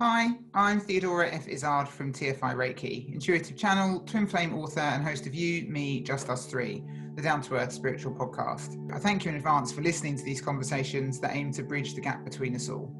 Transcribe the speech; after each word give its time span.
Hi, 0.00 0.28
I'm 0.54 0.78
Theodora 0.78 1.28
F. 1.28 1.48
Izzard 1.48 1.88
from 1.88 2.12
TFI 2.12 2.54
Reiki, 2.54 3.12
intuitive 3.12 3.56
channel, 3.56 3.98
twin 3.98 4.28
flame 4.28 4.54
author, 4.54 4.78
and 4.78 5.02
host 5.02 5.26
of 5.26 5.34
You, 5.34 5.68
Me, 5.68 6.00
Just 6.00 6.30
Us 6.30 6.46
Three, 6.46 6.84
the 7.16 7.22
down 7.22 7.42
to 7.42 7.56
earth 7.56 7.72
spiritual 7.72 8.14
podcast. 8.14 8.78
I 8.94 9.00
thank 9.00 9.24
you 9.24 9.32
in 9.32 9.36
advance 9.36 9.72
for 9.72 9.80
listening 9.82 10.16
to 10.16 10.22
these 10.22 10.40
conversations 10.40 11.18
that 11.18 11.34
aim 11.34 11.52
to 11.54 11.64
bridge 11.64 11.96
the 11.96 12.00
gap 12.00 12.24
between 12.24 12.54
us 12.54 12.68
all. 12.68 12.94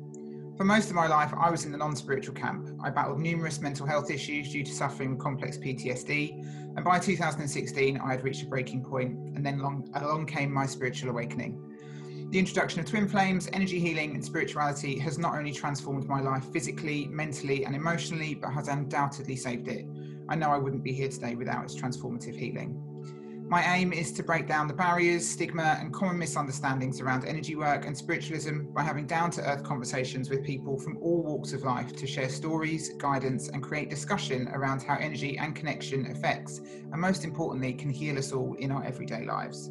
For 0.56 0.64
most 0.64 0.90
of 0.90 0.96
my 0.96 1.06
life, 1.06 1.32
I 1.38 1.52
was 1.52 1.64
in 1.64 1.70
the 1.70 1.78
non 1.78 1.94
spiritual 1.94 2.34
camp. 2.34 2.68
I 2.82 2.90
battled 2.90 3.20
numerous 3.20 3.60
mental 3.60 3.86
health 3.86 4.10
issues 4.10 4.50
due 4.50 4.64
to 4.64 4.72
suffering 4.72 5.16
complex 5.18 5.56
PTSD, 5.56 6.32
and 6.74 6.84
by 6.84 6.98
2016, 6.98 7.96
I 7.98 8.10
had 8.10 8.24
reached 8.24 8.42
a 8.42 8.46
breaking 8.46 8.82
point, 8.82 9.36
and 9.36 9.46
then 9.46 9.60
along, 9.60 9.88
along 9.94 10.26
came 10.26 10.52
my 10.52 10.66
spiritual 10.66 11.10
awakening. 11.10 11.67
The 12.30 12.38
introduction 12.38 12.80
of 12.80 12.86
twin 12.86 13.08
flames, 13.08 13.48
energy 13.54 13.80
healing, 13.80 14.14
and 14.14 14.22
spirituality 14.22 14.98
has 14.98 15.16
not 15.16 15.34
only 15.34 15.50
transformed 15.50 16.06
my 16.06 16.20
life 16.20 16.44
physically, 16.52 17.06
mentally, 17.06 17.64
and 17.64 17.74
emotionally, 17.74 18.34
but 18.34 18.52
has 18.52 18.68
undoubtedly 18.68 19.34
saved 19.34 19.66
it. 19.66 19.86
I 20.28 20.34
know 20.34 20.50
I 20.50 20.58
wouldn't 20.58 20.84
be 20.84 20.92
here 20.92 21.08
today 21.08 21.36
without 21.36 21.64
its 21.64 21.74
transformative 21.74 22.36
healing. 22.36 22.84
My 23.48 23.62
aim 23.74 23.94
is 23.94 24.12
to 24.12 24.22
break 24.22 24.46
down 24.46 24.68
the 24.68 24.74
barriers, 24.74 25.26
stigma, 25.26 25.78
and 25.80 25.90
common 25.90 26.18
misunderstandings 26.18 27.00
around 27.00 27.24
energy 27.24 27.56
work 27.56 27.86
and 27.86 27.96
spiritualism 27.96 28.64
by 28.74 28.82
having 28.82 29.06
down 29.06 29.30
to 29.30 29.42
earth 29.50 29.64
conversations 29.64 30.28
with 30.28 30.44
people 30.44 30.78
from 30.78 30.98
all 30.98 31.22
walks 31.22 31.54
of 31.54 31.62
life 31.62 31.96
to 31.96 32.06
share 32.06 32.28
stories, 32.28 32.90
guidance, 32.98 33.48
and 33.48 33.62
create 33.62 33.88
discussion 33.88 34.48
around 34.48 34.82
how 34.82 34.98
energy 35.00 35.38
and 35.38 35.56
connection 35.56 36.10
affects, 36.10 36.58
and 36.58 37.00
most 37.00 37.24
importantly, 37.24 37.72
can 37.72 37.88
heal 37.88 38.18
us 38.18 38.32
all 38.32 38.52
in 38.58 38.70
our 38.70 38.84
everyday 38.84 39.24
lives. 39.24 39.70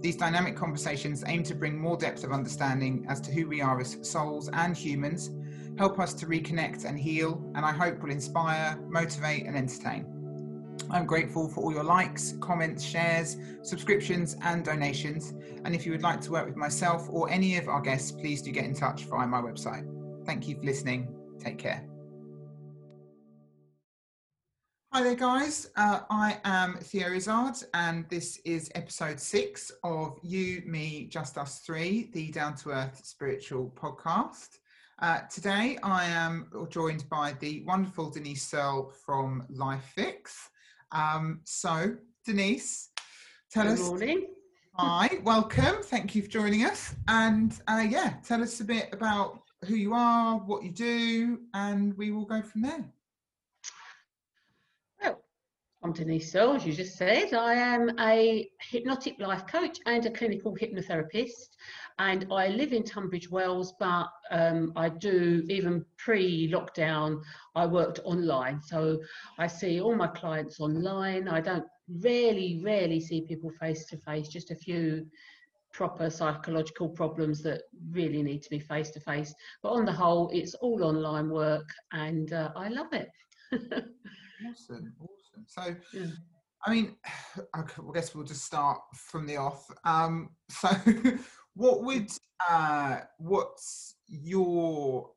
These 0.00 0.16
dynamic 0.16 0.56
conversations 0.56 1.24
aim 1.26 1.42
to 1.44 1.54
bring 1.54 1.78
more 1.78 1.96
depth 1.96 2.24
of 2.24 2.32
understanding 2.32 3.04
as 3.08 3.20
to 3.22 3.32
who 3.32 3.46
we 3.46 3.60
are 3.60 3.78
as 3.80 3.98
souls 4.02 4.48
and 4.52 4.76
humans, 4.76 5.30
help 5.76 5.98
us 5.98 6.14
to 6.14 6.26
reconnect 6.26 6.84
and 6.84 6.98
heal, 6.98 7.42
and 7.54 7.64
I 7.64 7.72
hope 7.72 8.02
will 8.02 8.10
inspire, 8.10 8.78
motivate, 8.88 9.46
and 9.46 9.56
entertain. 9.56 10.06
I'm 10.90 11.06
grateful 11.06 11.48
for 11.48 11.62
all 11.62 11.72
your 11.72 11.84
likes, 11.84 12.34
comments, 12.40 12.82
shares, 12.82 13.36
subscriptions, 13.62 14.36
and 14.42 14.64
donations. 14.64 15.34
And 15.64 15.74
if 15.74 15.84
you 15.84 15.92
would 15.92 16.02
like 16.02 16.20
to 16.22 16.32
work 16.32 16.46
with 16.46 16.56
myself 16.56 17.06
or 17.10 17.30
any 17.30 17.58
of 17.58 17.68
our 17.68 17.80
guests, 17.80 18.10
please 18.10 18.42
do 18.42 18.50
get 18.50 18.64
in 18.64 18.74
touch 18.74 19.04
via 19.04 19.26
my 19.26 19.40
website. 19.40 19.86
Thank 20.24 20.48
you 20.48 20.56
for 20.56 20.62
listening. 20.62 21.14
Take 21.38 21.58
care. 21.58 21.89
Hi 24.92 25.04
there, 25.04 25.14
guys. 25.14 25.70
Uh, 25.76 26.00
I 26.10 26.40
am 26.44 26.74
Theo 26.74 27.12
Izzard, 27.12 27.62
and 27.74 28.08
this 28.08 28.40
is 28.44 28.72
episode 28.74 29.20
six 29.20 29.70
of 29.84 30.18
You, 30.20 30.64
Me, 30.66 31.06
Just 31.06 31.38
Us 31.38 31.60
Three, 31.60 32.10
the 32.12 32.32
Down 32.32 32.56
to 32.56 32.70
Earth 32.70 33.00
Spiritual 33.04 33.72
Podcast. 33.76 34.58
Uh, 34.98 35.20
today, 35.32 35.78
I 35.84 36.06
am 36.06 36.50
joined 36.70 37.08
by 37.08 37.36
the 37.38 37.62
wonderful 37.68 38.10
Denise 38.10 38.42
Searle 38.42 38.92
from 39.06 39.46
LifeFix. 39.52 40.32
Um, 40.90 41.42
so, 41.44 41.94
Denise, 42.26 42.88
tell 43.52 43.66
Good 43.66 43.74
us. 43.74 43.88
morning. 43.88 44.26
Hi, 44.74 45.18
welcome. 45.22 45.84
Thank 45.84 46.16
you 46.16 46.22
for 46.22 46.28
joining 46.28 46.64
us. 46.64 46.96
And 47.06 47.56
uh, 47.68 47.86
yeah, 47.88 48.14
tell 48.24 48.42
us 48.42 48.58
a 48.58 48.64
bit 48.64 48.88
about 48.90 49.42
who 49.66 49.76
you 49.76 49.94
are, 49.94 50.38
what 50.38 50.64
you 50.64 50.72
do, 50.72 51.42
and 51.54 51.96
we 51.96 52.10
will 52.10 52.26
go 52.26 52.42
from 52.42 52.62
there. 52.62 52.84
I'm 55.82 55.92
Denise 55.94 56.34
as 56.34 56.66
you 56.66 56.74
just 56.74 56.98
said. 56.98 57.32
I 57.32 57.54
am 57.54 57.98
a 57.98 58.50
hypnotic 58.60 59.18
life 59.18 59.46
coach 59.46 59.78
and 59.86 60.04
a 60.04 60.10
clinical 60.10 60.54
hypnotherapist. 60.54 61.56
And 61.98 62.26
I 62.30 62.48
live 62.48 62.74
in 62.74 62.82
Tunbridge 62.82 63.30
Wells, 63.30 63.72
but 63.80 64.08
um, 64.30 64.74
I 64.76 64.90
do, 64.90 65.42
even 65.48 65.86
pre 65.96 66.52
lockdown, 66.52 67.22
I 67.54 67.64
worked 67.64 67.98
online. 68.04 68.60
So 68.60 69.00
I 69.38 69.46
see 69.46 69.80
all 69.80 69.96
my 69.96 70.08
clients 70.08 70.60
online. 70.60 71.28
I 71.28 71.40
don't 71.40 71.64
really, 71.88 72.60
rarely 72.62 73.00
see 73.00 73.22
people 73.22 73.50
face 73.50 73.86
to 73.86 73.96
face, 73.96 74.28
just 74.28 74.50
a 74.50 74.56
few 74.56 75.06
proper 75.72 76.10
psychological 76.10 76.90
problems 76.90 77.42
that 77.44 77.62
really 77.90 78.22
need 78.22 78.42
to 78.42 78.50
be 78.50 78.58
face 78.58 78.90
to 78.90 79.00
face. 79.00 79.34
But 79.62 79.70
on 79.70 79.86
the 79.86 79.92
whole, 79.92 80.28
it's 80.30 80.52
all 80.54 80.84
online 80.84 81.30
work 81.30 81.70
and 81.92 82.34
uh, 82.34 82.50
I 82.54 82.68
love 82.68 82.92
it. 82.92 83.08
Awesome, 84.48 84.94
awesome. 85.00 85.44
So, 85.46 85.76
Yeah. 85.92 86.06
I 86.66 86.70
mean, 86.70 86.96
I 87.54 87.62
guess 87.94 88.14
we'll 88.14 88.24
just 88.24 88.44
start 88.44 88.80
from 88.94 89.26
the 89.26 89.36
off. 89.36 89.70
Um, 89.84 90.30
so, 90.50 90.68
what 91.54 91.82
would 91.84 92.10
uh, 92.48 93.00
what's 93.18 93.96
your 94.08 95.10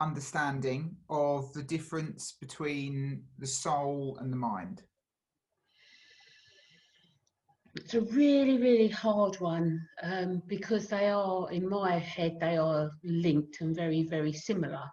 understanding 0.00 0.96
of 1.08 1.52
the 1.52 1.62
difference 1.62 2.32
between 2.40 3.24
the 3.38 3.46
soul 3.46 4.18
and 4.20 4.32
the 4.32 4.36
mind? 4.36 4.82
It's 7.76 7.94
a 7.94 8.02
really, 8.02 8.58
really 8.58 8.88
hard 8.88 9.40
one 9.40 9.80
um, 10.02 10.42
because 10.46 10.86
they 10.86 11.08
are, 11.08 11.50
in 11.50 11.68
my 11.68 11.98
head, 11.98 12.38
they 12.40 12.56
are 12.56 12.90
linked 13.02 13.60
and 13.60 13.74
very, 13.74 14.04
very 14.04 14.32
similar. 14.32 14.84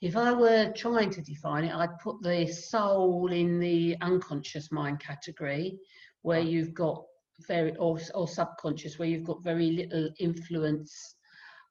If 0.00 0.16
I 0.16 0.32
were 0.32 0.72
trying 0.74 1.10
to 1.10 1.20
define 1.20 1.64
it, 1.64 1.74
I'd 1.74 1.98
put 1.98 2.22
the 2.22 2.46
soul 2.46 3.30
in 3.32 3.58
the 3.58 3.96
unconscious 4.00 4.72
mind 4.72 4.98
category, 4.98 5.78
where 6.22 6.40
you've 6.40 6.72
got 6.72 7.04
very, 7.46 7.76
or, 7.76 7.98
or 8.14 8.26
subconscious, 8.26 8.98
where 8.98 9.08
you've 9.08 9.26
got 9.26 9.44
very 9.44 9.70
little 9.72 10.08
influence 10.18 11.16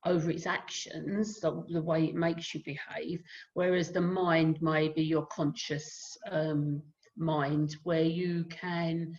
over 0.05 0.29
its 0.29 0.45
actions, 0.45 1.39
the, 1.39 1.63
the 1.69 1.81
way 1.81 2.05
it 2.05 2.15
makes 2.15 2.53
you 2.53 2.61
behave, 2.63 3.21
whereas 3.53 3.91
the 3.91 4.01
mind 4.01 4.61
may 4.61 4.89
be 4.89 5.03
your 5.03 5.25
conscious 5.27 6.15
um, 6.31 6.81
mind, 7.17 7.75
where 7.83 8.03
you 8.03 8.45
can 8.45 9.17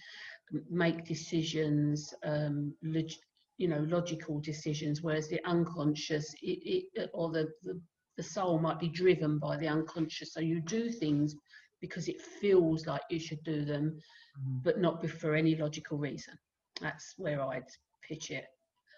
make 0.71 1.05
decisions, 1.05 2.15
um, 2.25 2.73
you 2.83 3.69
know, 3.69 3.85
logical 3.89 4.41
decisions, 4.41 5.03
whereas 5.03 5.29
the 5.29 5.45
unconscious 5.45 6.33
it, 6.43 6.89
it, 6.95 7.11
or 7.13 7.31
the, 7.31 7.49
the, 7.63 7.81
the 8.21 8.29
soul 8.29 8.59
might 8.59 8.79
be 8.79 8.87
driven 8.89 9.39
by 9.39 9.57
the 9.57 9.67
unconscious. 9.67 10.35
So 10.35 10.41
you 10.41 10.61
do 10.61 10.91
things 10.91 11.35
because 11.81 12.07
it 12.07 12.21
feels 12.21 12.87
like 12.87 13.01
you 13.09 13.19
should 13.19 13.43
do 13.45 13.65
them, 13.65 13.99
Mhm. 14.39 14.63
but 14.63 14.79
not 14.79 14.95
for 15.09 15.35
any 15.35 15.57
logical 15.57 15.97
reason. 15.97 16.39
That's 16.83 17.15
where 17.17 17.41
I'd 17.41 17.71
pitch 18.07 18.31
it. 18.31 18.47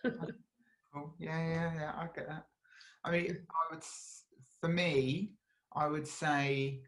Cool. 0.92 1.14
Yeah, 1.18 1.40
yeah, 1.54 1.74
yeah. 1.74 1.92
I 1.96 2.06
get 2.14 2.26
that. 2.28 2.46
I 3.04 3.10
mean, 3.12 3.46
I 3.50 3.62
would, 3.70 3.84
for 4.60 4.68
me, 4.68 5.32
I 5.74 5.86
would 5.86 6.06
say 6.06 6.82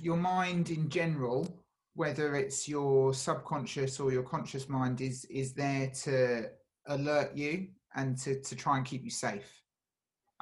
your 0.00 0.16
mind 0.16 0.70
in 0.70 0.88
general, 0.88 1.62
whether 1.94 2.36
it's 2.36 2.66
your 2.66 3.12
subconscious 3.12 4.00
or 4.00 4.12
your 4.12 4.22
conscious 4.22 4.66
mind, 4.66 5.02
is 5.02 5.26
is 5.26 5.52
there 5.52 5.90
to 6.04 6.50
alert 6.86 7.36
you 7.36 7.68
and 7.96 8.16
to 8.22 8.40
to 8.40 8.56
try 8.56 8.78
and 8.78 8.86
keep 8.86 9.04
you 9.04 9.10
safe. 9.10 9.62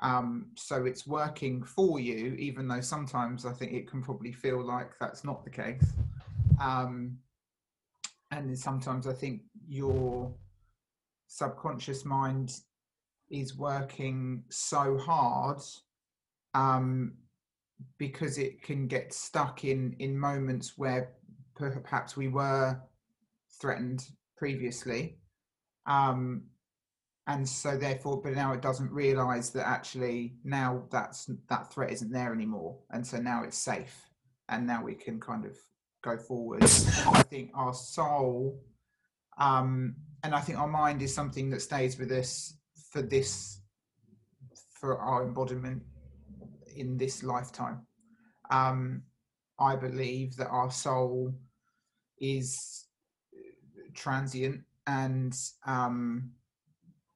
Um, 0.02 0.50
so 0.56 0.84
it's 0.84 1.06
working 1.06 1.62
for 1.62 1.98
you, 1.98 2.34
even 2.38 2.68
though 2.68 2.80
sometimes 2.80 3.46
I 3.46 3.52
think 3.52 3.72
it 3.72 3.90
can 3.90 4.02
probably 4.02 4.32
feel 4.32 4.62
like 4.62 4.90
that's 5.00 5.24
not 5.24 5.44
the 5.44 5.50
case. 5.50 5.92
Um, 6.60 7.18
and 8.30 8.58
sometimes 8.58 9.06
I 9.06 9.12
think 9.12 9.42
your 9.66 10.32
subconscious 11.28 12.04
mind 12.04 12.54
is 13.30 13.56
working 13.56 14.44
so 14.50 14.98
hard 14.98 15.60
um, 16.54 17.14
because 17.98 18.38
it 18.38 18.62
can 18.62 18.86
get 18.86 19.12
stuck 19.12 19.64
in 19.64 19.94
in 19.98 20.18
moments 20.18 20.74
where 20.76 21.12
perhaps 21.54 22.16
we 22.16 22.28
were 22.28 22.78
threatened 23.60 24.06
previously 24.36 25.18
um, 25.86 26.42
and 27.28 27.48
so 27.48 27.76
therefore 27.76 28.20
but 28.22 28.34
now 28.34 28.52
it 28.52 28.62
doesn't 28.62 28.90
realize 28.92 29.50
that 29.50 29.66
actually 29.66 30.34
now 30.44 30.84
that's 30.90 31.28
that 31.48 31.72
threat 31.72 31.90
isn't 31.90 32.12
there 32.12 32.32
anymore. 32.32 32.78
And 32.90 33.06
so 33.06 33.18
now 33.18 33.42
it's 33.42 33.58
safe. 33.58 34.08
And 34.48 34.66
now 34.66 34.84
we 34.84 34.94
can 34.94 35.18
kind 35.18 35.44
of 35.44 35.56
go 36.02 36.16
forward. 36.16 36.62
I 36.62 37.22
think 37.28 37.50
our 37.54 37.74
soul 37.74 38.60
um, 39.38 39.96
and 40.22 40.34
I 40.34 40.40
think 40.40 40.58
our 40.58 40.68
mind 40.68 41.02
is 41.02 41.14
something 41.14 41.50
that 41.50 41.60
stays 41.60 41.98
with 41.98 42.10
us 42.10 42.54
for 42.90 43.02
this, 43.02 43.60
for 44.70 44.98
our 44.98 45.24
embodiment 45.24 45.82
in 46.74 46.96
this 46.96 47.22
lifetime. 47.22 47.86
Um, 48.50 49.02
I 49.58 49.76
believe 49.76 50.36
that 50.36 50.48
our 50.48 50.70
soul 50.70 51.34
is 52.18 52.86
transient 53.94 54.62
and 54.86 55.36
um, 55.66 56.30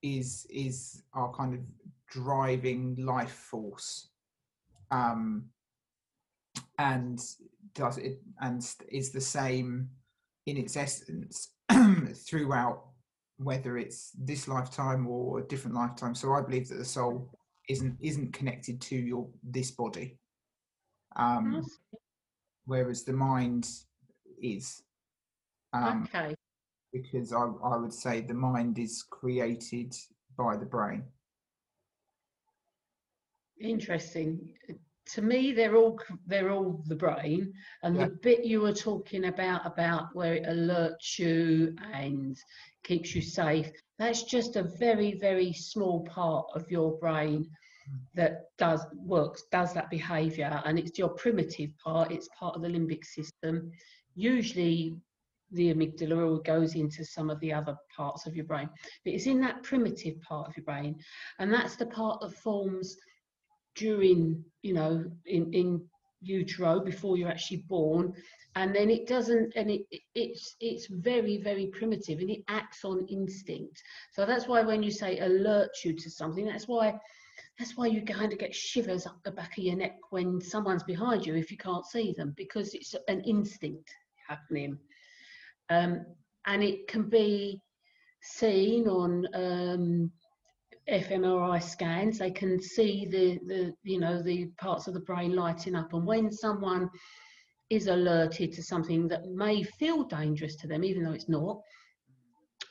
is 0.02 0.46
is 0.50 1.02
our 1.14 1.32
kind 1.32 1.54
of 1.54 1.60
driving 2.08 2.96
life 2.98 3.32
force, 3.32 4.08
um, 4.90 5.44
and 6.78 7.20
does 7.74 7.98
it 7.98 8.20
and 8.40 8.74
is 8.88 9.10
the 9.10 9.20
same 9.20 9.88
in 10.46 10.56
its 10.56 10.76
essence 10.76 11.50
throughout 12.26 12.84
whether 13.38 13.78
it's 13.78 14.10
this 14.18 14.48
lifetime 14.48 15.06
or 15.06 15.38
a 15.38 15.46
different 15.46 15.74
lifetime. 15.74 16.14
So 16.14 16.32
i 16.32 16.42
believe 16.42 16.68
that 16.68 16.76
the 16.76 16.84
soul 16.84 17.30
isn't 17.68 17.96
isn't 18.00 18.32
connected 18.32 18.80
to 18.82 18.96
your 18.96 19.28
this 19.42 19.70
body. 19.70 20.18
Um 21.16 21.64
whereas 22.66 23.04
the 23.04 23.12
mind 23.12 23.68
is. 24.42 24.82
Um 25.72 26.08
okay. 26.14 26.34
Because 26.92 27.32
I, 27.32 27.44
I 27.64 27.76
would 27.76 27.92
say 27.94 28.20
the 28.20 28.34
mind 28.34 28.78
is 28.78 29.04
created 29.08 29.94
by 30.36 30.56
the 30.56 30.66
brain 30.66 31.04
Interesting. 33.60 34.54
To 35.14 35.22
me, 35.22 35.52
they're 35.52 35.76
all 35.76 35.98
they're 36.26 36.50
all 36.50 36.82
the 36.86 36.96
brain, 36.96 37.52
and 37.82 37.96
Yeah. 37.96 38.06
the 38.06 38.14
bit 38.22 38.44
you 38.44 38.60
were 38.62 38.72
talking 38.72 39.26
about 39.26 39.66
about 39.66 40.14
where 40.14 40.34
it 40.34 40.44
alerts 40.44 41.18
you 41.18 41.76
and 41.92 42.38
keeps 42.84 43.14
you 43.14 43.20
safe. 43.20 43.70
That's 43.98 44.22
just 44.22 44.56
a 44.56 44.62
very 44.62 45.18
very 45.18 45.52
small 45.52 46.04
part 46.04 46.46
of 46.54 46.70
your 46.70 46.96
brain 46.98 47.44
mm. 47.44 47.98
that 48.14 48.56
does 48.56 48.86
works 48.94 49.42
does 49.52 49.74
that 49.74 49.90
behaviour, 49.90 50.62
and 50.64 50.78
it's 50.78 50.98
your 50.98 51.10
primitive 51.10 51.76
part. 51.78 52.12
It's 52.12 52.28
part 52.38 52.56
of 52.56 52.62
the 52.62 52.68
limbic 52.68 53.04
system. 53.04 53.70
Usually, 54.14 54.96
the 55.52 55.72
amygdala 55.74 56.30
or 56.30 56.40
goes 56.42 56.74
into 56.74 57.04
some 57.04 57.30
of 57.30 57.40
the 57.40 57.52
other 57.52 57.76
parts 57.96 58.26
of 58.26 58.34
your 58.36 58.44
brain, 58.44 58.68
but 59.04 59.12
it's 59.14 59.26
in 59.26 59.40
that 59.40 59.62
primitive 59.62 60.20
part 60.22 60.48
of 60.48 60.56
your 60.56 60.64
brain, 60.64 60.96
and 61.38 61.52
that's 61.52 61.76
the 61.76 61.86
part 61.86 62.20
that 62.20 62.32
forms 62.34 62.96
during 63.76 64.44
you 64.62 64.74
know 64.74 65.04
in 65.26 65.52
in 65.52 65.80
utero 66.22 66.80
before 66.80 67.16
you're 67.16 67.30
actually 67.30 67.64
born. 67.68 68.12
And 68.56 68.74
then 68.74 68.90
it 68.90 69.06
doesn't 69.06 69.52
and 69.56 69.70
it 69.70 69.82
it- 69.90 70.02
it's 70.14 70.56
it's 70.60 70.86
very 70.88 71.38
very 71.38 71.66
primitive 71.68 72.18
and 72.20 72.30
it 72.30 72.42
acts 72.48 72.84
on 72.84 73.06
instinct. 73.08 73.82
So 74.12 74.26
that's 74.26 74.46
why 74.48 74.62
when 74.62 74.82
you 74.82 74.90
say 74.90 75.18
alert 75.18 75.70
you 75.84 75.94
to 75.94 76.10
something 76.10 76.44
that's 76.46 76.68
why 76.68 76.98
that's 77.58 77.76
why 77.76 77.86
you 77.86 78.02
kind 78.02 78.32
of 78.32 78.38
get 78.38 78.54
shivers 78.54 79.06
up 79.06 79.18
the 79.24 79.30
back 79.30 79.56
of 79.56 79.64
your 79.64 79.76
neck 79.76 79.96
when 80.10 80.40
someone's 80.40 80.82
behind 80.84 81.26
you 81.26 81.34
if 81.34 81.50
you 81.50 81.56
can't 81.56 81.86
see 81.86 82.12
them 82.16 82.34
because 82.36 82.74
it's 82.74 82.94
an 83.08 83.20
instinct 83.22 83.90
happening 84.28 84.78
um, 85.70 86.04
and 86.46 86.62
it 86.62 86.86
can 86.88 87.08
be 87.08 87.60
seen 88.22 88.88
on 88.88 89.26
um, 89.34 90.10
fMRI 90.88 91.62
scans, 91.62 92.18
they 92.18 92.30
can 92.30 92.60
see 92.60 93.06
the, 93.06 93.38
the 93.46 93.72
you 93.82 94.00
know 94.00 94.22
the 94.22 94.46
parts 94.58 94.88
of 94.88 94.94
the 94.94 95.00
brain 95.00 95.34
lighting 95.34 95.74
up, 95.74 95.92
and 95.94 96.06
when 96.06 96.30
someone 96.32 96.90
is 97.70 97.86
alerted 97.86 98.52
to 98.52 98.62
something 98.62 99.06
that 99.08 99.28
may 99.28 99.62
feel 99.62 100.02
dangerous 100.04 100.56
to 100.56 100.66
them, 100.66 100.82
even 100.82 101.04
though 101.04 101.12
it's 101.12 101.28
not, 101.28 101.60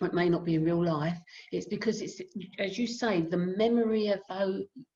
or 0.01 0.07
it 0.07 0.13
may 0.13 0.27
not 0.27 0.43
be 0.43 0.55
in 0.55 0.65
real 0.65 0.83
life, 0.83 1.17
it's 1.53 1.67
because 1.67 2.01
it's 2.01 2.21
as 2.59 2.77
you 2.77 2.85
say, 2.85 3.21
the 3.21 3.37
memory 3.37 4.09
of 4.09 4.19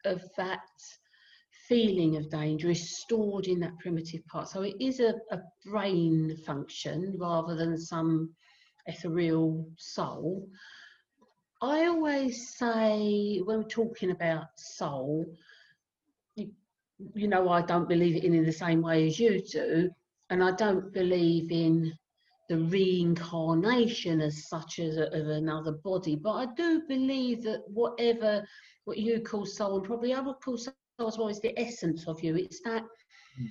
of 0.06 0.22
that 0.38 0.60
feeling 1.74 2.18
of 2.18 2.30
danger 2.30 2.70
is 2.70 3.00
stored 3.00 3.48
in 3.48 3.60
that 3.60 3.76
primitive 3.80 4.24
part. 4.28 4.48
So 4.48 4.62
it 4.62 4.76
is 4.80 5.00
a, 5.00 5.16
a 5.32 5.40
brain 5.66 6.38
function 6.46 7.16
rather 7.20 7.56
than 7.56 7.80
some 7.80 8.30
ethereal 8.86 9.66
soul. 9.78 10.48
I 11.64 11.86
always 11.88 12.56
say 12.60 13.40
when 13.46 13.58
we're 13.58 13.64
talking 13.64 14.12
about 14.12 14.46
soul, 14.56 15.26
you, 16.36 16.52
you 17.16 17.28
know, 17.28 17.50
I 17.50 17.64
don't 17.64 17.90
believe 17.90 18.24
in 18.24 18.36
it 18.36 18.38
in 18.38 18.46
the 18.46 18.52
same 18.52 18.84
way 18.84 19.08
as 19.08 19.20
you 19.20 19.42
do, 19.42 19.90
and 20.30 20.44
I 20.44 20.52
don't 20.52 20.94
believe 20.94 21.52
in 21.52 21.92
the 22.50 22.58
reincarnation 22.60 24.22
as 24.22 24.48
such 24.48 24.78
as 24.78 24.98
a, 24.98 25.08
of 25.08 25.28
another 25.28 25.72
body. 25.72 26.18
But 26.18 26.34
I 26.34 26.46
do 26.56 26.84
believe 26.88 27.42
that 27.46 27.64
whatever 27.68 28.46
what 28.86 29.00
you 29.00 29.22
call 29.22 29.48
soul, 29.48 29.78
and 29.78 29.86
probably 29.86 30.14
I 30.14 30.20
would 30.20 30.40
call 30.40 30.58
soul 30.58 30.74
as 31.00 31.18
well, 31.18 31.28
is 31.28 31.42
the 31.42 31.58
essence 31.60 32.08
of 32.08 32.24
you. 32.24 32.36
It's 32.36 32.62
that 32.66 32.84
hmm. 33.38 33.46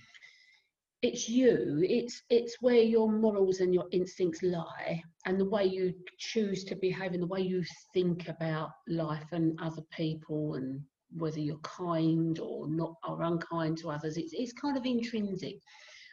it's 1.03 1.29
you. 1.29 1.81
It's 1.83 2.23
it's 2.31 2.57
where 2.61 2.83
your 2.83 3.11
morals 3.11 3.61
and 3.61 3.75
your 3.75 3.87
instincts 3.93 4.43
lie 4.43 5.03
and 5.27 5.39
the 5.39 5.49
way 5.49 5.65
you 5.65 5.95
choose 6.19 6.65
to 6.65 6.77
behave 6.77 7.13
and 7.13 7.23
the 7.23 7.27
way 7.27 7.41
you 7.41 7.65
think 7.93 8.29
about 8.29 8.71
life 8.89 9.33
and 9.33 9.59
other 9.61 9.83
people 9.93 10.55
and 10.55 10.81
whether 11.17 11.41
you're 11.41 11.59
kind 11.59 12.39
or 12.39 12.69
not 12.69 12.95
or 13.07 13.23
unkind 13.23 13.79
to 13.79 13.91
others. 13.91 14.17
It's, 14.17 14.33
it's 14.33 14.53
kind 14.53 14.77
of 14.77 14.87
intrinsic. 14.87 15.57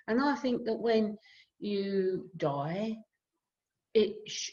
And 0.07 0.19
i 0.21 0.35
think 0.35 0.65
that 0.65 0.79
when 0.79 1.15
you 1.59 2.29
die 2.37 2.95
it 3.93 4.15
sh- 4.27 4.51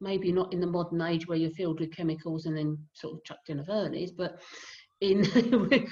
maybe 0.00 0.32
not 0.32 0.52
in 0.52 0.60
the 0.60 0.66
modern 0.66 1.00
age 1.02 1.26
where 1.26 1.36
you're 1.36 1.50
filled 1.50 1.80
with 1.80 1.94
chemicals 1.94 2.46
and 2.46 2.56
then 2.56 2.78
sort 2.94 3.14
of 3.14 3.24
chucked 3.24 3.50
in 3.50 3.60
a 3.60 3.64
furnace 3.64 4.10
but 4.10 4.40
in 5.00 5.22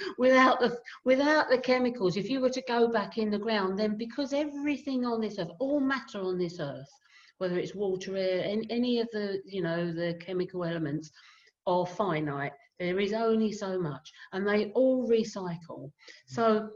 without 0.19 0.60
the 0.60 0.78
without 1.05 1.49
the 1.49 1.58
chemicals 1.58 2.16
if 2.16 2.28
you 2.28 2.40
were 2.40 2.50
to 2.50 2.62
go 2.69 2.88
back 2.88 3.16
in 3.16 3.31
the 3.31 3.38
ground 3.38 3.78
then 3.78 3.96
because 3.96 4.32
everything 4.32 5.05
on 5.05 5.20
this 5.20 5.38
earth 5.38 5.49
all 5.60 5.81
matter 5.81 6.20
on 6.20 6.37
this 6.37 6.60
earth 6.60 6.90
whether 7.38 7.58
it's 7.58 7.75
water 7.75 8.16
air 8.16 8.43
and 8.44 8.66
any 8.70 9.00
of 9.00 9.08
the 9.12 9.40
you 9.46 9.62
know 9.62 9.93
the 9.93 10.14
chemical 10.20 10.64
elements 10.64 11.10
are 11.69 11.87
finite. 11.87 12.52
There 12.78 12.99
is 12.99 13.12
only 13.12 13.52
so 13.52 13.78
much 13.78 14.12
and 14.32 14.46
they 14.46 14.66
all 14.72 15.08
recycle. 15.08 15.87
Mm. 15.87 15.90
So 16.26 16.70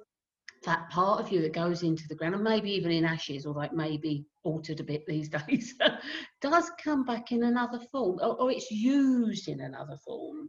that 0.65 0.91
part 0.91 1.21
of 1.21 1.33
you 1.33 1.41
that 1.43 1.53
goes 1.53 1.83
into 1.83 2.07
the 2.07 2.15
ground 2.15 2.35
and 2.35 2.45
maybe 2.45 2.71
even 2.71 2.93
in 2.93 3.05
ashes 3.05 3.47
although 3.47 3.63
it 3.63 3.73
may 3.73 3.97
be 3.97 4.25
altered 4.45 4.79
a 4.79 4.85
bit 4.85 5.05
these 5.07 5.29
days 5.49 5.75
does 6.41 6.71
come 6.83 7.05
back 7.05 7.33
in 7.33 7.43
another 7.43 7.81
form 7.91 8.17
or, 8.23 8.41
or 8.41 8.53
it's 8.53 8.71
used 8.71 9.49
in 9.49 9.61
another 9.61 9.97
form 10.05 10.49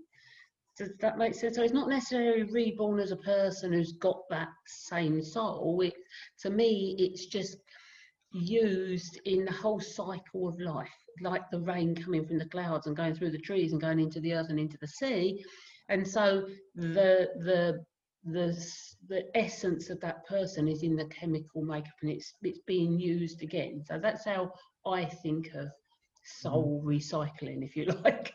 does 0.77 0.89
that 0.99 1.17
make 1.17 1.35
sense? 1.35 1.55
So 1.55 1.63
it's 1.63 1.73
not 1.73 1.89
necessarily 1.89 2.43
reborn 2.43 2.99
as 2.99 3.11
a 3.11 3.17
person 3.17 3.73
who's 3.73 3.93
got 3.93 4.21
that 4.29 4.49
same 4.65 5.23
soul. 5.23 5.81
It, 5.81 5.93
to 6.41 6.49
me, 6.49 6.95
it's 6.97 7.27
just 7.27 7.57
used 8.33 9.19
in 9.25 9.45
the 9.45 9.51
whole 9.51 9.79
cycle 9.79 10.47
of 10.47 10.59
life, 10.59 10.89
like 11.21 11.43
the 11.51 11.59
rain 11.59 11.95
coming 11.95 12.25
from 12.25 12.39
the 12.39 12.49
clouds 12.49 12.87
and 12.87 12.97
going 12.97 13.13
through 13.13 13.31
the 13.31 13.37
trees 13.37 13.71
and 13.71 13.81
going 13.81 13.99
into 13.99 14.19
the 14.19 14.33
earth 14.33 14.49
and 14.49 14.59
into 14.59 14.77
the 14.81 14.87
sea. 14.87 15.43
And 15.89 16.07
so 16.07 16.47
the 16.75 17.29
the 17.39 17.83
the 18.25 18.57
the 19.09 19.25
essence 19.35 19.89
of 19.89 19.99
that 19.99 20.25
person 20.25 20.67
is 20.67 20.81
in 20.81 20.95
the 20.95 21.05
chemical 21.05 21.61
makeup 21.61 21.93
and 22.01 22.09
it's 22.09 22.33
it's 22.41 22.59
being 22.65 22.99
used 22.99 23.43
again. 23.43 23.83
So 23.85 23.99
that's 24.01 24.25
how 24.25 24.51
I 24.85 25.05
think 25.05 25.49
of 25.53 25.67
soul 26.25 26.79
mm-hmm. 26.79 26.89
recycling, 26.89 27.63
if 27.63 27.75
you 27.75 27.85
like. 28.03 28.33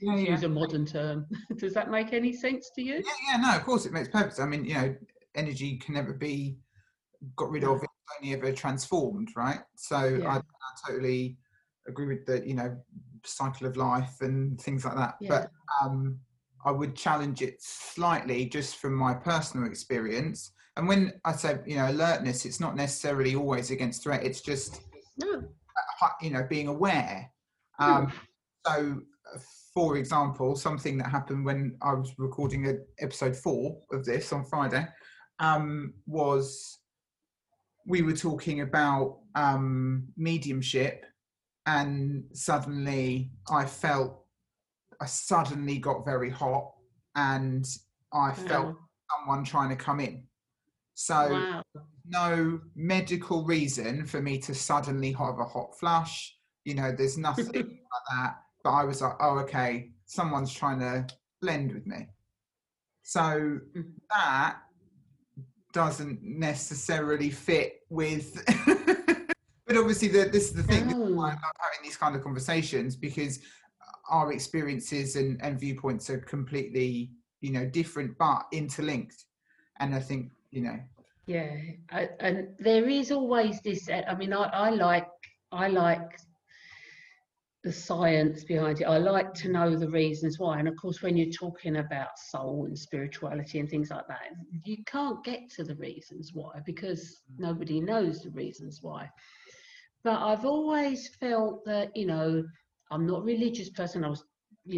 Yeah, 0.00 0.16
to 0.16 0.22
yeah. 0.22 0.30
use 0.32 0.42
a 0.42 0.48
modern 0.48 0.84
term. 0.84 1.26
Does 1.56 1.72
that 1.74 1.90
make 1.90 2.12
any 2.12 2.32
sense 2.32 2.70
to 2.74 2.82
you? 2.82 2.96
Yeah, 2.96 3.12
yeah, 3.30 3.36
no, 3.38 3.56
of 3.56 3.64
course 3.64 3.86
it 3.86 3.92
makes 3.92 4.08
perfect. 4.08 4.40
I 4.40 4.46
mean, 4.46 4.64
you 4.64 4.74
know, 4.74 4.94
energy 5.34 5.76
can 5.78 5.94
never 5.94 6.12
be 6.12 6.58
got 7.36 7.50
rid 7.50 7.64
of; 7.64 7.82
it's 7.82 7.92
only 8.20 8.34
ever 8.34 8.52
transformed, 8.52 9.30
right? 9.36 9.60
So 9.76 9.96
I, 9.96 10.08
Yeah. 10.18 10.38
I 10.38 10.40
totally 10.86 11.38
agree 11.88 12.06
with 12.06 12.26
the, 12.26 12.46
you 12.46 12.54
know, 12.54 12.76
cycle 13.24 13.66
of 13.66 13.76
life 13.76 14.20
and 14.20 14.60
things 14.60 14.84
like 14.84 14.96
that. 14.96 15.16
Yeah. 15.20 15.28
But 15.30 15.50
um, 15.82 16.18
I 16.64 16.72
would 16.72 16.94
challenge 16.96 17.42
it 17.42 17.56
slightly, 17.60 18.46
just 18.46 18.76
from 18.76 18.94
my 18.94 19.14
personal 19.14 19.66
experience. 19.66 20.52
And 20.76 20.86
when 20.86 21.14
I 21.24 21.32
say, 21.32 21.58
you 21.64 21.76
know, 21.76 21.88
alertness, 21.88 22.44
it's 22.44 22.60
not 22.60 22.76
necessarily 22.76 23.34
always 23.34 23.70
against 23.70 24.02
threat. 24.02 24.24
It's 24.24 24.42
just 24.42 24.82
No. 25.16 25.42
you 26.20 26.30
know 26.30 26.46
being 26.48 26.68
aware 26.68 27.30
um, 27.78 28.12
so 28.66 29.00
uh, 29.34 29.38
for 29.76 29.96
example 29.98 30.56
something 30.56 30.96
that 30.96 31.10
happened 31.10 31.44
when 31.44 31.76
i 31.82 31.92
was 31.92 32.12
recording 32.18 32.66
a, 32.66 32.74
episode 33.04 33.36
four 33.36 33.76
of 33.92 34.04
this 34.04 34.32
on 34.32 34.42
friday 34.44 34.84
um, 35.38 35.92
was 36.06 36.78
we 37.86 38.00
were 38.00 38.16
talking 38.16 38.62
about 38.62 39.18
um, 39.34 40.08
mediumship 40.16 41.04
and 41.66 42.24
suddenly 42.32 43.30
i 43.50 43.66
felt 43.66 44.24
i 45.00 45.04
suddenly 45.04 45.78
got 45.78 46.06
very 46.06 46.30
hot 46.30 46.72
and 47.14 47.66
i 48.14 48.32
felt 48.32 48.66
Wow. 48.66 48.76
someone 49.20 49.44
trying 49.44 49.68
to 49.68 49.76
come 49.76 50.00
in 50.00 50.26
so 50.96 51.28
wow. 51.30 51.62
no 52.08 52.58
medical 52.74 53.44
reason 53.44 54.06
for 54.06 54.22
me 54.22 54.38
to 54.38 54.54
suddenly 54.54 55.12
have 55.12 55.38
a 55.38 55.44
hot 55.44 55.78
flush. 55.78 56.34
You 56.64 56.74
know, 56.74 56.90
there's 56.90 57.18
nothing 57.18 57.52
like 57.54 58.06
that. 58.10 58.36
But 58.66 58.72
I 58.72 58.82
was 58.84 59.00
like, 59.00 59.14
oh, 59.20 59.38
okay, 59.44 59.92
someone's 60.06 60.52
trying 60.52 60.80
to 60.80 61.06
blend 61.40 61.72
with 61.72 61.86
me. 61.86 62.08
So 63.04 63.60
Mhm. 63.76 63.92
that 64.10 64.56
doesn't 65.72 66.20
necessarily 66.24 67.30
fit 67.30 67.82
with. 67.90 68.44
but 69.68 69.76
obviously, 69.76 70.08
the, 70.08 70.24
this 70.30 70.48
is 70.48 70.54
the 70.54 70.64
thing. 70.64 70.90
Is 70.90 70.94
why 70.96 71.28
I 71.28 71.34
love 71.34 71.56
having 71.60 71.84
these 71.84 71.96
kind 71.96 72.16
of 72.16 72.24
conversations 72.24 72.96
because 72.96 73.38
our 74.10 74.32
experiences 74.32 75.14
and, 75.14 75.40
and 75.44 75.60
viewpoints 75.60 76.10
are 76.10 76.18
completely, 76.18 77.12
you 77.42 77.52
know, 77.52 77.66
different 77.66 78.18
but 78.18 78.46
interlinked. 78.50 79.26
And 79.78 79.94
I 79.94 80.00
think, 80.00 80.32
you 80.50 80.62
know, 80.62 80.80
Yeah. 81.28 81.54
I, 81.92 82.08
and 82.18 82.48
there 82.58 82.88
is 82.88 83.12
always 83.12 83.60
this. 83.60 83.88
I 83.88 84.12
mean, 84.16 84.32
I, 84.32 84.46
I 84.66 84.70
like 84.70 85.06
I 85.52 85.68
like 85.68 86.18
the 87.66 87.72
science 87.72 88.44
behind 88.44 88.80
it. 88.80 88.84
I 88.84 88.96
like 88.98 89.34
to 89.34 89.48
know 89.48 89.74
the 89.74 89.90
reasons 89.90 90.38
why. 90.38 90.60
And 90.60 90.68
of 90.68 90.76
course, 90.76 91.02
when 91.02 91.16
you're 91.16 91.32
talking 91.32 91.78
about 91.78 92.16
soul 92.16 92.66
and 92.66 92.78
spirituality 92.78 93.58
and 93.58 93.68
things 93.68 93.90
like 93.90 94.06
that, 94.06 94.20
you 94.64 94.84
can't 94.84 95.22
get 95.24 95.50
to 95.56 95.64
the 95.64 95.74
reasons 95.74 96.30
why 96.32 96.60
because 96.64 97.22
nobody 97.38 97.80
knows 97.80 98.22
the 98.22 98.30
reasons 98.30 98.78
why. 98.82 99.10
But 100.04 100.22
I've 100.22 100.44
always 100.44 101.08
felt 101.18 101.64
that, 101.64 101.90
you 101.96 102.06
know, 102.06 102.44
I'm 102.92 103.04
not 103.04 103.22
a 103.22 103.24
religious 103.24 103.70
person. 103.70 104.04
I 104.04 104.10
was 104.10 104.22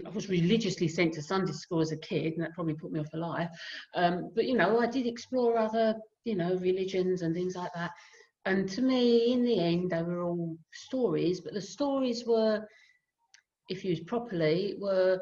I 0.07 0.09
was 0.09 0.31
religiously 0.31 0.89
sent 0.89 1.13
to 1.15 1.23
Sunday 1.23 1.53
school 1.53 1.81
as 1.81 1.93
a 1.93 1.97
kid, 1.99 2.35
and 2.35 2.43
that 2.43 2.55
probably 2.55 2.75
put 2.75 2.93
me 2.93 3.01
off 3.01 3.11
for 3.11 3.19
life. 3.19 3.51
Um, 3.95 4.31
but 4.35 4.47
you 4.47 4.57
know, 4.57 4.81
I 4.81 4.87
did 4.87 5.07
explore 5.07 5.59
other, 5.59 5.95
you 6.25 6.37
know, 6.37 6.57
religions 6.57 7.21
and 7.21 7.35
things 7.35 7.55
like 7.55 7.73
that. 7.75 7.91
And 8.49 8.67
to 8.71 8.81
me, 8.81 9.31
in 9.35 9.45
the 9.45 9.61
end, 9.61 9.91
they 9.91 10.03
were 10.03 10.23
all 10.23 10.57
stories, 10.73 11.39
but 11.39 11.53
the 11.53 11.61
stories 11.61 12.25
were, 12.25 12.67
if 13.69 13.85
used 13.85 14.07
properly, 14.07 14.75
were 14.79 15.21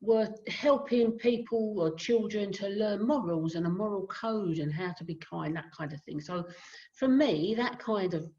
were 0.00 0.28
helping 0.48 1.12
people 1.12 1.80
or 1.80 1.96
children 1.96 2.52
to 2.52 2.68
learn 2.68 3.04
morals 3.06 3.54
and 3.54 3.66
a 3.66 3.70
moral 3.70 4.06
code 4.06 4.58
and 4.58 4.72
how 4.72 4.92
to 4.92 5.02
be 5.02 5.16
kind, 5.16 5.56
that 5.56 5.72
kind 5.76 5.92
of 5.92 6.00
thing. 6.02 6.20
So, 6.20 6.44
for 6.92 7.08
me, 7.08 7.54
that 7.56 7.80
kind 7.80 8.14
of 8.14 8.30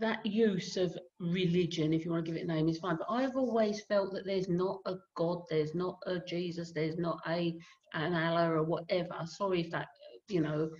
that 0.00 0.26
use 0.26 0.76
of 0.76 0.98
religion, 1.20 1.92
if 1.92 2.04
you 2.04 2.10
want 2.10 2.24
to 2.24 2.32
give 2.32 2.40
it 2.40 2.48
a 2.48 2.52
name, 2.52 2.68
is 2.68 2.78
fine. 2.78 2.96
But 2.96 3.06
I've 3.08 3.36
always 3.36 3.82
felt 3.84 4.12
that 4.14 4.26
there's 4.26 4.48
not 4.48 4.80
a 4.86 4.96
God, 5.14 5.42
there's 5.48 5.76
not 5.76 5.96
a 6.06 6.18
Jesus, 6.18 6.72
there's 6.72 6.98
not 6.98 7.20
a 7.28 7.56
an 7.92 8.14
Allah 8.14 8.50
or 8.50 8.64
whatever. 8.64 9.14
Sorry 9.26 9.60
if 9.60 9.70
that 9.70 9.86
you 10.26 10.40
know 10.40 10.70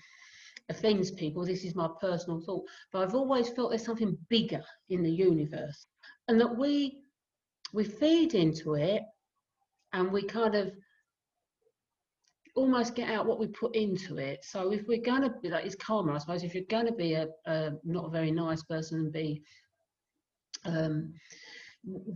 offends 0.68 1.10
people. 1.10 1.44
This 1.44 1.64
is 1.64 1.74
my 1.74 1.88
personal 2.00 2.40
thought. 2.40 2.64
But 2.92 3.02
I've 3.02 3.14
always 3.14 3.48
felt 3.50 3.70
there's 3.70 3.84
something 3.84 4.16
bigger 4.28 4.62
in 4.88 5.02
the 5.02 5.10
universe, 5.10 5.86
and 6.28 6.40
that 6.40 6.56
we 6.56 7.02
we 7.72 7.84
feed 7.84 8.34
into 8.34 8.74
it, 8.74 9.02
and 9.92 10.10
we 10.12 10.22
kind 10.22 10.54
of 10.54 10.72
almost 12.56 12.94
get 12.94 13.10
out 13.10 13.26
what 13.26 13.40
we 13.40 13.48
put 13.48 13.74
into 13.74 14.18
it. 14.18 14.44
So 14.44 14.72
if 14.72 14.86
we're 14.86 15.02
going 15.02 15.22
to 15.22 15.30
be 15.42 15.50
like 15.50 15.66
it's 15.66 15.74
karma, 15.74 16.14
I 16.14 16.18
suppose. 16.18 16.44
If 16.44 16.54
you're 16.54 16.64
going 16.70 16.86
to 16.86 16.92
be 16.92 17.14
a, 17.14 17.28
a 17.46 17.72
not 17.84 18.06
a 18.06 18.10
very 18.10 18.30
nice 18.30 18.62
person 18.62 19.00
and 19.00 19.12
be 19.12 19.42
um, 20.64 21.12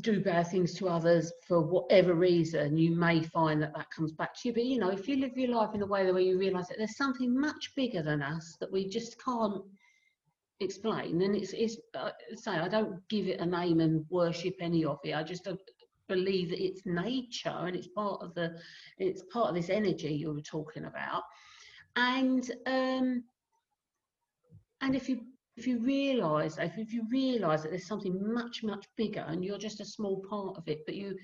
do 0.01 0.21
bad 0.21 0.49
things 0.49 0.75
to 0.75 0.89
others 0.89 1.33
for 1.47 1.61
whatever 1.61 2.15
reason, 2.15 2.77
you 2.77 2.95
may 2.97 3.23
find 3.23 3.63
that 3.63 3.75
that 3.75 3.91
comes 3.91 4.13
back 4.13 4.35
to 4.35 4.49
you. 4.49 4.55
But 4.55 4.65
you 4.65 4.79
know, 4.79 4.91
if 4.91 5.07
you 5.09 5.17
live 5.17 5.37
your 5.37 5.55
life 5.55 5.75
in 5.75 5.83
a 5.83 5.87
way 5.87 6.11
where 6.11 6.23
you 6.23 6.39
realise 6.39 6.69
that 6.69 6.79
there's 6.79 6.97
something 6.97 7.39
much 7.39 7.75
bigger 7.77 8.03
than 8.03 8.23
us 8.23 8.57
that 8.61 8.73
we 8.73 8.89
just 8.89 9.23
can't 9.23 9.63
explain, 10.61 11.21
and 11.23 11.37
it's, 11.37 11.53
it's 11.53 11.77
uh, 11.95 12.11
say 12.37 12.53
I 12.53 12.69
don't 12.69 13.07
give 13.09 13.29
it 13.29 13.41
a 13.41 13.47
name 13.47 13.81
and 13.81 14.05
worship 14.09 14.55
any 14.61 14.85
of 14.85 14.99
it. 15.05 15.15
I 15.15 15.23
just 15.23 15.47
uh, 15.47 15.55
believe 16.09 16.51
that 16.51 16.65
it's 16.65 16.87
nature 16.87 17.51
and 17.51 17.77
it's 17.77 17.89
part 17.89 18.23
of 18.23 18.35
the, 18.35 18.59
it's 18.99 19.23
part 19.31 19.51
of 19.51 19.55
this 19.55 19.71
energy 19.71 20.15
you 20.15 20.33
were 20.33 20.41
talking 20.41 20.87
about, 20.87 21.25
and 21.97 22.51
um, 22.67 23.23
and 24.81 24.95
if 24.95 25.09
you 25.09 25.21
if 25.59 25.67
you 25.67 25.79
realize 25.81 26.57
if, 26.59 26.93
you 26.93 27.05
realize 27.11 27.63
that 27.63 27.71
there's 27.71 27.87
something 27.87 28.33
much 28.33 28.63
much 28.63 28.87
bigger 28.97 29.25
and 29.27 29.45
you're 29.45 29.59
just 29.59 29.81
a 29.81 29.85
small 29.85 30.23
part 30.29 30.57
of 30.57 30.69
it 30.69 30.81
but 30.87 30.95
you 30.95 31.17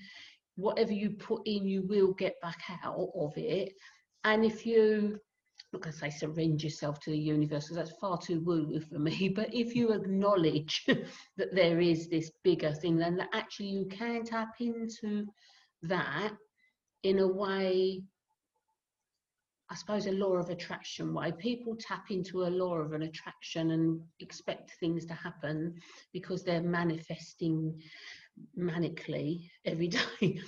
whatever 0.55 0.91
you 0.91 1.11
put 1.11 1.41
in 1.45 1.65
you 1.65 1.83
will 1.83 2.13
get 2.13 2.35
back 2.41 2.61
out 2.83 3.09
of 3.15 3.33
it. 3.37 3.73
And 4.23 4.43
if 4.43 4.65
you 4.65 5.19
look, 5.73 5.85
I'm 5.85 5.91
not 5.91 5.99
going 5.99 6.11
to 6.11 6.17
say 6.17 6.25
surrender 6.27 6.63
yourself 6.63 6.99
to 7.01 7.11
the 7.11 7.17
universe 7.17 7.65
because 7.65 7.77
that's 7.77 7.99
far 7.99 8.17
too 8.17 8.41
woo 8.41 8.79
for 8.79 8.99
me 8.99 9.29
but 9.35 9.53
if 9.53 9.75
you 9.75 9.91
acknowledge 9.91 10.85
that 11.37 11.53
there 11.53 11.79
is 11.79 12.07
this 12.07 12.31
bigger 12.43 12.71
thing 12.71 12.97
then 12.97 13.17
that 13.17 13.29
actually 13.33 13.67
you 13.67 13.85
can 13.85 14.23
tap 14.23 14.49
into 14.59 15.25
that 15.81 16.31
in 17.03 17.19
a 17.19 17.27
way 17.27 18.01
I 19.69 19.75
suppose, 19.75 20.05
a 20.05 20.11
law 20.11 20.33
of 20.33 20.49
attraction 20.49 21.13
way. 21.13 21.31
People 21.31 21.75
tap 21.79 22.11
into 22.11 22.43
a 22.43 22.49
law 22.49 22.75
of 22.75 22.93
an 22.93 23.01
attraction 23.01 23.71
and 23.71 23.99
expect 24.19 24.71
things 24.79 25.05
to 25.07 25.13
happen 25.13 25.75
because 26.13 26.43
they're 26.43 26.61
manifesting 26.61 27.81
manically 28.57 29.49
every 29.65 29.87
day. 30.21 30.39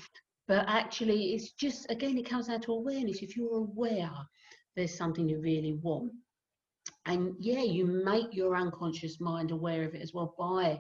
but 0.48 0.66
actually, 0.68 1.34
it's 1.34 1.52
just, 1.52 1.90
again, 1.90 2.18
it 2.18 2.30
comes 2.30 2.48
down 2.48 2.62
to 2.62 2.74
awareness. 2.74 3.22
If 3.22 3.36
you're 3.36 3.58
aware 3.58 4.12
there's 4.76 4.96
something 4.96 5.28
you 5.28 5.40
really 5.40 5.74
want, 5.74 6.12
and 7.08 7.34
yeah, 7.40 7.64
you 7.64 7.86
make 7.86 8.34
your 8.34 8.56
unconscious 8.56 9.20
mind 9.20 9.52
aware 9.52 9.84
of 9.84 9.96
it 9.96 10.02
as 10.02 10.14
well 10.14 10.36
by 10.38 10.78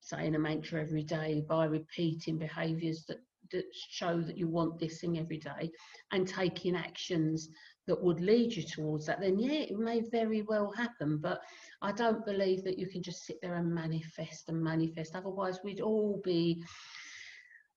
saying 0.00 0.34
a 0.34 0.38
mantra 0.38 0.80
every 0.80 1.04
day, 1.04 1.42
by 1.48 1.64
repeating 1.64 2.36
behaviors 2.36 3.04
that 3.06 3.18
that 3.52 3.64
show 3.72 4.20
that 4.20 4.36
you 4.36 4.48
want 4.48 4.78
this 4.78 5.00
thing 5.00 5.18
every 5.18 5.38
day 5.38 5.70
and 6.12 6.26
taking 6.26 6.76
actions 6.76 7.48
that 7.86 8.02
would 8.02 8.20
lead 8.20 8.54
you 8.54 8.62
towards 8.62 9.06
that, 9.06 9.20
then 9.20 9.38
yeah, 9.38 9.60
it 9.60 9.78
may 9.78 10.00
very 10.10 10.42
well 10.42 10.70
happen. 10.72 11.18
But 11.18 11.40
I 11.80 11.92
don't 11.92 12.24
believe 12.24 12.64
that 12.64 12.78
you 12.78 12.86
can 12.86 13.02
just 13.02 13.24
sit 13.24 13.36
there 13.42 13.56
and 13.56 13.74
manifest 13.74 14.48
and 14.48 14.62
manifest. 14.62 15.16
Otherwise, 15.16 15.60
we'd 15.64 15.80
all 15.80 16.20
be 16.24 16.62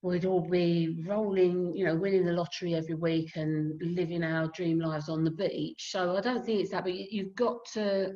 we'd 0.02 0.24
all 0.24 0.48
be 0.48 1.02
rolling, 1.04 1.74
you 1.74 1.84
know, 1.84 1.96
winning 1.96 2.24
the 2.24 2.32
lottery 2.32 2.74
every 2.74 2.94
week 2.94 3.34
and 3.34 3.80
living 3.82 4.22
our 4.22 4.46
dream 4.48 4.78
lives 4.78 5.08
on 5.08 5.24
the 5.24 5.30
beach. 5.30 5.88
So 5.90 6.16
I 6.16 6.20
don't 6.20 6.44
think 6.44 6.60
it's 6.60 6.70
that, 6.70 6.84
but 6.84 6.94
you've 6.94 7.34
got 7.34 7.64
to 7.72 8.14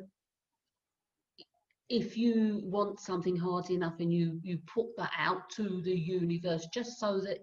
if 1.91 2.15
you 2.17 2.61
want 2.63 3.01
something 3.01 3.35
hard 3.35 3.69
enough 3.69 3.95
and 3.99 4.13
you 4.13 4.39
you 4.41 4.57
put 4.65 4.87
that 4.97 5.11
out 5.17 5.49
to 5.49 5.81
the 5.81 5.93
universe 5.93 6.65
just 6.73 6.97
so 6.97 7.19
that 7.19 7.39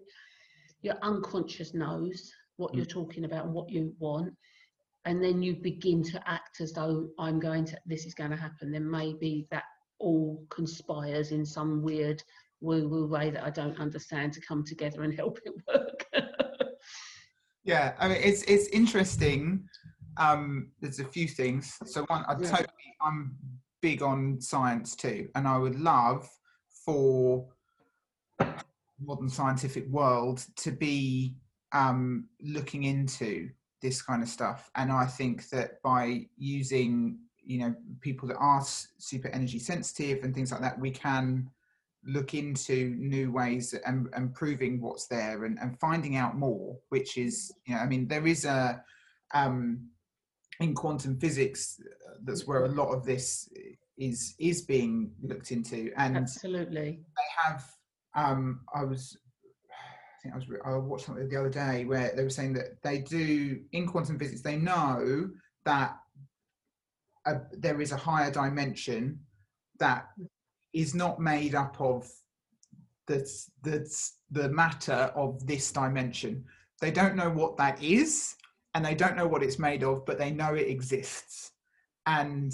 your 0.81 0.95
unconscious 1.03 1.75
knows 1.75 2.33
what 2.57 2.75
you're 2.75 2.87
mm. 2.87 2.91
talking 2.91 3.27
about 3.27 3.45
and 3.45 3.53
what 3.53 3.69
you 3.69 3.95
want 3.99 4.35
and 5.05 5.23
then 5.23 5.43
you 5.43 5.55
begin 5.55 6.03
to 6.03 6.19
act 6.27 6.63
as 6.63 6.73
though 6.73 7.09
i'm 7.19 7.39
going 7.39 7.65
to 7.65 7.79
this 7.85 8.07
is 8.07 8.15
going 8.15 8.31
to 8.31 8.37
happen 8.37 8.73
then 8.73 8.91
maybe 8.91 9.47
that 9.51 9.65
all 9.99 10.43
conspires 10.49 11.31
in 11.31 11.45
some 11.45 11.83
weird 11.83 12.23
woo 12.63 12.89
woo 12.89 13.07
way 13.07 13.29
that 13.29 13.45
i 13.45 13.51
don't 13.51 13.79
understand 13.79 14.33
to 14.33 14.41
come 14.41 14.65
together 14.65 15.03
and 15.03 15.15
help 15.23 15.39
it 15.45 15.53
work. 15.69 16.07
Yeah 17.65 17.93
i 17.99 18.09
mean 18.09 18.19
it's 18.23 18.43
it's 18.45 18.69
interesting. 18.69 19.69
Um 20.17 20.73
there's 20.81 21.01
a 21.01 21.05
few 21.05 21.29
things. 21.29 21.77
So 21.85 22.05
one 22.07 22.25
i 22.27 22.35
totally 22.35 22.67
i'm 23.03 23.37
big 23.81 24.03
on 24.03 24.41
science 24.41 24.97
too, 24.97 25.29
and 25.35 25.47
I 25.47 25.59
would 25.59 25.79
love 25.79 26.29
for 26.85 27.47
modern 29.01 29.29
scientific 29.29 29.89
world 29.89 30.45
to 30.57 30.71
be 30.71 31.37
um, 31.73 32.29
looking 32.41 32.85
into 32.85 33.51
this 33.81 34.03
kind 34.03 34.23
of 34.23 34.29
stuff. 34.29 34.71
And 34.75 34.91
I 34.91 35.07
think 35.07 35.49
that 35.51 35.81
by 35.83 36.27
using, 36.37 37.19
you 37.45 37.59
know, 37.61 37.75
people 38.01 38.29
that 38.29 38.37
are 38.39 38.63
super 38.65 39.29
energy 39.29 39.59
sensitive 39.59 40.25
and 40.25 40.35
things 40.35 40.51
like 40.51 40.61
that, 40.61 40.79
we 40.79 40.91
can 40.91 41.51
look 42.05 42.35
into 42.35 42.95
new 42.99 43.31
ways 43.31 43.75
and, 43.87 44.35
proving 44.35 44.81
what's 44.81 45.07
there 45.07 45.45
and, 45.45 45.59
and 45.61 45.79
finding 45.79 46.17
out 46.17 46.37
more, 46.37 46.77
which 46.89 47.17
is, 47.17 47.53
you 47.67 47.75
know, 47.75 47.81
I 47.81 47.87
mean, 47.87 48.09
there 48.09 48.27
is 48.27 48.45
a, 48.45 48.83
um, 49.35 49.89
in 50.61 50.75
quantum 50.75 51.19
physics, 51.19 51.81
that's 52.25 52.47
where 52.47 52.65
a 52.65 52.69
lot 52.69 52.89
of 52.89 53.05
this 53.05 53.49
is 53.97 54.35
is 54.39 54.63
being 54.63 55.13
looked 55.23 55.51
into. 55.51 55.93
And 55.97 56.17
absolutely, 56.17 57.01
they 57.17 57.43
have. 57.45 57.65
Um, 58.15 58.61
I 58.75 58.85
was, 58.85 59.17
I 59.71 60.23
think 60.23 60.35
I 60.35 60.39
was, 60.39 60.47
I 60.65 60.77
watched 60.77 61.07
something 61.07 61.29
the 61.29 61.37
other 61.37 61.51
day 61.51 61.85
where 61.85 62.13
they 62.17 62.25
were 62.25 62.31
saying 62.31 62.55
that 62.55 62.83
they 62.83 62.99
do 62.99 63.61
in 63.73 63.87
quantum 63.87 64.19
physics. 64.19 64.43
They 64.43 64.57
know 64.57 65.31
that 65.65 65.97
a, 67.27 67.41
there 67.53 67.81
is 67.81 67.93
a 67.93 67.97
higher 67.97 68.31
dimension 68.31 69.21
that 69.79 70.07
is 70.73 70.95
not 70.95 71.21
made 71.21 71.55
up 71.55 71.81
of 71.81 72.11
the, 73.07 73.29
the, 73.63 73.89
the 74.31 74.49
matter 74.49 75.13
of 75.15 75.47
this 75.47 75.71
dimension. 75.71 76.45
They 76.81 76.91
don't 76.91 77.17
know 77.17 77.31
what 77.31 77.57
that 77.59 77.83
is, 77.83 78.35
and 78.75 78.85
they 78.85 78.95
don't 78.95 79.17
know 79.17 79.27
what 79.27 79.43
it's 79.43 79.59
made 79.59 79.83
of, 79.83 80.05
but 80.07 80.19
they 80.19 80.31
know 80.31 80.55
it 80.55 80.69
exists. 80.69 81.53
And 82.07 82.53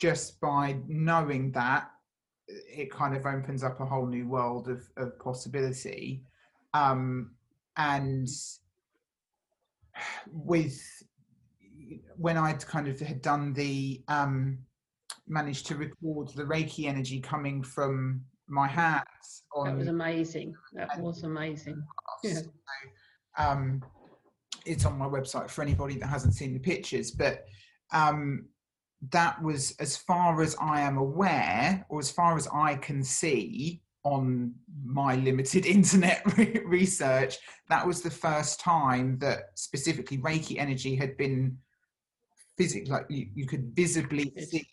just 0.00 0.40
by 0.40 0.78
knowing 0.86 1.52
that, 1.52 1.90
it 2.48 2.90
kind 2.90 3.14
of 3.14 3.26
opens 3.26 3.62
up 3.62 3.80
a 3.80 3.86
whole 3.86 4.06
new 4.06 4.26
world 4.26 4.68
of, 4.68 4.82
of 4.96 5.18
possibility. 5.18 6.24
Um, 6.74 7.32
and 7.76 8.28
with 10.32 10.80
when 12.16 12.36
I'd 12.36 12.64
kind 12.66 12.88
of 12.88 12.98
had 13.00 13.22
done 13.22 13.52
the 13.52 14.02
um, 14.08 14.58
managed 15.26 15.66
to 15.66 15.76
record 15.76 16.28
the 16.28 16.44
Reiki 16.44 16.86
energy 16.86 17.20
coming 17.20 17.62
from 17.62 18.22
my 18.48 18.66
hands. 18.66 19.44
On, 19.54 19.66
that 19.66 19.76
was 19.76 19.88
amazing. 19.88 20.54
That 20.72 20.98
was 21.00 21.22
amazing. 21.22 21.82
Yeah. 22.22 22.34
So, 22.42 22.42
um, 23.38 23.82
it's 24.70 24.84
on 24.84 24.96
my 24.96 25.06
website 25.06 25.50
for 25.50 25.62
anybody 25.62 25.96
that 25.98 26.06
hasn't 26.06 26.34
seen 26.34 26.54
the 26.54 26.60
pictures, 26.60 27.10
but 27.10 27.44
um, 27.92 28.46
that 29.10 29.42
was 29.42 29.74
as 29.80 29.96
far 29.96 30.42
as 30.42 30.56
I 30.60 30.80
am 30.80 30.96
aware, 30.96 31.84
or 31.88 31.98
as 31.98 32.10
far 32.10 32.36
as 32.36 32.46
I 32.52 32.76
can 32.76 33.02
see, 33.02 33.82
on 34.04 34.54
my 34.84 35.16
limited 35.16 35.66
internet 35.76 36.22
research, 36.64 37.38
that 37.68 37.86
was 37.86 38.00
the 38.00 38.10
first 38.10 38.60
time 38.60 39.18
that 39.18 39.50
specifically 39.54 40.18
Reiki 40.18 40.58
energy 40.58 40.94
had 40.94 41.16
been 41.16 41.58
physically, 42.56 42.90
like 42.90 43.06
you, 43.08 43.26
you 43.34 43.46
could 43.46 43.72
visibly 43.74 44.32
see 44.38 44.66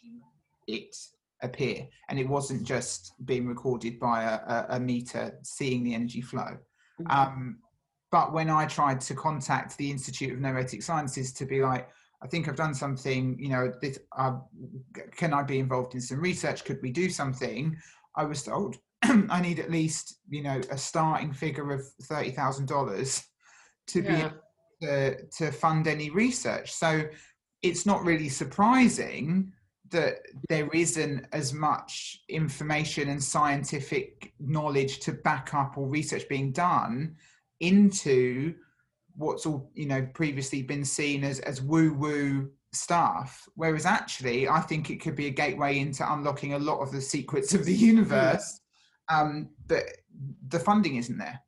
it 0.67 0.95
appear, 1.41 1.87
and 2.09 2.19
it 2.19 2.27
wasn't 2.27 2.63
just 2.63 3.13
being 3.25 3.47
recorded 3.47 3.99
by 3.99 4.23
a, 4.23 4.35
a, 4.35 4.65
a 4.71 4.79
meter 4.79 5.37
seeing 5.43 5.83
the 5.83 5.95
energy 5.95 6.21
flow. 6.21 6.57
Mhm. 7.01 7.11
Um, 7.11 7.59
but 8.11 8.33
when 8.33 8.49
I 8.49 8.65
tried 8.65 9.01
to 9.01 9.15
contact 9.15 9.77
the 9.77 9.91
Institute 9.91 10.33
of 10.33 10.39
Noetic 10.39 10.81
Sciences 10.81 11.33
to 11.33 11.45
be 11.45 11.61
like, 11.61 11.89
I 12.21 12.27
think 12.27 12.47
I've 12.47 12.55
done 12.55 12.73
something, 12.73 13.37
you 13.37 13.49
know, 13.49 13.71
this, 13.81 13.99
uh, 14.17 14.37
can 15.15 15.33
I 15.33 15.43
be 15.43 15.59
involved 15.59 15.93
in 15.93 16.01
some 16.01 16.19
research? 16.19 16.63
Could 16.65 16.81
we 16.81 16.91
do 16.91 17.09
something? 17.09 17.77
I 18.15 18.23
was 18.23 18.43
told 18.43 18.77
I 19.03 19.41
need 19.41 19.59
at 19.59 19.69
least, 19.69 20.19
you 20.29 20.41
know, 20.41 20.61
a 20.71 20.77
starting 20.77 21.33
figure 21.33 21.71
of 21.71 21.81
$30,000 22.03 23.23
to 23.87 24.01
be 24.01 24.07
Yeah. 24.07 24.25
able 24.25 24.37
to, 24.81 25.27
to 25.27 25.51
fund 25.51 25.87
any 25.87 26.09
research. 26.09 26.71
So 26.71 27.03
it's 27.61 27.85
not 27.85 28.03
really 28.03 28.29
surprising 28.29 29.51
that 29.89 30.19
there 30.49 30.67
isn't 30.73 31.25
as 31.31 31.53
much 31.53 32.21
information 32.29 33.09
and 33.09 33.23
scientific 33.23 34.33
knowledge 34.39 34.99
to 34.99 35.13
back 35.13 35.53
up 35.53 35.77
or 35.77 35.87
research 35.87 36.27
being 36.27 36.51
done 36.51 37.15
into 37.59 38.53
what's 39.15 39.45
all 39.45 39.69
you 39.73 39.87
know 39.87 40.07
previously 40.13 40.61
been 40.61 40.85
seen 40.85 41.23
as 41.23 41.39
as 41.39 41.61
woo 41.61 41.93
woo 41.93 42.49
stuff 42.71 43.47
whereas 43.55 43.85
actually 43.85 44.47
i 44.47 44.59
think 44.59 44.89
it 44.89 44.97
could 44.97 45.15
be 45.15 45.27
a 45.27 45.31
gateway 45.31 45.79
into 45.79 46.11
unlocking 46.13 46.53
a 46.53 46.59
lot 46.59 46.79
of 46.79 46.91
the 46.91 47.01
secrets 47.01 47.53
of 47.53 47.65
the 47.65 47.73
universe 47.73 48.59
um 49.09 49.49
but 49.67 49.83
the 50.49 50.59
funding 50.59 50.97
isn't 50.97 51.17
there 51.17 51.41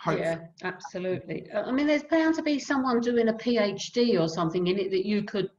Hopefully. 0.00 0.24
Yeah, 0.24 0.38
absolutely. 0.62 1.46
I 1.52 1.70
mean, 1.70 1.86
there's 1.86 2.04
bound 2.04 2.34
to 2.36 2.42
be 2.42 2.58
someone 2.58 3.00
doing 3.00 3.28
a 3.28 3.34
PhD 3.34 4.18
or 4.18 4.28
something 4.28 4.66
in 4.66 4.78
it 4.78 4.90
that 4.92 5.04
you 5.04 5.24
could 5.24 5.50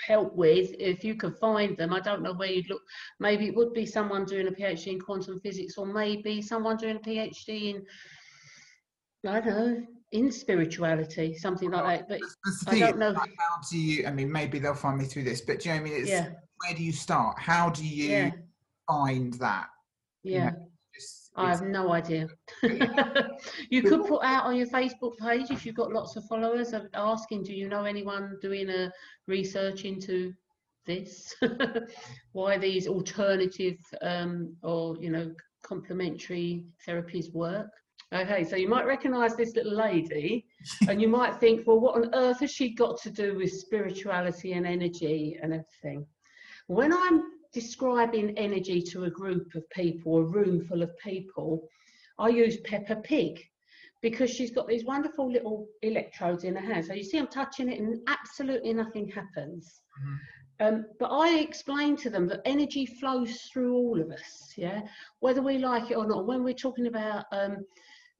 help 0.00 0.34
with 0.34 0.74
if 0.78 1.04
you 1.04 1.14
could 1.14 1.36
find 1.36 1.76
them. 1.76 1.92
I 1.92 2.00
don't 2.00 2.22
know 2.22 2.32
where 2.32 2.48
you'd 2.50 2.70
look. 2.70 2.80
Maybe 3.20 3.46
it 3.46 3.54
would 3.54 3.74
be 3.74 3.84
someone 3.84 4.24
doing 4.24 4.48
a 4.48 4.50
PhD 4.50 4.88
in 4.88 5.00
quantum 5.00 5.40
physics, 5.40 5.76
or 5.76 5.84
maybe 5.84 6.40
someone 6.40 6.78
doing 6.78 6.96
a 6.96 7.00
PhD 7.00 7.74
in, 7.74 7.86
I 9.26 9.40
don't 9.40 9.46
know, 9.46 9.86
in 10.12 10.30
spirituality, 10.30 11.34
something 11.34 11.70
like 11.70 11.84
that. 11.84 12.08
But 12.08 12.20
That's 12.44 12.66
I 12.68 12.78
don't 12.78 12.98
know. 12.98 13.10
like, 13.10 13.30
how 13.38 13.60
do 13.70 13.78
you 13.78 14.06
i 14.06 14.12
mean 14.12 14.30
maybe 14.30 14.58
they'll 14.58 14.74
find 14.74 14.98
me 14.98 15.04
through 15.04 15.24
this 15.24 15.40
but 15.40 15.60
do 15.60 15.68
you 15.68 15.74
know 15.74 15.80
i 15.80 15.84
mean 15.84 15.94
it's 15.94 16.08
Yeah, 16.08 16.28
where 16.64 16.74
do 16.74 16.82
you 16.82 16.92
start 16.92 17.38
how 17.38 17.70
do 17.70 17.84
you 17.84 18.10
yeah, 18.10 18.30
find 18.88 19.34
that 19.34 19.68
yeah. 20.22 20.48
It's- 20.48 21.30
I 21.38 21.50
have 21.50 21.60
no 21.62 21.92
idea. 21.92 22.28
you 23.70 23.82
could 23.82 24.06
put 24.06 24.22
out 24.24 24.44
on 24.44 24.56
your 24.56 24.66
Facebook 24.66 25.18
page 25.18 25.50
if 25.50 25.66
you've 25.66 25.74
got 25.74 25.92
lots 25.92 26.16
of 26.16 26.24
followers 26.24 26.72
asking, 26.94 27.42
do 27.42 27.52
you 27.52 27.68
know 27.68 27.84
anyone 27.84 28.38
doing 28.40 28.70
a 28.70 28.90
research 29.26 29.84
into 29.84 30.32
this? 30.86 31.34
Why 32.32 32.56
these 32.56 32.88
alternative 32.88 33.76
um, 34.00 34.56
or 34.62 34.96
you 34.98 35.10
know 35.10 35.30
complementary 35.62 36.64
therapies 36.88 37.30
work? 37.34 37.68
Okay, 38.14 38.44
so 38.44 38.54
you 38.54 38.68
might 38.68 38.86
recognise 38.86 39.34
this 39.34 39.56
little 39.56 39.74
lady, 39.76 40.46
and 40.88 41.02
you 41.02 41.08
might 41.08 41.40
think, 41.40 41.66
well, 41.66 41.80
what 41.80 41.96
on 41.96 42.14
earth 42.14 42.40
has 42.40 42.52
she 42.52 42.74
got 42.74 43.00
to 43.02 43.10
do 43.10 43.36
with 43.36 43.52
spirituality 43.52 44.52
and 44.52 44.66
energy 44.66 45.38
and 45.42 45.52
everything? 45.52 46.06
When 46.68 46.92
I'm 46.92 47.22
describing 47.52 48.36
energy 48.38 48.80
to 48.82 49.04
a 49.04 49.10
group 49.10 49.54
of 49.54 49.68
people, 49.70 50.18
a 50.18 50.22
room 50.22 50.64
full 50.64 50.82
of 50.82 50.96
people, 50.98 51.68
I 52.18 52.28
use 52.28 52.58
Peppa 52.64 52.96
Pig 52.96 53.40
because 54.02 54.30
she's 54.30 54.52
got 54.52 54.68
these 54.68 54.84
wonderful 54.84 55.30
little 55.30 55.66
electrodes 55.82 56.44
in 56.44 56.54
her 56.54 56.74
hand. 56.74 56.84
So 56.84 56.92
you 56.92 57.02
see, 57.02 57.18
I'm 57.18 57.26
touching 57.26 57.70
it, 57.72 57.80
and 57.80 57.98
absolutely 58.06 58.72
nothing 58.72 59.08
happens. 59.08 59.80
Mhm. 60.00 60.18
Um, 60.58 60.86
but 60.98 61.08
I 61.10 61.38
explain 61.38 61.96
to 61.96 62.10
them 62.10 62.26
that 62.28 62.40
energy 62.44 62.86
flows 62.86 63.42
through 63.42 63.74
all 63.74 64.00
of 64.00 64.10
us, 64.10 64.54
yeah, 64.56 64.82
whether 65.20 65.42
we 65.42 65.58
like 65.58 65.90
it 65.90 65.96
or 65.96 66.06
not. 66.06 66.26
When 66.26 66.44
we're 66.44 66.54
talking 66.54 66.86
about, 66.86 67.26
um, 67.32 67.66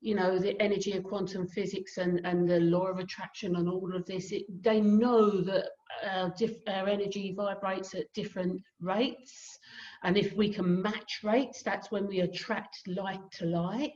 you 0.01 0.15
know, 0.15 0.39
the 0.39 0.61
energy 0.61 0.93
of 0.93 1.05
quantum 1.05 1.47
physics 1.47 1.97
and, 1.97 2.21
and 2.25 2.49
the 2.49 2.61
law 2.61 2.87
of 2.87 2.99
attraction 2.99 3.57
and 3.57 3.69
all 3.69 3.95
of 3.95 4.05
this, 4.07 4.31
it, 4.31 4.45
they 4.63 4.81
know 4.81 5.41
that 5.41 5.69
our, 6.05 6.33
diff- 6.37 6.63
our 6.69 6.89
energy 6.89 7.33
vibrates 7.37 7.95
at 7.95 8.13
different 8.15 8.61
rates. 8.81 9.59
And 10.03 10.17
if 10.17 10.35
we 10.35 10.53
can 10.53 10.83
match 10.83 11.21
rates, 11.23 11.63
that's 11.63 11.91
when 11.91 12.07
we 12.07 12.21
attract 12.21 12.77
like 12.87 13.31
to 13.33 13.47
like. 13.47 13.95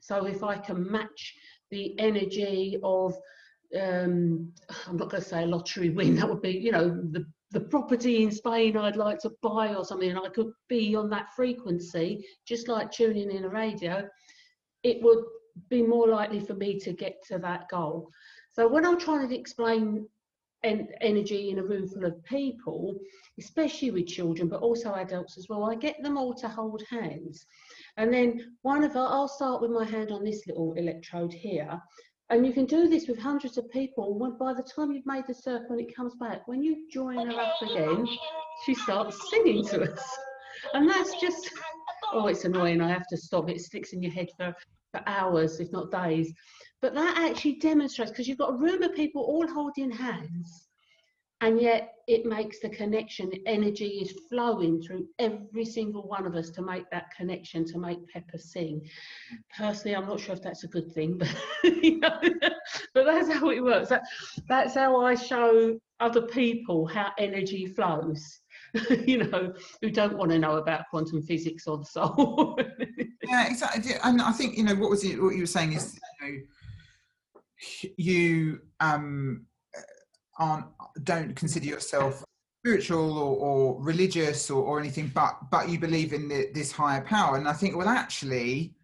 So 0.00 0.26
if 0.26 0.44
I 0.44 0.56
can 0.56 0.90
match 0.90 1.34
the 1.70 1.98
energy 1.98 2.78
of, 2.84 3.14
um, 3.78 4.52
I'm 4.86 4.96
not 4.96 5.10
going 5.10 5.22
to 5.22 5.28
say 5.28 5.42
a 5.42 5.46
lottery 5.46 5.90
win, 5.90 6.14
that 6.16 6.28
would 6.28 6.42
be, 6.42 6.52
you 6.52 6.70
know, 6.70 6.88
the, 7.10 7.26
the 7.50 7.60
property 7.60 8.22
in 8.22 8.30
Spain 8.30 8.76
I'd 8.76 8.94
like 8.94 9.18
to 9.20 9.32
buy 9.42 9.74
or 9.74 9.84
something, 9.84 10.10
and 10.10 10.20
I 10.20 10.28
could 10.28 10.52
be 10.68 10.94
on 10.94 11.10
that 11.10 11.34
frequency, 11.34 12.24
just 12.46 12.68
like 12.68 12.92
tuning 12.92 13.32
in 13.32 13.44
a 13.44 13.48
radio, 13.48 14.08
it 14.84 15.02
would 15.02 15.24
be 15.68 15.82
more 15.82 16.08
likely 16.08 16.40
for 16.40 16.54
me 16.54 16.78
to 16.80 16.92
get 16.92 17.22
to 17.28 17.38
that 17.38 17.68
goal. 17.68 18.10
So 18.52 18.68
when 18.68 18.84
I'm 18.86 18.98
trying 18.98 19.28
to 19.28 19.38
explain 19.38 20.08
en- 20.64 20.88
energy 21.00 21.50
in 21.50 21.58
a 21.58 21.64
room 21.64 21.88
full 21.88 22.04
of 22.04 22.22
people, 22.24 22.98
especially 23.38 23.90
with 23.90 24.06
children, 24.06 24.48
but 24.48 24.60
also 24.60 24.94
adults 24.94 25.38
as 25.38 25.48
well, 25.48 25.64
I 25.64 25.74
get 25.74 26.02
them 26.02 26.16
all 26.16 26.34
to 26.34 26.48
hold 26.48 26.82
hands. 26.90 27.46
And 27.96 28.12
then 28.12 28.56
one 28.62 28.84
of 28.84 28.96
our, 28.96 29.08
I'll 29.08 29.28
start 29.28 29.60
with 29.60 29.70
my 29.70 29.84
hand 29.84 30.10
on 30.10 30.24
this 30.24 30.46
little 30.46 30.74
electrode 30.74 31.32
here. 31.32 31.80
And 32.30 32.46
you 32.46 32.52
can 32.52 32.64
do 32.64 32.88
this 32.88 33.08
with 33.08 33.18
hundreds 33.18 33.58
of 33.58 33.68
people. 33.70 34.16
When, 34.16 34.38
by 34.38 34.54
the 34.54 34.62
time 34.62 34.92
you've 34.92 35.06
made 35.06 35.24
the 35.26 35.34
circle 35.34 35.72
and 35.72 35.80
it 35.80 35.94
comes 35.94 36.14
back, 36.14 36.46
when 36.46 36.62
you 36.62 36.88
join 36.88 37.26
her 37.26 37.40
up 37.40 37.60
again, 37.62 38.06
she 38.64 38.74
starts 38.74 39.30
singing 39.30 39.64
to 39.66 39.92
us. 39.92 40.18
And 40.74 40.88
that's 40.88 41.20
just, 41.20 41.50
oh, 42.12 42.28
it's 42.28 42.44
annoying. 42.44 42.80
I 42.80 42.88
have 42.88 43.06
to 43.08 43.16
stop. 43.16 43.50
It 43.50 43.60
sticks 43.60 43.92
in 43.92 44.02
your 44.02 44.12
head 44.12 44.28
for, 44.36 44.54
for 44.90 45.02
hours, 45.06 45.60
if 45.60 45.70
not 45.72 45.90
days. 45.90 46.32
But 46.82 46.94
that 46.94 47.18
actually 47.18 47.56
demonstrates 47.56 48.10
because 48.10 48.26
you've 48.26 48.38
got 48.38 48.54
a 48.54 48.56
room 48.56 48.82
of 48.82 48.94
people 48.94 49.22
all 49.22 49.46
holding 49.46 49.90
hands, 49.90 50.68
and 51.42 51.60
yet 51.60 51.94
it 52.06 52.26
makes 52.26 52.60
the 52.60 52.68
connection. 52.68 53.30
Energy 53.46 54.00
is 54.02 54.18
flowing 54.28 54.82
through 54.82 55.06
every 55.18 55.64
single 55.64 56.02
one 56.02 56.26
of 56.26 56.34
us 56.34 56.50
to 56.50 56.62
make 56.62 56.90
that 56.90 57.10
connection, 57.16 57.64
to 57.66 57.78
make 57.78 58.06
Peppa 58.08 58.38
sing. 58.38 58.82
Personally, 59.56 59.96
I'm 59.96 60.06
not 60.06 60.20
sure 60.20 60.34
if 60.34 60.42
that's 60.42 60.64
a 60.64 60.68
good 60.68 60.92
thing, 60.92 61.18
but 61.18 61.34
you 61.64 61.98
know, 61.98 62.20
but 62.94 63.04
that's 63.04 63.32
how 63.32 63.50
it 63.50 63.62
works. 63.62 63.90
That, 63.90 64.02
that's 64.48 64.74
how 64.74 65.00
I 65.00 65.14
show 65.14 65.78
other 66.00 66.22
people 66.22 66.86
how 66.86 67.12
energy 67.18 67.66
flows. 67.66 68.40
you 69.06 69.24
know, 69.24 69.52
who 69.82 69.90
don't 69.90 70.16
want 70.16 70.30
to 70.30 70.38
know 70.38 70.56
about 70.56 70.88
quantum 70.90 71.22
physics 71.22 71.66
or 71.66 71.78
the 71.78 71.84
soul. 71.84 72.58
yeah 73.30 73.48
exactly. 73.48 73.92
And 74.02 74.20
i 74.20 74.32
think 74.32 74.56
you 74.56 74.64
know 74.64 74.74
what 74.74 74.90
was 74.90 75.04
it 75.04 75.22
what 75.22 75.34
you 75.34 75.42
were 75.42 75.46
saying 75.46 75.72
is 75.72 75.98
you 76.20 76.26
know 76.26 77.90
you 77.96 78.60
um 78.80 79.46
aren't 80.38 80.66
don't 81.04 81.36
consider 81.36 81.66
yourself 81.66 82.24
spiritual 82.60 83.18
or, 83.18 83.36
or 83.36 83.82
religious 83.82 84.50
or, 84.50 84.62
or 84.62 84.80
anything 84.80 85.10
but 85.14 85.38
but 85.50 85.68
you 85.68 85.78
believe 85.78 86.12
in 86.12 86.28
the, 86.28 86.50
this 86.52 86.72
higher 86.72 87.02
power. 87.02 87.36
And 87.36 87.48
i 87.48 87.52
think 87.52 87.76
well 87.76 87.88
actually 87.88 88.74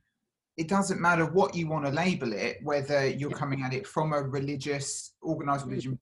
it 0.57 0.69
doesn't 0.69 1.01
matter 1.01 1.27
what 1.27 1.55
you 1.55 1.67
want 1.67 1.85
to 1.85 1.91
label 1.91 2.33
it 2.33 2.59
whether 2.63 3.07
you're 3.07 3.31
coming 3.31 3.63
at 3.63 3.75
it 3.75 3.87
from 3.87 4.13
a 4.13 4.23
religious 4.23 5.13
organized 5.21 5.67
religion 5.67 5.99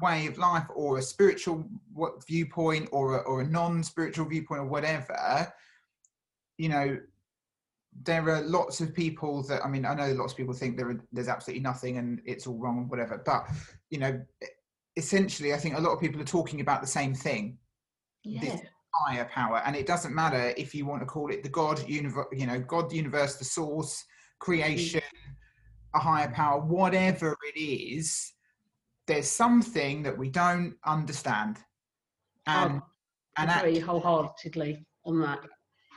way 0.00 0.26
of 0.26 0.38
life 0.38 0.66
or 0.74 0.98
a 0.98 1.02
spiritual 1.02 1.64
what 1.92 2.26
viewpoint 2.26 2.88
or 2.92 3.18
a, 3.18 3.20
or 3.22 3.42
a 3.42 3.46
non-spiritual 3.46 4.26
viewpoint 4.26 4.62
or 4.62 4.66
whatever 4.66 5.52
you 6.56 6.68
know 6.68 6.98
there 8.02 8.28
are 8.30 8.42
lots 8.42 8.80
of 8.80 8.94
people 8.94 9.42
that 9.44 9.64
I 9.64 9.68
mean 9.68 9.84
I 9.84 9.94
know 9.94 10.12
lots 10.12 10.32
of 10.32 10.38
people 10.38 10.54
think 10.54 10.76
there 10.76 10.90
are, 10.90 11.00
there's 11.12 11.28
absolutely 11.28 11.62
nothing 11.62 11.98
and 11.98 12.20
it's 12.24 12.46
all 12.46 12.58
wrong 12.58 12.88
whatever 12.88 13.22
but 13.24 13.46
you 13.90 13.98
know 13.98 14.20
essentially 14.96 15.52
I 15.52 15.58
think 15.58 15.76
a 15.76 15.80
lot 15.80 15.92
of 15.92 16.00
people 16.00 16.20
are 16.20 16.24
talking 16.24 16.60
about 16.60 16.80
the 16.80 16.86
same 16.86 17.14
thing. 17.14 17.58
Yeah, 18.24 18.56
higher 18.94 19.24
power 19.24 19.62
and 19.64 19.74
it 19.74 19.86
doesn't 19.86 20.14
matter 20.14 20.54
if 20.56 20.74
you 20.74 20.86
want 20.86 21.00
to 21.00 21.06
call 21.06 21.30
it 21.30 21.42
the 21.42 21.48
God 21.48 21.86
universe 21.88 22.26
you 22.32 22.46
know 22.46 22.60
God 22.60 22.90
the 22.90 22.96
universe 22.96 23.36
the 23.36 23.44
source 23.44 24.04
creation 24.38 25.00
a 25.94 25.98
higher 25.98 26.30
power 26.30 26.60
whatever 26.60 27.36
it 27.54 27.58
is 27.58 28.32
there's 29.06 29.28
something 29.28 30.02
that 30.02 30.16
we 30.16 30.28
don't 30.28 30.74
understand. 30.86 31.58
Oh, 32.46 32.52
and 32.52 32.82
and 33.36 33.50
I 33.50 33.54
act- 33.54 33.78
wholeheartedly 33.78 34.84
on 35.04 35.20
that. 35.20 35.40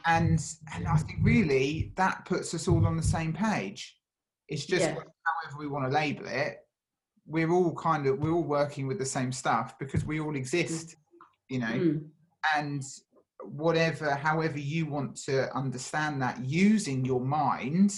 And 0.05 0.39
and 0.73 0.87
I 0.87 0.97
think 0.97 1.19
really 1.21 1.93
that 1.95 2.25
puts 2.25 2.53
us 2.53 2.67
all 2.67 2.85
on 2.85 2.97
the 2.97 3.03
same 3.03 3.33
page. 3.33 3.97
It's 4.47 4.65
just 4.65 4.83
Yeah. 4.83 4.93
however 4.93 5.57
we 5.57 5.67
want 5.67 5.85
to 5.85 5.91
label 5.91 6.27
it. 6.27 6.59
We're 7.25 7.51
all 7.51 7.73
kind 7.73 8.05
of 8.05 8.19
we're 8.19 8.31
all 8.31 8.43
working 8.43 8.87
with 8.87 8.99
the 8.99 9.05
same 9.05 9.31
stuff 9.31 9.77
because 9.79 10.05
we 10.05 10.19
all 10.19 10.35
exist, 10.35 10.95
you 11.49 11.59
know. 11.59 11.67
Mm. 11.67 12.09
And 12.55 12.83
whatever, 13.41 14.13
however 14.13 14.59
you 14.59 14.85
want 14.85 15.15
to 15.23 15.53
understand 15.55 16.21
that, 16.21 16.43
using 16.45 17.03
your 17.03 17.19
mind 17.19 17.93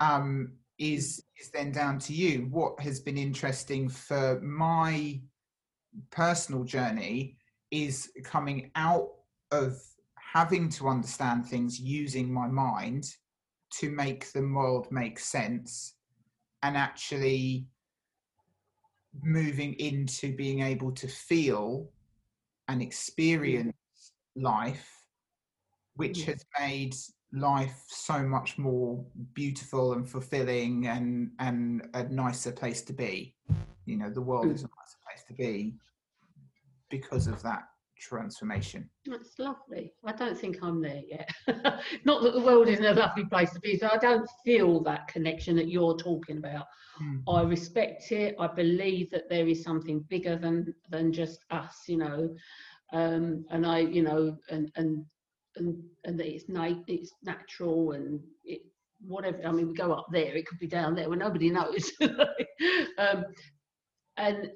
um, 0.00 0.54
is 0.78 1.22
is 1.38 1.50
then 1.50 1.72
down 1.72 1.98
to 1.98 2.14
you. 2.14 2.48
What 2.50 2.80
has 2.80 3.00
been 3.00 3.18
interesting 3.18 3.88
for 3.88 4.40
my 4.40 5.20
personal 6.10 6.64
journey 6.64 7.36
is 7.70 8.10
coming 8.24 8.70
out 8.74 9.08
of 9.52 9.78
having 10.32 10.68
to 10.68 10.88
understand 10.88 11.46
things 11.46 11.80
using 11.80 12.32
my 12.32 12.46
mind 12.46 13.04
to 13.78 13.90
make 13.90 14.30
the 14.32 14.42
world 14.42 14.86
make 14.90 15.18
sense 15.18 15.94
and 16.62 16.76
actually 16.76 17.66
moving 19.22 19.74
into 19.74 20.34
being 20.36 20.60
able 20.60 20.92
to 20.92 21.08
feel 21.08 21.90
and 22.68 22.80
experience 22.80 23.74
life 24.36 24.88
which 25.94 26.20
mm. 26.20 26.24
has 26.26 26.44
made 26.60 26.94
life 27.32 27.84
so 27.88 28.22
much 28.22 28.56
more 28.56 29.04
beautiful 29.34 29.92
and 29.92 30.08
fulfilling 30.08 30.86
and 30.86 31.30
and 31.38 31.88
a 31.94 32.04
nicer 32.04 32.52
place 32.52 32.82
to 32.82 32.92
be. 32.92 33.34
You 33.84 33.96
know 33.96 34.10
the 34.10 34.22
world 34.22 34.46
mm. 34.46 34.54
is 34.54 34.62
a 34.62 34.70
nicer 34.78 34.98
place 35.06 35.24
to 35.28 35.34
be 35.34 35.74
because 36.88 37.26
of 37.26 37.42
that 37.42 37.64
transformation 38.00 38.88
That's 39.06 39.38
lovely. 39.38 39.92
I 40.04 40.12
don't 40.12 40.36
think 40.36 40.58
I'm 40.62 40.80
there 40.80 41.02
yet. 41.06 41.30
Not 42.04 42.22
that 42.22 42.34
the 42.34 42.40
world 42.40 42.68
isn't 42.68 42.84
a 42.84 42.94
lovely 42.94 43.24
place 43.26 43.52
to 43.52 43.60
be, 43.60 43.78
so 43.78 43.88
I 43.92 43.98
don't 43.98 44.28
feel 44.44 44.82
that 44.84 45.08
connection 45.08 45.54
that 45.56 45.68
you're 45.68 45.96
talking 45.96 46.38
about. 46.38 46.66
Mm. 47.02 47.22
I 47.28 47.42
respect 47.42 48.10
it. 48.12 48.34
I 48.38 48.46
believe 48.46 49.10
that 49.10 49.28
there 49.28 49.46
is 49.46 49.62
something 49.62 50.00
bigger 50.08 50.36
than 50.36 50.74
than 50.90 51.12
just 51.12 51.44
us, 51.50 51.84
you 51.86 51.98
know. 51.98 52.34
Um, 52.92 53.44
and 53.50 53.66
I, 53.66 53.80
you 53.80 54.02
know, 54.02 54.36
and 54.50 54.70
and 54.76 55.04
and 55.56 55.82
and 56.04 56.18
that 56.18 56.26
it's 56.26 56.48
nat- 56.48 56.84
it's 56.88 57.12
natural 57.22 57.92
and 57.92 58.20
it 58.44 58.62
whatever. 59.06 59.40
I 59.44 59.52
mean, 59.52 59.68
we 59.68 59.74
go 59.74 59.92
up 59.92 60.06
there. 60.10 60.34
It 60.36 60.46
could 60.46 60.58
be 60.58 60.66
down 60.66 60.94
there 60.94 61.08
where 61.08 61.18
nobody 61.18 61.50
knows. 61.50 61.92
um, 62.98 63.24
and 64.16 64.50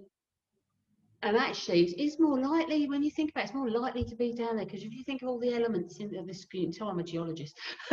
and 1.24 1.38
actually, 1.38 1.84
it's 1.96 2.20
more 2.20 2.38
likely 2.38 2.86
when 2.86 3.02
you 3.02 3.10
think 3.10 3.30
about 3.30 3.44
it, 3.44 3.46
it's 3.46 3.54
more 3.54 3.70
likely 3.70 4.04
to 4.04 4.14
be 4.14 4.34
down 4.34 4.56
there 4.56 4.66
because 4.66 4.82
if 4.82 4.92
you 4.92 5.02
think 5.04 5.22
of 5.22 5.28
all 5.28 5.40
the 5.40 5.54
elements 5.54 5.98
in 5.98 6.10
this, 6.26 6.46
so 6.76 6.86
I'm 6.86 6.98
a 6.98 7.02
geologist 7.02 7.58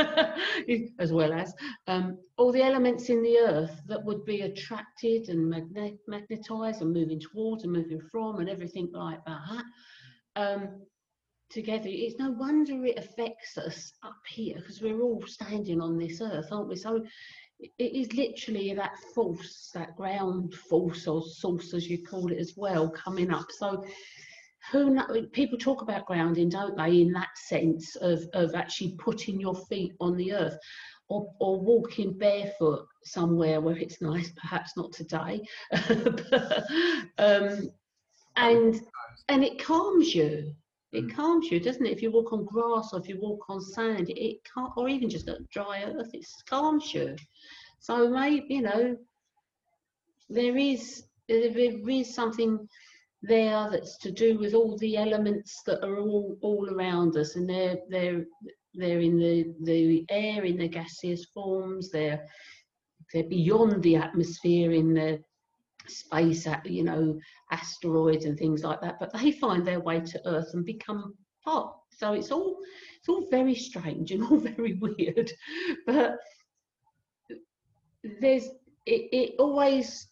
as 0.99 1.13
well 1.13 1.31
as 1.31 1.53
um, 1.87 2.17
all 2.37 2.51
the 2.51 2.61
elements 2.61 3.09
in 3.09 3.23
the 3.23 3.37
earth 3.37 3.81
that 3.87 4.03
would 4.03 4.25
be 4.25 4.41
attracted 4.41 5.29
and 5.29 5.49
magnet, 5.49 5.97
magnetized 6.09 6.81
and 6.81 6.93
moving 6.93 7.21
towards 7.21 7.63
and 7.63 7.71
moving 7.71 8.01
from 8.11 8.39
and 8.39 8.49
everything 8.49 8.89
like 8.91 9.23
that 9.25 9.63
um, 10.35 10.81
together. 11.49 11.87
It's 11.87 12.19
no 12.19 12.31
wonder 12.31 12.85
it 12.85 12.99
affects 12.99 13.57
us 13.57 13.93
up 14.03 14.19
here 14.27 14.55
because 14.57 14.81
we're 14.81 15.01
all 15.01 15.23
standing 15.25 15.79
on 15.79 15.97
this 15.97 16.19
earth, 16.19 16.49
aren't 16.51 16.67
we? 16.67 16.75
So 16.75 17.01
it 17.77 17.95
is 17.95 18.13
literally 18.13 18.73
that 18.73 18.97
force, 19.13 19.71
that 19.73 19.95
ground 19.95 20.53
force 20.53 21.07
or 21.07 21.23
source, 21.23 21.73
as 21.73 21.87
you 21.87 22.03
call 22.05 22.31
it 22.31 22.37
as 22.37 22.53
well, 22.55 22.89
coming 22.89 23.31
up. 23.31 23.47
So 23.51 23.83
who 24.71 24.91
know, 24.91 25.07
people 25.31 25.57
talk 25.57 25.81
about 25.81 26.05
grounding, 26.05 26.49
don't 26.49 26.77
they, 26.77 27.01
in 27.01 27.11
that 27.13 27.35
sense 27.35 27.95
of, 27.97 28.23
of 28.33 28.53
actually 28.55 28.95
putting 28.99 29.39
your 29.39 29.55
feet 29.55 29.93
on 29.99 30.15
the 30.17 30.33
earth 30.33 30.57
or, 31.09 31.31
or 31.39 31.59
walking 31.59 32.17
barefoot 32.17 32.85
somewhere 33.03 33.59
where 33.59 33.77
it's 33.77 34.01
nice, 34.01 34.31
perhaps 34.31 34.77
not 34.77 34.91
today. 34.93 35.41
but, 35.71 36.63
um, 37.17 37.69
and 38.37 38.81
and 39.27 39.43
it 39.43 39.63
calms 39.63 40.15
you. 40.15 40.53
It 40.93 41.05
Mm. 41.05 41.15
calms 41.15 41.51
you, 41.51 41.59
doesn't 41.59 41.85
it? 41.85 41.91
If 41.91 42.01
you 42.01 42.11
walk 42.11 42.33
on 42.33 42.45
grass 42.45 42.93
or 42.93 42.99
if 42.99 43.07
you 43.07 43.19
walk 43.19 43.49
on 43.49 43.61
sand, 43.61 44.09
it 44.09 44.43
can't, 44.43 44.71
or 44.75 44.89
even 44.89 45.09
just 45.09 45.29
dry 45.51 45.83
earth, 45.83 46.13
it 46.13 46.25
calms 46.49 46.93
you. 46.93 47.15
So 47.79 48.09
maybe 48.09 48.45
you 48.53 48.61
know 48.61 48.97
there 50.29 50.57
is 50.57 51.03
there 51.27 51.89
is 51.89 52.13
something 52.13 52.67
there 53.21 53.69
that's 53.69 53.97
to 53.99 54.11
do 54.11 54.37
with 54.37 54.53
all 54.53 54.77
the 54.77 54.97
elements 54.97 55.61
that 55.65 55.83
are 55.83 55.99
all 55.99 56.37
all 56.41 56.69
around 56.69 57.15
us, 57.17 57.35
and 57.35 57.49
they're 57.49 57.77
they're 57.89 58.25
they're 58.73 58.99
in 59.01 59.17
the 59.17 59.53
the 59.63 60.05
air 60.09 60.43
in 60.45 60.57
the 60.57 60.67
gaseous 60.67 61.25
forms. 61.33 61.89
They're 61.91 62.25
they're 63.13 63.23
beyond 63.29 63.83
the 63.83 63.95
atmosphere 63.95 64.71
in 64.71 64.93
the 64.93 65.23
space, 65.87 66.47
you 66.65 66.83
know, 66.83 67.19
asteroids 67.51 68.25
and 68.25 68.37
things 68.37 68.63
like 68.63 68.81
that. 68.81 68.99
But 68.99 69.13
they 69.13 69.31
find 69.31 69.65
their 69.65 69.79
way 69.79 69.99
to 70.01 70.21
Earth 70.27 70.49
and 70.53 70.65
become 70.65 71.13
part. 71.43 71.73
So 71.91 72.13
it's 72.13 72.31
all 72.31 72.57
it's 72.99 73.09
all 73.09 73.27
very 73.29 73.55
strange 73.55 74.11
and 74.11 74.23
all 74.31 74.37
very 74.37 74.73
weird. 74.79 75.31
But 75.85 76.17
there's 78.21 78.45
it, 78.85 79.09
it 79.11 79.35
always 79.39 80.07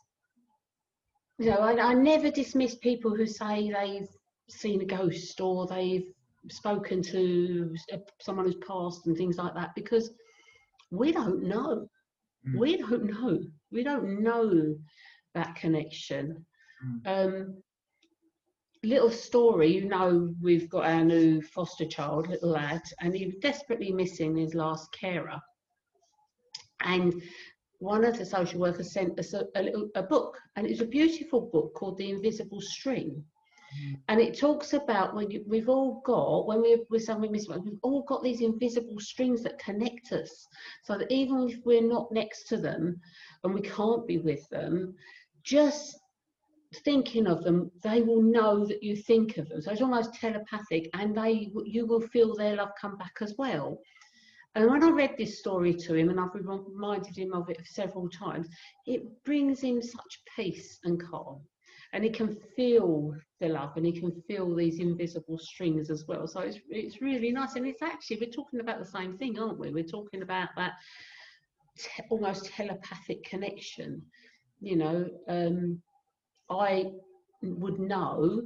you 1.40 1.50
know 1.50 1.58
I, 1.60 1.92
I 1.92 1.94
never 1.94 2.30
dismiss 2.30 2.76
people 2.76 3.16
who 3.16 3.26
say 3.26 3.72
they've 3.72 4.08
seen 4.50 4.82
a 4.82 4.86
ghost 4.86 5.40
or 5.42 5.68
they've 5.68 6.06
spoken 6.50 7.02
to 7.04 7.76
someone 8.22 8.46
who's 8.46 8.58
passed 8.68 9.06
and 9.08 9.16
things 9.18 9.38
like 9.38 9.54
that 9.56 9.72
because 9.76 10.12
we 10.92 11.12
don't 11.12 11.44
know 11.44 11.88
Mm. 12.48 12.58
we 12.58 12.78
don't 12.78 13.04
know 13.04 13.38
we 13.72 13.84
don't 13.84 14.24
know 14.24 14.76
that 15.34 15.56
connection 15.56 16.46
Mm. 16.86 17.02
um 17.06 17.64
little 18.84 19.10
story 19.10 19.68
you 19.68 19.86
know 19.90 20.34
we've 20.42 20.70
got 20.70 20.86
our 20.86 21.04
new 21.04 21.42
foster 21.42 21.86
child 21.86 22.30
little 22.30 22.52
lad 22.52 22.82
and 23.02 23.14
he 23.14 23.26
was 23.26 23.36
desperately 23.42 23.92
missing 23.92 24.38
his 24.38 24.54
last 24.54 24.90
carer 24.94 25.38
and 26.86 27.22
one 27.80 28.06
of 28.06 28.18
the 28.18 28.26
social 28.26 28.60
workers 28.60 28.94
sent 28.94 29.20
us 29.20 29.34
a, 29.34 29.46
a 29.56 29.64
little 29.64 29.90
a 29.96 30.04
book 30.04 30.38
and 30.56 30.66
it 30.66 30.70
was 30.70 30.82
a 30.82 30.86
beautiful 30.86 31.42
book 31.42 31.74
called 31.74 31.98
the 31.98 32.10
invisible 32.10 32.62
string. 32.62 33.24
And 34.08 34.20
it 34.20 34.38
talks 34.38 34.74
about 34.74 35.16
when 35.16 35.30
you, 35.30 35.44
we've 35.48 35.70
all 35.70 36.02
got 36.06 36.48
when 36.48 36.62
we're 36.62 36.80
with 36.90 37.04
someone 37.04 37.32
missing 37.32 37.64
we've 37.64 37.80
all 37.84 38.04
got 38.04 38.24
these 38.24 38.42
invisible 38.42 39.00
strings 39.00 39.44
that 39.44 39.60
connect 39.60 40.12
us 40.12 40.48
so 40.84 40.98
that 40.98 41.12
even 41.12 41.48
if 41.50 41.58
we're 41.66 41.82
not 41.82 42.12
next 42.12 42.48
to 42.48 42.58
them 42.58 43.00
and 43.44 43.54
we 43.54 43.62
can't 43.62 44.08
be 44.08 44.18
with 44.18 44.48
them 44.50 44.94
just 45.44 45.98
thinking 46.84 47.28
of 47.28 47.44
them 47.44 47.72
they 47.84 48.02
will 48.02 48.22
know 48.22 48.66
that 48.66 48.84
you 48.84 48.96
think 48.96 49.38
of 49.38 49.50
them 49.50 49.62
so 49.62 49.72
it's 49.72 49.82
almost 49.82 50.14
telepathic 50.14 50.90
and 50.94 51.16
they 51.16 51.52
you 51.66 51.86
will 51.86 52.02
feel 52.02 52.36
their 52.36 52.56
love 52.56 52.70
come 52.80 52.98
back 52.98 53.18
as 53.22 53.34
well 53.38 53.80
and 54.56 54.68
when 54.68 54.84
I 54.84 54.90
read 54.90 55.16
this 55.18 55.40
story 55.40 55.74
to 55.76 55.94
him, 55.94 56.10
and 56.10 56.20
I've 56.20 56.34
reminded 56.34 57.16
him 57.16 57.34
of 57.34 57.50
it 57.50 57.62
several 57.66 58.10
times, 58.10 58.48
it 58.88 59.24
brings 59.24 59.62
him 59.62 59.82
such 59.82 60.22
peace 60.36 60.80
and 60.84 61.02
calm. 61.02 61.42
And 61.94 62.04
he 62.04 62.10
can 62.10 62.36
feel 62.56 63.16
the 63.40 63.50
love 63.50 63.72
and 63.76 63.86
he 63.86 63.92
can 63.92 64.12
feel 64.28 64.54
these 64.56 64.80
invisible 64.80 65.40
strings 65.40 65.90
as 65.90 66.06
well. 66.08 66.28
So 66.28 66.42
it's, 66.42 66.60
it's 66.70 67.02
really 67.02 67.32
nice. 67.32 67.56
And 67.56 67.66
it's 67.66 67.82
actually, 67.82 68.18
we're 68.22 68.32
talking 68.32 68.60
about 68.60 68.80
the 68.80 68.86
same 68.86 69.18
thing, 69.18 69.40
aren't 69.40 69.60
we? 69.60 69.72
We're 69.72 69.84
talking 69.84 70.22
about 70.22 70.50
that 70.56 70.74
te- 71.78 72.04
almost 72.10 72.46
telepathic 72.46 73.24
connection. 73.24 74.04
You 74.62 74.76
know, 74.76 75.10
um, 75.28 75.82
I 76.50 76.92
would 77.42 77.80
know 77.80 78.44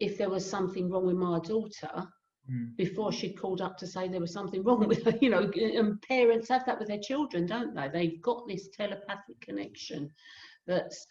if 0.00 0.18
there 0.18 0.30
was 0.30 0.48
something 0.48 0.90
wrong 0.90 1.06
with 1.06 1.16
my 1.16 1.38
daughter 1.40 2.08
Mm. 2.50 2.76
before 2.76 3.12
she 3.12 3.32
called 3.32 3.60
up 3.60 3.76
to 3.78 3.86
say 3.86 4.08
there 4.08 4.20
was 4.20 4.32
something 4.32 4.64
wrong 4.64 4.88
with 4.88 5.04
her. 5.04 5.12
You 5.22 5.30
know, 5.30 5.50
and 5.54 6.02
parents 6.02 6.48
have 6.48 6.66
that 6.66 6.78
with 6.78 6.88
their 6.88 6.98
children, 6.98 7.46
don't 7.46 7.72
they? 7.74 7.88
They've 7.88 8.20
got 8.20 8.48
this 8.48 8.68
telepathic 8.76 9.40
connection 9.40 10.10
that's 10.66 11.06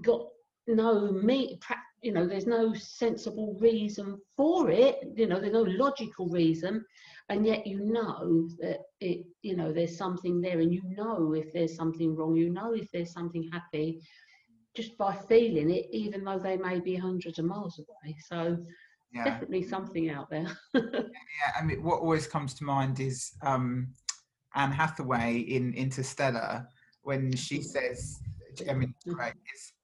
got 0.00 0.26
no 0.66 1.12
me, 1.12 1.58
prac- 1.60 1.78
you 2.02 2.12
know, 2.12 2.26
there's 2.26 2.46
no 2.46 2.72
sensible 2.74 3.56
reason 3.60 4.18
for 4.36 4.70
it. 4.70 4.98
You 5.16 5.26
know, 5.26 5.40
there's 5.40 5.52
no 5.52 5.62
logical 5.62 6.28
reason, 6.28 6.84
and 7.28 7.46
yet 7.46 7.66
you 7.66 7.80
know 7.80 8.48
that 8.60 8.80
it, 9.00 9.24
you 9.42 9.56
know, 9.56 9.72
there's 9.72 9.96
something 9.96 10.40
there, 10.40 10.60
and 10.60 10.72
you 10.72 10.82
know 10.96 11.34
if 11.34 11.52
there's 11.52 11.76
something 11.76 12.14
wrong. 12.16 12.34
You 12.36 12.50
know 12.50 12.72
if 12.74 12.90
there's 12.92 13.12
something 13.12 13.48
happy. 13.52 14.00
Just 14.74 14.96
by 14.96 15.14
feeling 15.28 15.70
it, 15.70 15.86
even 15.92 16.24
though 16.24 16.38
they 16.38 16.56
may 16.56 16.80
be 16.80 16.96
hundreds 16.96 17.38
of 17.38 17.44
miles 17.44 17.78
away. 17.78 18.16
So 18.26 18.56
Yeah. 19.12 19.24
definitely 19.24 19.62
something 19.62 20.08
out 20.08 20.30
there. 20.30 20.46
Yeah, 21.40 21.52
I 21.60 21.64
mean, 21.64 21.82
what 21.82 22.00
always 22.00 22.26
comes 22.26 22.54
to 22.54 22.64
mind 22.64 23.00
is 23.00 23.32
um, 23.42 23.92
Anne 24.54 24.72
Hathaway 24.72 25.38
in 25.38 25.74
Interstellar 25.74 26.66
when 27.02 27.34
she 27.34 27.62
says, 27.62 28.20
I 28.68 28.74
mean, 28.74 28.94
Mm. 29.06 29.16
right, 29.18 29.34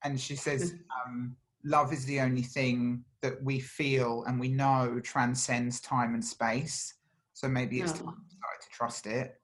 and 0.04 0.20
she 0.20 0.36
says, 0.36 0.74
um, 1.06 1.36
love 1.64 1.92
is 1.92 2.04
the 2.04 2.20
only 2.20 2.42
thing 2.42 3.04
that 3.22 3.42
we 3.42 3.58
feel 3.60 4.24
and 4.26 4.38
we 4.38 4.48
know 4.48 5.00
transcends 5.02 5.80
time 5.80 6.14
and 6.14 6.24
space. 6.24 6.94
So 7.34 7.48
maybe 7.48 7.80
it's 7.80 7.92
No. 7.92 7.98
time 7.98 8.14
to 8.28 8.34
start 8.36 8.60
to 8.62 8.68
trust 8.72 9.06
it. 9.06 9.40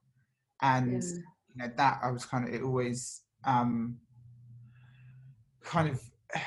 And 0.61 1.01
Yeah. 1.01 1.09
you 1.53 1.55
know 1.57 1.71
that 1.75 1.99
I 2.03 2.11
was 2.11 2.25
kind 2.25 2.47
of 2.47 2.53
it 2.53 2.61
always 2.61 3.21
um, 3.45 3.97
kind 5.63 5.89
of 5.89 6.01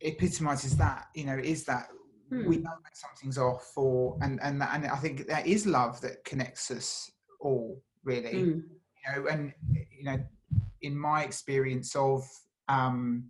epitomizes 0.00 0.76
that 0.78 1.06
you 1.14 1.24
know 1.24 1.38
is 1.38 1.64
that 1.64 1.88
we 2.30 2.56
Hmm. 2.56 2.62
know 2.62 2.70
when 2.70 2.94
something's 2.94 3.38
off, 3.38 3.72
or 3.76 4.16
and 4.22 4.40
and 4.42 4.62
and 4.62 4.86
I 4.86 4.96
think 4.96 5.26
that 5.28 5.46
is 5.46 5.66
love 5.66 6.00
that 6.00 6.24
connects 6.24 6.70
us 6.70 7.10
all, 7.40 7.82
really. 8.04 8.40
Hmm. 8.40 8.60
You 9.04 9.22
know, 9.22 9.26
and 9.28 9.52
you 9.90 10.04
know, 10.04 10.18
in 10.82 10.96
my 10.96 11.22
experience 11.22 11.94
of 11.96 12.24
um, 12.68 13.24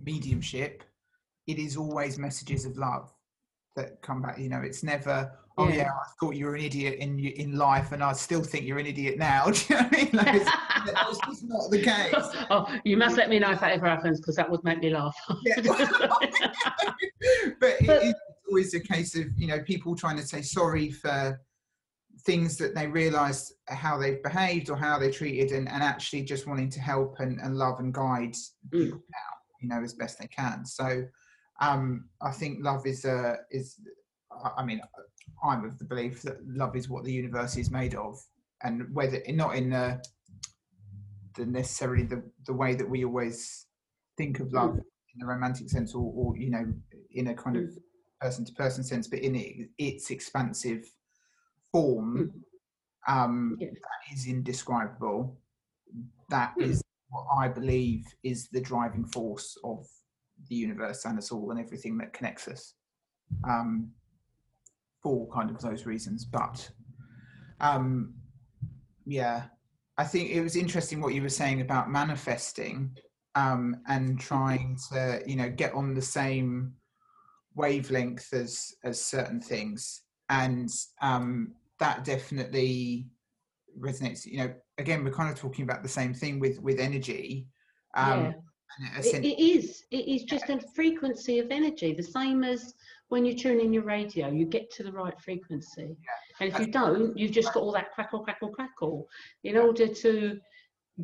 mediumship, 0.00 0.84
it 1.46 1.58
is 1.58 1.76
always 1.76 2.18
messages 2.18 2.64
of 2.64 2.76
love 2.76 3.12
that 3.76 4.00
come 4.02 4.22
back. 4.22 4.38
You 4.38 4.48
know, 4.48 4.60
it's 4.60 4.82
never. 4.82 5.32
Oh 5.58 5.68
Yeah. 5.68 5.74
yeah, 5.74 5.88
I 5.90 6.06
thought 6.18 6.34
you 6.34 6.46
were 6.46 6.54
an 6.54 6.62
idiot 6.62 6.98
in 6.98 7.18
in 7.18 7.56
life, 7.58 7.92
and 7.92 8.02
I 8.02 8.12
still 8.14 8.42
think 8.42 8.64
you're 8.64 8.78
an 8.78 8.86
idiot 8.86 9.18
now. 9.18 9.46
Do 9.50 9.60
you 9.68 9.76
know 9.76 9.82
what 9.82 9.92
I 9.92 9.96
mean? 10.02 10.10
Like, 10.12 10.34
it's, 10.36 10.50
it's 11.08 11.20
just 11.26 11.44
not 11.44 11.70
the 11.70 11.82
case. 11.82 12.14
oh, 12.50 12.66
you 12.84 12.96
must 12.96 13.16
let 13.18 13.28
me 13.28 13.38
know 13.38 13.50
if 13.50 13.60
that 13.60 13.72
ever 13.72 13.86
happens 13.86 14.18
because 14.20 14.36
that 14.36 14.50
would 14.50 14.64
make 14.64 14.78
me 14.80 14.90
laugh. 14.90 15.14
Yeah. 15.44 15.60
but 17.60 17.74
it 17.80 18.02
is 18.02 18.14
always 18.48 18.74
a 18.74 18.80
case 18.80 19.14
of 19.16 19.26
you 19.36 19.46
know 19.46 19.60
people 19.62 19.94
trying 19.94 20.16
to 20.16 20.22
say 20.26 20.42
sorry 20.42 20.90
for 20.90 21.38
things 22.20 22.56
that 22.58 22.74
they 22.74 22.86
realised 22.86 23.54
how 23.68 23.98
they've 23.98 24.22
behaved 24.22 24.70
or 24.70 24.76
how 24.76 24.98
they're 24.98 25.10
treated, 25.10 25.52
and, 25.52 25.68
and 25.68 25.82
actually 25.82 26.22
just 26.22 26.46
wanting 26.46 26.70
to 26.70 26.80
help 26.80 27.16
and, 27.20 27.40
and 27.40 27.56
love 27.56 27.80
and 27.80 27.92
guide 27.92 28.34
Mm. 28.70 28.84
people 28.84 28.98
out, 28.98 29.38
you 29.60 29.68
know, 29.68 29.82
as 29.82 29.94
best 29.94 30.18
they 30.18 30.28
can. 30.28 30.64
So 30.64 31.04
um, 31.60 32.08
I 32.20 32.30
think 32.30 32.58
love 32.62 32.86
is 32.86 33.04
uh, 33.04 33.36
is 33.50 33.76
I- 34.56 34.64
mean 34.64 34.80
I'm 35.42 35.64
of 35.64 35.78
the 35.78 35.84
belief 35.84 36.22
that 36.22 36.36
love 36.46 36.76
is 36.76 36.88
what 36.88 37.04
the 37.04 37.12
universe 37.12 37.56
is 37.56 37.70
made 37.70 37.94
of, 37.94 38.18
and 38.62 38.94
whether 38.94 39.20
not 39.28 39.56
in 39.56 39.70
the, 39.70 40.02
the 41.36 41.46
necessarily 41.46 42.04
the, 42.04 42.22
the 42.46 42.52
way 42.52 42.74
that 42.74 42.88
we 42.88 43.04
always 43.04 43.66
think 44.16 44.40
of 44.40 44.52
love 44.52 44.76
in 44.76 45.18
the 45.18 45.26
romantic 45.26 45.68
sense 45.68 45.94
or, 45.94 46.12
or 46.14 46.36
you 46.36 46.50
know 46.50 46.72
in 47.12 47.28
a 47.28 47.34
kind 47.34 47.56
of 47.56 47.70
person 48.20 48.44
to 48.44 48.52
person 48.52 48.84
sense 48.84 49.08
but 49.08 49.18
in 49.18 49.34
it, 49.34 49.68
its 49.78 50.10
expansive 50.10 50.84
form 51.72 52.32
um 53.08 53.56
Yes. 53.58 53.72
that 53.74 54.14
is 54.14 54.26
indescribable. 54.26 55.36
That 56.28 56.54
is 56.60 56.82
what 57.08 57.26
i 57.36 57.46
believe 57.48 58.06
is 58.22 58.48
the 58.48 58.60
driving 58.60 59.04
force 59.04 59.58
of 59.64 59.86
the 60.48 60.54
universe 60.54 61.04
and 61.04 61.18
us 61.18 61.30
all 61.30 61.50
and 61.50 61.60
everything 61.60 61.98
that 61.98 62.12
connects 62.12 62.48
us 62.48 62.74
um 63.48 63.90
for 65.02 65.28
kind 65.32 65.50
of 65.50 65.60
those 65.60 65.84
reasons. 65.86 66.24
But 66.24 66.70
um 67.60 68.14
yeah 69.04 69.44
i 69.98 70.04
think 70.04 70.30
it 70.30 70.40
was 70.40 70.56
interesting 70.56 71.00
what 71.00 71.12
you 71.12 71.22
were 71.22 71.28
saying 71.28 71.60
about 71.60 71.90
manifesting 71.90 72.96
um 73.34 73.76
and 73.88 74.18
trying 74.20 74.78
to 74.90 75.20
you 75.26 75.36
know 75.36 75.50
get 75.50 75.72
on 75.74 75.92
the 75.92 76.00
same 76.02 76.72
wavelength 77.54 78.32
as 78.32 78.74
as 78.84 79.00
certain 79.04 79.40
things. 79.40 80.02
And 80.28 80.70
um 81.02 81.52
that 81.82 82.04
definitely 82.04 83.06
resonates 83.78 84.26
you 84.26 84.38
know 84.38 84.52
again 84.78 85.02
we're 85.02 85.10
kind 85.10 85.30
of 85.30 85.38
talking 85.38 85.64
about 85.64 85.82
the 85.82 85.88
same 85.88 86.12
thing 86.12 86.38
with 86.38 86.60
with 86.60 86.78
energy 86.78 87.46
um 87.94 88.24
yeah. 88.24 88.32
and 88.96 89.04
It, 89.04 89.24
it 89.24 89.38
is. 89.38 89.84
It 89.90 90.08
is 90.08 90.22
just 90.24 90.48
a 90.48 90.58
frequency 90.74 91.38
of 91.38 91.50
energy, 91.50 91.92
the 91.92 92.02
same 92.02 92.42
as 92.42 92.74
when 93.08 93.26
you 93.26 93.36
tune 93.36 93.60
in 93.60 93.72
your 93.74 93.82
radio, 93.82 94.30
you 94.30 94.46
get 94.46 94.70
to 94.72 94.82
the 94.82 94.92
right 94.92 95.12
frequency. 95.20 95.94
And 96.40 96.50
if 96.50 96.58
you 96.58 96.68
don't, 96.68 97.16
you've 97.16 97.32
just 97.32 97.52
got 97.52 97.62
all 97.62 97.72
that 97.72 97.92
crackle, 97.92 98.20
crackle, 98.20 98.48
crackle. 98.48 99.06
In 99.44 99.58
order 99.58 99.86
to 99.86 100.40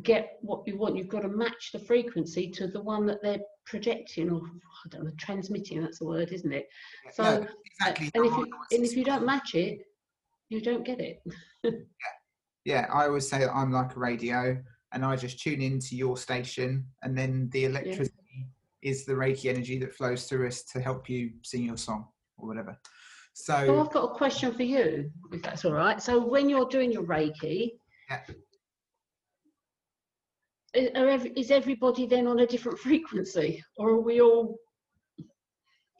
get 0.01 0.39
what 0.41 0.63
you 0.65 0.77
want, 0.77 0.97
you've 0.97 1.07
got 1.07 1.21
to 1.21 1.27
match 1.27 1.69
the 1.71 1.77
frequency 1.79 2.49
to 2.51 2.65
the 2.65 2.81
one 2.81 3.05
that 3.05 3.21
they're 3.21 3.41
projecting 3.67 4.31
or 4.31 4.41
I 4.41 4.89
don't 4.89 5.03
know, 5.03 5.11
transmitting. 5.19 5.81
That's 5.81 5.99
the 5.99 6.07
word, 6.07 6.31
isn't 6.31 6.51
it? 6.51 6.67
So, 7.13 7.23
no, 7.23 7.47
exactly 7.65 8.09
and 8.15 8.25
if 8.25 8.31
you 8.31 8.47
and 8.71 8.83
if 8.83 8.95
you 8.95 9.03
don't 9.03 9.25
match 9.25 9.53
it, 9.53 9.79
you 10.49 10.61
don't 10.61 10.85
get 10.85 10.99
it. 10.99 11.21
yeah 12.65 12.87
i 12.93 13.05
always 13.05 13.27
say 13.29 13.39
that 13.39 13.55
i'm 13.55 13.71
like 13.71 13.95
a 13.95 13.99
radio 13.99 14.57
and 14.91 15.05
i 15.05 15.15
just 15.15 15.39
tune 15.39 15.61
into 15.61 15.95
your 15.95 16.17
station 16.17 16.85
and 17.03 17.17
then 17.17 17.49
the 17.53 17.65
electricity 17.65 18.47
is 18.81 19.05
the 19.05 19.13
reiki 19.13 19.49
energy 19.49 19.77
that 19.79 19.93
flows 19.93 20.25
through 20.25 20.47
us 20.47 20.63
to 20.63 20.79
help 20.81 21.09
you 21.09 21.31
sing 21.43 21.63
your 21.63 21.77
song 21.77 22.07
or 22.37 22.47
whatever 22.47 22.77
So 23.33 23.53
so 23.65 23.79
I've 23.79 23.91
got 23.93 24.11
a 24.11 24.13
question 24.15 24.53
for 24.53 24.63
you, 24.63 25.09
if 25.31 25.41
that's 25.41 25.63
all 25.63 25.71
right. 25.73 26.01
So 26.01 26.19
when 26.33 26.49
you're 26.49 26.67
doing 26.67 26.91
your 26.91 27.03
Reiki, 27.05 27.79
Yeah. 28.09 28.21
i- 30.75 30.91
are 30.99 31.09
ev- 31.09 31.33
is 31.37 31.49
everybody 31.51 32.05
then 32.07 32.27
on 32.27 32.39
a 32.39 32.47
different 32.47 32.79
frequency, 32.87 33.63
or 33.77 33.85
are 33.95 34.01
we 34.09 34.19
all? 34.21 34.57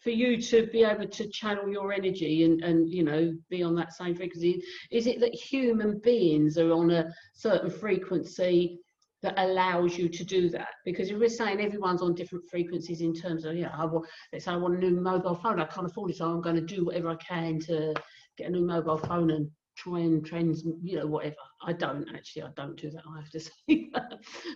For 0.03 0.12
you 0.12 0.41
to 0.41 0.67
be 0.67 0.83
able 0.83 1.07
to 1.07 1.29
channel 1.29 1.69
your 1.69 1.91
energy 1.91 2.43
and 2.43 2.63
and 2.63 2.89
you 2.89 3.03
know 3.03 3.33
be 3.49 3.63
on 3.63 3.75
that 3.75 3.93
same 3.93 4.15
frequency, 4.15 4.62
is 4.91 5.07
it 5.07 5.19
that 5.19 5.33
human 5.33 5.99
beings 5.99 6.57
are 6.57 6.71
on 6.71 6.91
a 6.91 7.09
certain 7.33 7.69
frequency 7.69 8.79
that 9.21 9.33
allows 9.38 9.97
you 9.97 10.07
to 10.07 10.23
do 10.23 10.49
that? 10.49 10.69
Because 10.85 11.09
if 11.09 11.19
we're 11.19 11.29
saying 11.29 11.59
everyone's 11.59 12.01
on 12.01 12.15
different 12.15 12.45
frequencies 12.49 13.01
in 13.01 13.13
terms 13.13 13.45
of 13.45 13.55
yeah, 13.55 13.75
I 13.75 13.85
want 13.85 14.07
let's 14.31 14.45
say 14.45 14.51
I 14.51 14.57
want 14.57 14.75
a 14.75 14.79
new 14.79 15.01
mobile 15.01 15.35
phone, 15.35 15.59
I 15.59 15.65
can't 15.65 15.88
afford 15.88 16.12
it, 16.12 16.17
so 16.17 16.29
I'm 16.29 16.41
going 16.41 16.55
to 16.55 16.62
do 16.62 16.85
whatever 16.85 17.09
I 17.09 17.15
can 17.15 17.59
to 17.62 17.93
get 18.38 18.47
a 18.47 18.51
new 18.51 18.65
mobile 18.65 18.97
phone 18.97 19.31
and 19.31 19.49
try 19.75 19.99
and 19.99 20.25
trans, 20.25 20.63
you 20.81 20.97
know, 20.97 21.07
whatever. 21.07 21.35
I 21.62 21.73
don't 21.73 22.07
actually, 22.13 22.43
I 22.43 22.49
don't 22.55 22.75
do 22.75 22.89
that. 22.91 23.03
I 23.09 23.17
have 23.19 23.29
to 23.31 23.39
say, 23.67 23.89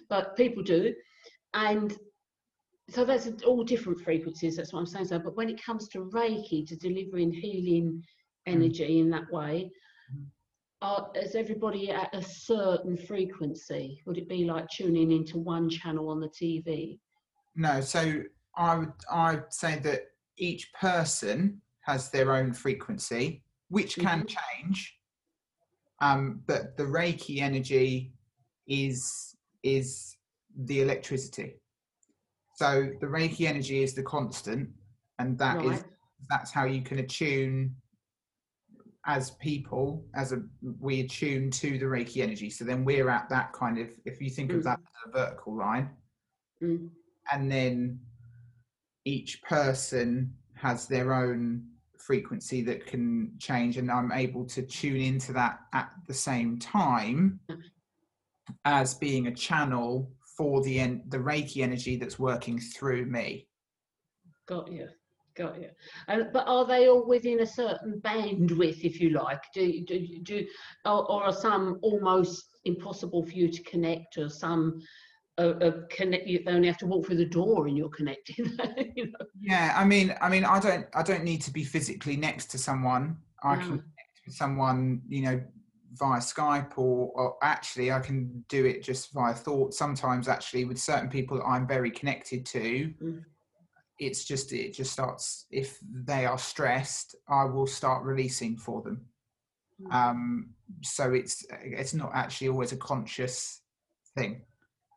but 0.10 0.36
people 0.36 0.64
do, 0.64 0.94
and 1.54 1.96
so 2.90 3.06
that's 3.06 3.30
all 3.46 3.64
different 3.64 4.02
frequencies. 4.02 4.58
That's 4.58 4.74
what 4.74 4.80
I'm 4.80 4.86
saying. 4.86 5.06
So, 5.06 5.20
but 5.20 5.36
when 5.36 5.50
it 5.50 5.64
comes 5.64 5.88
to 5.90 6.10
Reiki, 6.14 6.68
to 6.68 6.76
delivering 6.76 7.32
healing 7.32 8.04
energy 8.46 9.00
in 9.00 9.10
that 9.12 9.32
way. 9.32 9.72
Mhm. 10.14 10.26
Are, 10.82 11.10
is 11.16 11.34
everybody 11.34 11.92
at 11.92 12.14
a 12.14 12.22
certain 12.22 12.98
frequency? 12.98 14.02
Would 14.06 14.18
it 14.18 14.28
be 14.28 14.44
like 14.44 14.68
tuning 14.68 15.14
into 15.14 15.38
one 15.38 15.70
channel 15.70 16.10
on 16.10 16.20
the 16.20 16.28
TV? 16.28 17.00
no 17.56 17.82
so 17.82 18.24
i 18.56 18.76
would 18.76 18.94
i 19.12 19.36
would 19.36 19.54
say 19.54 19.80
that 19.80 20.02
each 20.38 20.72
person 20.74 21.62
has 21.82 22.10
their 22.10 22.34
own 22.36 22.54
frequency 22.54 23.44
which 23.70 23.98
can 23.98 24.26
change 24.26 24.98
um 26.02 26.42
but 26.48 26.76
the 26.78 26.84
reiki 26.84 27.40
energy 27.42 28.14
is 28.68 29.36
is 29.64 30.18
the 30.66 30.82
electricity 30.82 31.56
so 32.56 32.90
the 33.02 33.08
reiki 33.08 33.48
energy 33.48 33.82
is 33.84 33.94
the 33.94 34.04
constant 34.04 34.70
and 35.20 35.38
that 35.38 35.58
is 35.64 35.72
Right. 35.72 35.84
that's 36.30 36.52
how 36.52 36.66
you 36.66 36.82
can 36.82 37.00
attune 37.00 37.76
as 39.06 39.32
people 39.32 40.06
as 40.16 40.32
a 40.32 40.42
we 40.80 41.02
attune 41.02 41.52
to 41.52 41.78
the 41.78 41.86
reiki 41.86 42.22
energy 42.24 42.50
so 42.50 42.64
then 42.64 42.86
we're 42.86 43.10
at 43.10 43.28
that 43.30 43.52
kind 43.54 43.78
of 43.78 43.90
if 44.06 44.22
you 44.22 44.30
think 44.30 44.52
Mm. 44.52 44.58
of 44.58 44.64
that 44.64 44.80
as 44.80 45.10
a 45.10 45.12
vertical 45.12 45.56
line 45.56 45.90
Mm. 46.62 46.90
and 47.32 47.52
then 47.52 48.00
each 49.06 49.42
person 49.44 50.34
has 50.56 50.88
their 50.88 51.14
own 51.14 51.68
frequency 51.98 52.62
that 52.62 52.86
can 52.86 53.34
change 53.40 53.78
and 53.78 53.90
i'm 53.92 54.12
able 54.12 54.46
to 54.46 54.62
tune 54.62 55.02
into 55.02 55.34
that 55.34 55.60
at 55.74 55.92
the 56.08 56.14
same 56.14 56.58
time 56.60 57.40
as 58.66 58.94
being 58.94 59.28
a 59.28 59.36
channel 59.36 60.12
for 60.38 60.64
the 60.64 60.80
en- 60.80 61.04
the 61.10 61.18
reiki 61.18 61.62
energy 61.62 61.96
that's 61.96 62.20
working 62.20 62.60
through 62.60 63.06
me 63.06 63.48
Got 64.48 64.72
you. 64.72 64.88
Got 65.36 65.60
you. 65.60 65.70
And, 66.08 66.32
but 66.32 66.48
are 66.48 66.66
they 66.66 66.88
all 66.88 67.08
within 67.08 67.40
a 67.40 67.46
certain 67.46 68.00
bandwidth, 68.02 68.84
if 68.84 69.00
you 69.00 69.10
like? 69.12 69.42
Do 69.54 69.84
do 69.86 70.20
do, 70.22 70.46
or, 70.86 71.10
or 71.12 71.24
are 71.24 71.34
some 71.34 71.80
almost 71.82 72.46
impossible 72.66 73.26
for 73.26 73.32
you 73.32 73.50
to 73.50 73.64
connect, 73.64 74.18
or 74.18 74.30
some 74.30 74.82
uh, 75.40 75.54
uh, 75.62 75.72
connect? 75.90 76.28
You 76.28 76.44
only 76.48 76.68
have 76.68 76.78
to 76.80 76.86
walk 76.86 77.08
through 77.08 77.18
the 77.18 77.26
door 77.26 77.68
and 77.68 77.76
you're 77.76 77.90
connected. 77.90 78.38
you 78.96 79.06
know? 79.06 79.26
yeah 79.42 79.74
i 79.76 79.84
mean 79.84 80.16
i 80.22 80.30
mean 80.30 80.46
i 80.46 80.60
don't 80.60 80.86
i 80.94 81.02
don't 81.02 81.24
need 81.24 81.42
to 81.42 81.52
be 81.52 81.64
physically 81.64 82.16
next 82.16 82.46
to 82.52 82.58
someone 82.58 83.18
i 83.44 83.56
can 83.56 83.66
connect 83.70 84.22
with 84.26 84.36
someone 84.36 85.02
you 85.10 85.24
know 85.24 85.42
via 85.94 86.20
skype 86.20 86.78
or, 86.78 87.12
or 87.16 87.36
actually 87.42 87.92
i 87.92 88.00
can 88.00 88.44
do 88.50 88.66
it 88.66 88.84
just 88.84 89.12
via 89.14 89.34
thought 89.34 89.74
sometimes 89.74 90.28
actually 90.28 90.66
with 90.66 90.80
certain 90.80 91.10
people 91.10 91.38
that 91.38 91.46
i'm 91.46 91.68
very 91.68 91.92
connected 91.92 92.46
to 92.46 92.94
Mm. 93.02 93.24
it's 94.00 94.26
just 94.26 94.52
it 94.54 94.74
just 94.74 94.92
starts 94.92 95.46
if 95.52 95.78
they 96.06 96.26
are 96.26 96.38
stressed 96.38 97.16
i 97.28 97.44
will 97.46 97.68
start 97.68 98.04
releasing 98.04 98.58
for 98.58 98.82
them 98.82 99.06
Mm. 99.82 99.94
um 99.94 100.50
so 100.82 101.14
it's 101.14 101.46
it's 101.50 101.94
not 101.94 102.12
actually 102.14 102.48
always 102.48 102.72
a 102.72 102.78
conscious 102.78 103.62
thing 104.16 104.42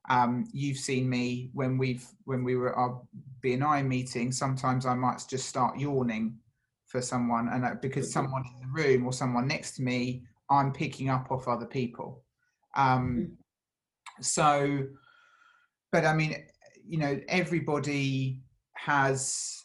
um 0.09 0.46
you've 0.52 0.76
seen 0.76 1.09
me 1.09 1.50
when 1.54 1.78
we've 1.78 2.06
when 2.24 2.44
we 2.44 2.56
were 2.56 2.70
at 2.72 2.78
our 2.78 3.02
bni 3.42 3.87
meeting 3.87 4.30
sometimes 4.30 4.87
i 4.87 4.94
might 4.94 5.22
just 5.28 5.48
start 5.48 5.78
yawning 5.78 6.38
for 6.87 7.00
someone 7.02 7.48
and 7.48 7.64
uh, 7.64 7.74
because 7.82 8.09
Mhm. 8.09 8.12
someone 8.12 8.44
in 8.46 8.61
the 8.61 8.72
room 8.82 9.06
or 9.06 9.12
someone 9.12 9.48
next 9.48 9.76
to 9.76 9.82
me 9.82 10.22
i'm 10.50 10.72
picking 10.72 11.09
up 11.09 11.30
off 11.30 11.48
other 11.48 11.66
people 11.66 12.22
um 12.76 13.37
Mm. 14.18 14.22
so 14.22 14.87
but 15.92 16.04
i 16.04 16.14
mean 16.14 16.35
you 16.87 16.98
know 16.98 17.18
everybody 17.28 18.42
has 18.74 19.64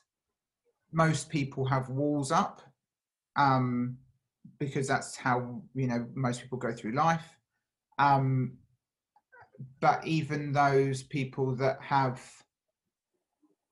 most 0.92 1.30
people 1.30 1.66
have 1.66 1.90
walls 1.90 2.32
up 2.32 2.62
um, 3.36 3.98
because 4.60 4.88
that's 4.88 5.16
how 5.16 5.62
you 5.74 5.88
know 5.88 6.06
most 6.16 6.42
people 6.42 6.58
go 6.58 6.74
through 6.74 6.94
life. 6.94 7.38
Um, 7.98 8.58
but 9.80 10.06
even 10.06 10.52
those 10.52 11.04
people 11.04 11.56
that 11.58 11.78
have 11.82 12.22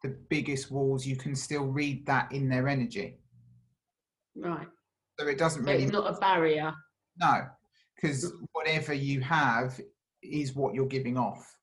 the 0.04 0.15
biggest 0.30 0.72
walls, 0.72 1.06
you 1.06 1.15
can 1.15 1.36
still 1.36 1.65
read 1.65 2.06
that 2.06 2.32
in 2.32 2.48
their 2.48 2.67
energy. 2.67 3.19
Right. 4.36 4.67
So 5.19 5.28
it 5.28 5.38
doesn't 5.38 5.65
So 5.65 5.72
really 5.72 5.84
it's 5.84 5.91
not 5.91 6.15
a 6.15 6.19
barrier. 6.19 6.74
No, 7.19 7.47
because 7.95 8.25
mm. 8.25 8.45
whatever 8.53 8.93
you 8.93 9.21
have 9.21 9.79
is 10.21 10.55
what 10.55 10.73
you're 10.73 10.88
giving 10.88 11.17
off. 11.17 11.55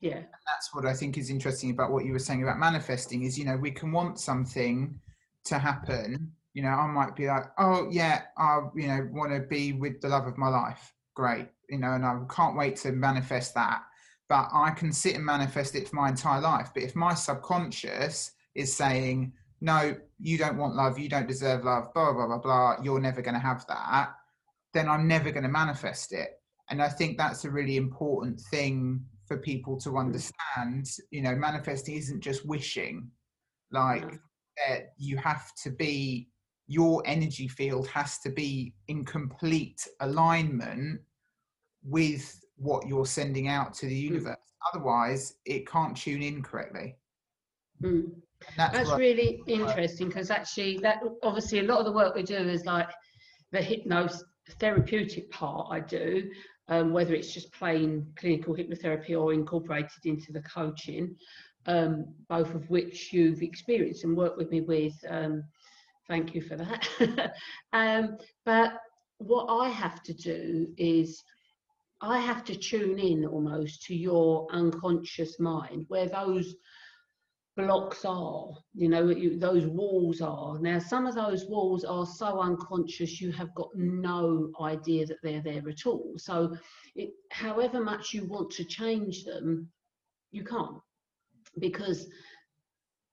Yeah. 0.00 0.22
that's 0.46 0.74
what 0.74 0.86
I 0.86 0.92
think 0.92 1.16
is 1.16 1.30
interesting 1.30 1.70
about 1.70 1.90
what 1.90 2.04
you 2.04 2.12
were 2.12 2.18
saying 2.18 2.42
about 2.42 2.58
manifesting 2.58 3.24
is, 3.24 3.38
you 3.38 3.44
know, 3.44 3.56
we 3.56 3.70
can 3.70 3.92
want 3.92 4.20
something 4.20 5.00
to 5.44 5.58
happen. 5.58 6.32
You 6.52 6.62
know, 6.62 6.68
I 6.68 6.86
might 6.86 7.16
be 7.16 7.26
like, 7.26 7.44
oh 7.58 7.88
yeah, 7.90 8.22
I, 8.36 8.60
you 8.74 8.88
know, 8.88 9.08
want 9.10 9.32
to 9.32 9.40
be 9.40 9.72
with 9.72 10.00
the 10.00 10.08
love 10.08 10.26
of 10.26 10.38
my 10.38 10.48
life. 10.48 10.92
Great. 11.14 11.48
You 11.68 11.78
know, 11.78 11.92
and 11.92 12.04
I 12.04 12.18
can't 12.30 12.56
wait 12.56 12.76
to 12.76 12.92
manifest 12.92 13.54
that. 13.54 13.82
But 14.28 14.48
I 14.52 14.70
can 14.70 14.92
sit 14.92 15.14
and 15.14 15.24
manifest 15.24 15.74
it 15.74 15.88
for 15.88 15.96
my 15.96 16.08
entire 16.08 16.40
life. 16.40 16.70
But 16.74 16.82
if 16.82 16.96
my 16.96 17.14
subconscious 17.14 18.32
is 18.54 18.74
saying, 18.74 19.32
no, 19.60 19.96
you 20.18 20.38
don't 20.38 20.58
want 20.58 20.74
love, 20.74 20.98
you 20.98 21.08
don't 21.08 21.28
deserve 21.28 21.64
love, 21.64 21.92
blah, 21.94 22.12
blah, 22.12 22.26
blah, 22.26 22.38
blah, 22.38 22.76
you're 22.82 23.00
never 23.00 23.22
going 23.22 23.34
to 23.34 23.40
have 23.40 23.66
that, 23.68 24.14
then 24.76 24.88
I'm 24.88 25.08
never 25.08 25.30
going 25.30 25.42
to 25.44 25.48
manifest 25.48 26.12
it. 26.12 26.30
And 26.70 26.82
I 26.82 26.88
think 26.88 27.16
that's 27.16 27.44
a 27.44 27.50
really 27.50 27.76
important 27.76 28.40
thing 28.50 29.04
for 29.26 29.38
people 29.38 29.78
to 29.80 29.90
mm. 29.90 30.00
understand 30.00 30.86
you 31.10 31.20
know 31.20 31.34
manifesting 31.34 31.96
isn't 31.96 32.20
just 32.20 32.46
wishing 32.46 33.10
like 33.72 34.02
No. 34.02 34.18
that 34.68 34.92
you 34.98 35.16
have 35.16 35.52
to 35.64 35.70
be 35.70 36.28
your 36.68 37.02
energy 37.06 37.48
field 37.48 37.88
has 37.88 38.18
to 38.20 38.30
be 38.30 38.74
in 38.88 39.04
complete 39.04 39.86
alignment 40.00 41.00
with 41.82 42.40
what 42.56 42.86
you're 42.86 43.06
sending 43.06 43.48
out 43.48 43.74
to 43.74 43.86
the 43.86 44.00
mm. 44.00 44.10
universe 44.10 44.36
otherwise 44.72 45.34
it 45.44 45.66
can't 45.66 45.96
tune 45.96 46.22
in 46.22 46.40
correctly 46.40 46.96
Mm. 47.82 48.10
that's, 48.56 48.76
That's 48.76 48.98
really 48.98 49.40
interesting 49.46 50.08
because 50.08 50.30
actually, 50.30 50.78
that 50.78 51.02
obviously 51.22 51.60
a 51.60 51.62
lot 51.62 51.78
of 51.78 51.84
the 51.84 51.92
work 51.92 52.14
we 52.14 52.22
do 52.22 52.36
is 52.36 52.64
like 52.64 52.88
the 53.52 53.60
hypnotherapeutic 54.48 55.30
part. 55.30 55.68
I 55.70 55.80
do, 55.80 56.30
um, 56.68 56.92
whether 56.92 57.14
it's 57.14 57.32
just 57.32 57.52
plain 57.52 58.06
clinical 58.16 58.54
hypnotherapy 58.54 59.18
or 59.20 59.32
incorporated 59.32 60.04
into 60.04 60.32
the 60.32 60.42
coaching, 60.42 61.16
um, 61.66 62.06
both 62.28 62.54
of 62.54 62.68
which 62.70 63.12
you've 63.12 63.42
experienced 63.42 64.04
and 64.04 64.16
worked 64.16 64.38
with 64.38 64.50
me 64.50 64.60
with. 64.60 64.94
Um, 65.08 65.44
thank 66.08 66.34
you 66.34 66.42
for 66.42 66.56
that. 66.56 67.34
um, 67.72 68.16
but 68.44 68.78
what 69.18 69.46
I 69.46 69.68
have 69.68 70.02
to 70.04 70.14
do 70.14 70.68
is 70.76 71.22
I 72.00 72.18
have 72.18 72.44
to 72.44 72.54
tune 72.54 72.98
in 72.98 73.24
almost 73.24 73.82
to 73.84 73.94
your 73.94 74.46
unconscious 74.52 75.40
mind 75.40 75.86
where 75.88 76.08
those 76.08 76.54
blocks 77.56 78.04
are, 78.04 78.48
you 78.74 78.88
know, 78.88 79.08
you, 79.08 79.38
those 79.38 79.66
walls 79.66 80.20
are. 80.20 80.58
Now, 80.58 80.78
some 80.78 81.06
of 81.06 81.14
those 81.14 81.46
walls 81.46 81.84
are 81.84 82.06
so 82.06 82.40
unconscious 82.40 83.20
you 83.20 83.32
have 83.32 83.54
got 83.54 83.70
no 83.74 84.50
idea 84.60 85.06
that 85.06 85.18
they're 85.22 85.42
there 85.42 85.68
at 85.68 85.86
all. 85.86 86.14
So, 86.16 86.56
it, 86.94 87.10
however 87.30 87.82
much 87.82 88.12
you 88.12 88.26
want 88.26 88.50
to 88.52 88.64
change 88.64 89.24
them, 89.24 89.68
you 90.32 90.44
can't 90.44 90.78
because 91.58 92.08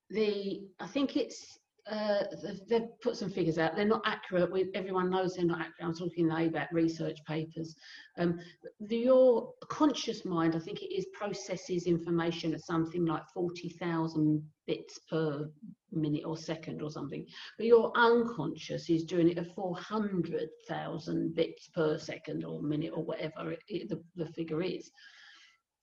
the 0.09 0.61
I 0.79 0.87
think 0.87 1.15
it's 1.15 1.57
uh, 1.91 2.23
they've, 2.69 2.87
put 3.01 3.17
some 3.17 3.29
figures 3.29 3.57
out. 3.57 3.75
They're 3.75 3.85
not 3.85 4.03
accurate. 4.05 4.51
We, 4.51 4.69
everyone 4.73 5.09
knows 5.09 5.35
they're 5.35 5.45
not 5.45 5.59
accurate. 5.59 5.89
I'm 5.89 5.95
talking 5.95 6.31
about 6.31 6.71
research 6.71 7.19
papers. 7.27 7.75
Um, 8.17 8.39
the, 8.79 8.97
your 8.97 9.53
conscious 9.67 10.23
mind, 10.23 10.55
I 10.55 10.59
think 10.59 10.81
it 10.81 10.93
is, 10.95 11.05
processes 11.13 11.85
information 11.85 12.53
at 12.53 12.61
something 12.61 13.05
like 13.05 13.23
40,000 13.33 14.41
bits 14.65 14.97
per 15.09 15.49
minute 15.91 16.23
or 16.25 16.37
second 16.37 16.81
or 16.81 16.89
something. 16.89 17.25
But 17.57 17.67
your 17.67 17.91
unconscious 17.95 18.89
is 18.89 19.03
doing 19.03 19.29
it 19.29 19.37
at 19.37 19.53
400,000 19.53 21.35
bits 21.35 21.67
per 21.75 21.97
second 21.97 22.45
or 22.45 22.61
minute 22.61 22.93
or 22.95 23.03
whatever 23.03 23.51
it, 23.51 23.59
it, 23.67 23.89
the, 23.89 24.01
the 24.15 24.31
figure 24.31 24.61
is. 24.61 24.89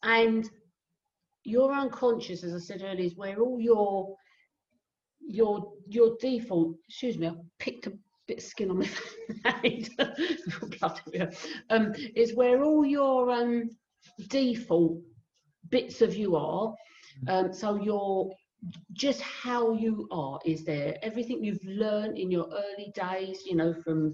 And 0.03 0.49
your 1.45 1.73
unconscious, 1.73 2.43
as 2.43 2.55
I 2.55 2.59
said 2.59 2.83
earlier, 2.83 3.05
is 3.05 3.17
where 3.17 3.39
all 3.39 3.61
your 3.61 4.17
your 5.31 5.73
your 5.89 6.17
default 6.21 6.77
excuse 6.89 7.19
me 7.19 7.29
i 7.29 7.35
picked 7.59 7.87
a 7.87 7.93
bit 8.27 8.39
of 8.39 8.45
skin 8.45 8.71
on 8.71 8.79
my 8.79 8.87
face. 9.61 9.91
Um 11.71 11.93
is 12.15 12.35
where 12.35 12.63
all 12.63 12.85
your 12.85 13.31
um 13.31 13.71
default 14.29 14.99
bits 15.69 16.01
of 16.01 16.15
you 16.15 16.37
are. 16.37 16.73
Um 17.29 17.53
so 17.53 17.75
your 17.83 18.31
just 18.93 19.21
how 19.23 19.73
you 19.73 20.07
are 20.13 20.39
is 20.45 20.65
there 20.65 20.97
everything 21.03 21.43
you've 21.43 21.65
learned 21.65 22.19
in 22.19 22.31
your 22.31 22.47
early 22.53 22.93
days 22.95 23.43
you 23.47 23.57
know 23.57 23.73
from 23.83 24.13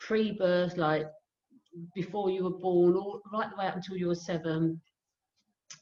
pre-birth 0.00 0.76
like 0.76 1.06
before 1.94 2.28
you 2.28 2.42
were 2.44 2.58
born 2.58 2.96
all 2.96 3.22
right 3.32 3.48
the 3.50 3.56
way 3.56 3.66
up 3.66 3.76
until 3.76 3.96
you 3.96 4.08
were 4.08 4.14
seven 4.14 4.80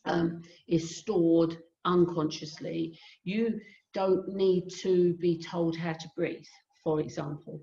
um, 0.05 0.43
is 0.69 0.97
stored 0.99 1.57
unconsciously. 1.85 2.99
You 3.25 3.61
don't 3.95 4.29
need 4.29 4.69
to 4.83 5.15
be 5.15 5.39
told 5.39 5.77
how 5.77 5.93
to 5.93 6.09
breathe, 6.17 6.47
for 6.83 7.01
example, 7.01 7.61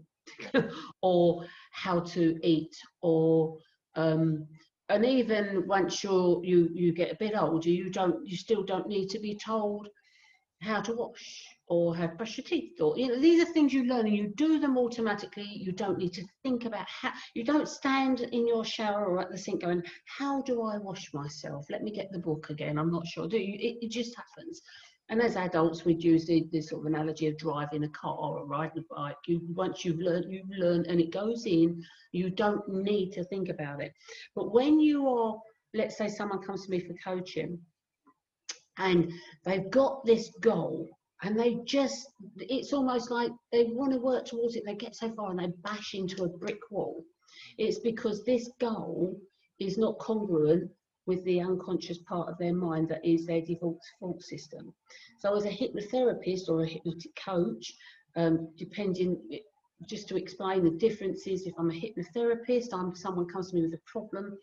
or 1.02 1.46
how 1.72 2.00
to 2.00 2.40
eat, 2.44 2.76
or 3.02 3.58
um, 3.96 4.48
and 4.90 5.06
even 5.06 5.68
once 5.68 6.04
you're 6.04 6.44
you 6.44 6.70
you 6.74 6.94
get 6.94 7.12
a 7.12 7.18
bit 7.20 7.34
older, 7.38 7.70
you 7.70 7.90
don't 7.90 8.26
you 8.28 8.38
still 8.38 8.64
don't 8.64 8.88
need 8.88 9.08
to 9.10 9.20
be 9.20 9.36
told 9.36 9.88
how 10.62 10.82
to 10.82 10.94
wash 10.94 11.46
or 11.68 11.96
how 11.96 12.08
to 12.08 12.16
brush 12.16 12.38
your 12.38 12.44
teeth 12.44 12.82
or 12.82 12.98
you 12.98 13.08
know 13.08 13.18
these 13.18 13.42
are 13.42 13.54
things 13.54 13.72
you 13.72 13.86
learn 13.86 14.06
and 14.08 14.18
you 14.18 14.34
do 14.36 14.60
them 14.60 14.78
automatically. 14.78 15.48
You 15.48 15.72
don't 15.72 15.98
need 15.98 16.14
to 16.14 16.24
think 16.44 16.66
about 16.66 16.88
how 16.88 17.12
you 17.34 17.44
don't 17.44 17.68
stand 17.68 18.22
in 18.22 18.48
your 18.48 18.66
shower 18.66 19.06
or 19.06 19.22
at 19.22 19.32
the 19.32 19.38
sink 19.38 19.62
going 19.62 19.84
how 20.06 20.42
do 20.42 20.64
i 20.64 20.78
wash 20.78 21.14
myself? 21.14 21.66
Let 21.70 21.84
me 21.84 21.92
get 21.92 22.12
the 22.12 22.20
book 22.20 22.50
again. 22.50 22.78
I'm 22.78 22.92
not 22.92 23.08
sure. 23.08 23.28
Do 23.28 23.38
you? 23.38 23.54
It, 23.54 23.86
it 23.86 23.92
just 23.92 24.16
happens 24.16 24.62
and 25.10 25.22
as 25.22 25.36
adults, 25.36 25.86
we'd 25.86 26.04
use 26.04 26.26
the, 26.26 26.48
the 26.52 26.62
sort 26.62 26.82
of 26.82 26.86
analogy 26.86 27.28
of 27.28 27.38
driving 27.38 27.84
a 27.84 27.90
car 27.90 28.16
or 28.16 28.46
riding 28.46 28.84
a 28.90 28.94
bike. 28.94 29.16
You 29.26 29.42
once 29.54 29.84
you've 29.84 30.00
learned, 30.00 30.32
you've 30.32 30.50
learned, 30.58 30.86
and 30.86 31.00
it 31.02 31.12
goes 31.12 31.46
in. 31.46 31.84
You 32.12 32.30
don't 32.30 32.68
need 32.68 33.12
to 33.14 33.24
think 33.24 33.50
about 33.50 33.82
it. 33.82 33.92
But 34.36 34.54
when 34.54 34.80
you 34.80 35.08
are, 35.08 35.36
let's 35.74 35.98
say, 35.98 36.08
someone 36.08 36.44
comes 36.44 36.66
to 36.66 36.72
me 36.72 36.80
for 36.80 36.94
coaching, 37.04 37.58
and 38.78 39.12
they've 39.46 39.70
got 39.72 40.06
this 40.06 40.32
goal, 40.42 40.88
and 41.24 41.38
they 41.38 41.58
just, 41.66 42.08
it's 42.38 42.72
almost 42.72 43.10
like 43.10 43.32
they 43.52 43.66
want 43.66 43.94
to 43.94 44.00
work 44.00 44.26
towards 44.26 44.56
it. 44.56 44.64
They 44.66 44.76
get 44.76 44.96
so 44.96 45.12
far 45.12 45.32
and 45.32 45.40
they 45.40 45.52
bash 45.64 45.94
into 45.96 46.24
a 46.24 46.30
brick 46.30 46.60
wall. 46.70 47.04
It's 47.58 47.80
because 47.80 48.24
this 48.24 48.50
goal 48.60 49.20
is 49.60 49.78
not 49.78 50.00
congruent 50.00 50.72
with 51.10 51.24
the 51.26 51.42
unconscious 51.42 51.98
part 51.98 52.30
of 52.30 52.38
their 52.38 52.54
mind 52.54 52.88
that 52.88 53.04
is 53.04 53.26
their 53.26 53.42
default 53.42 53.82
fault 54.00 54.22
system. 54.22 54.72
So, 55.18 55.36
as 55.36 55.44
a 55.44 55.50
hypnotherapist 55.50 56.48
or 56.48 56.62
a 56.62 56.68
hypnotic 56.68 57.16
coach, 57.16 57.74
um, 58.16 58.54
depending, 58.56 59.20
just 59.88 60.08
to 60.10 60.16
explain 60.16 60.64
the 60.64 60.78
differences, 60.86 61.48
if 61.48 61.56
I'm 61.58 61.72
a 61.72 61.74
hypnotherapist, 61.74 62.68
I'm 62.74 62.96
someone 62.96 63.28
comes 63.28 63.50
to 63.50 63.56
me 63.56 63.64
with 63.64 63.74
a 63.74 63.82
problem, 63.88 64.38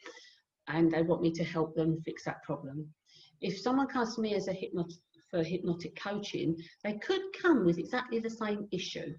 and 0.67 0.91
they 0.91 1.03
want 1.03 1.23
me 1.23 1.31
to 1.31 1.45
help 1.45 1.77
them 1.77 2.03
fix 2.05 2.25
that 2.25 2.43
problem. 2.43 2.93
If 3.41 3.61
someone 3.61 3.87
comes 3.87 4.17
to 4.17 4.21
me 4.21 4.35
as 4.35 4.49
a 4.49 4.53
hypnotic 4.53 4.99
for 5.31 5.43
hypnotic 5.45 5.95
coaching, 5.97 6.57
they 6.83 6.95
could 6.95 7.23
come 7.41 7.65
with 7.65 7.79
exactly 7.79 8.19
the 8.19 8.31
same 8.31 8.67
issue, 8.73 9.15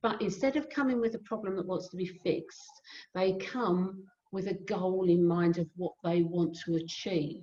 but 0.00 0.22
instead 0.22 0.56
of 0.56 0.70
coming 0.70 1.00
with 1.00 1.16
a 1.16 1.24
problem 1.30 1.56
that 1.56 1.66
wants 1.66 1.88
to 1.88 1.96
be 1.96 2.06
fixed, 2.06 2.70
they 3.14 3.32
come 3.38 4.04
with 4.32 4.48
a 4.48 4.54
goal 4.54 5.08
in 5.08 5.26
mind 5.26 5.58
of 5.58 5.68
what 5.76 5.92
they 6.04 6.22
want 6.22 6.56
to 6.64 6.76
achieve. 6.76 7.42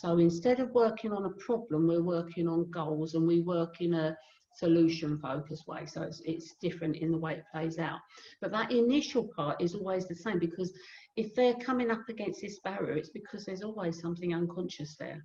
So 0.00 0.18
instead 0.18 0.60
of 0.60 0.70
working 0.70 1.12
on 1.12 1.26
a 1.26 1.44
problem, 1.44 1.86
we're 1.86 2.02
working 2.02 2.48
on 2.48 2.70
goals 2.70 3.14
and 3.14 3.26
we 3.26 3.40
work 3.40 3.80
in 3.80 3.94
a 3.94 4.16
solution 4.56 5.18
focused 5.18 5.66
way. 5.66 5.86
So 5.86 6.02
it's, 6.02 6.20
it's 6.24 6.54
different 6.60 6.96
in 6.96 7.10
the 7.10 7.18
way 7.18 7.34
it 7.34 7.44
plays 7.52 7.78
out. 7.78 8.00
But 8.40 8.52
that 8.52 8.72
initial 8.72 9.28
part 9.36 9.60
is 9.60 9.74
always 9.74 10.06
the 10.06 10.14
same 10.14 10.38
because 10.38 10.72
if 11.16 11.34
they're 11.34 11.54
coming 11.54 11.90
up 11.90 12.08
against 12.08 12.40
this 12.40 12.58
barrier, 12.60 12.96
it's 12.96 13.10
because 13.10 13.44
there's 13.44 13.62
always 13.62 14.00
something 14.00 14.34
unconscious 14.34 14.96
there. 14.96 15.24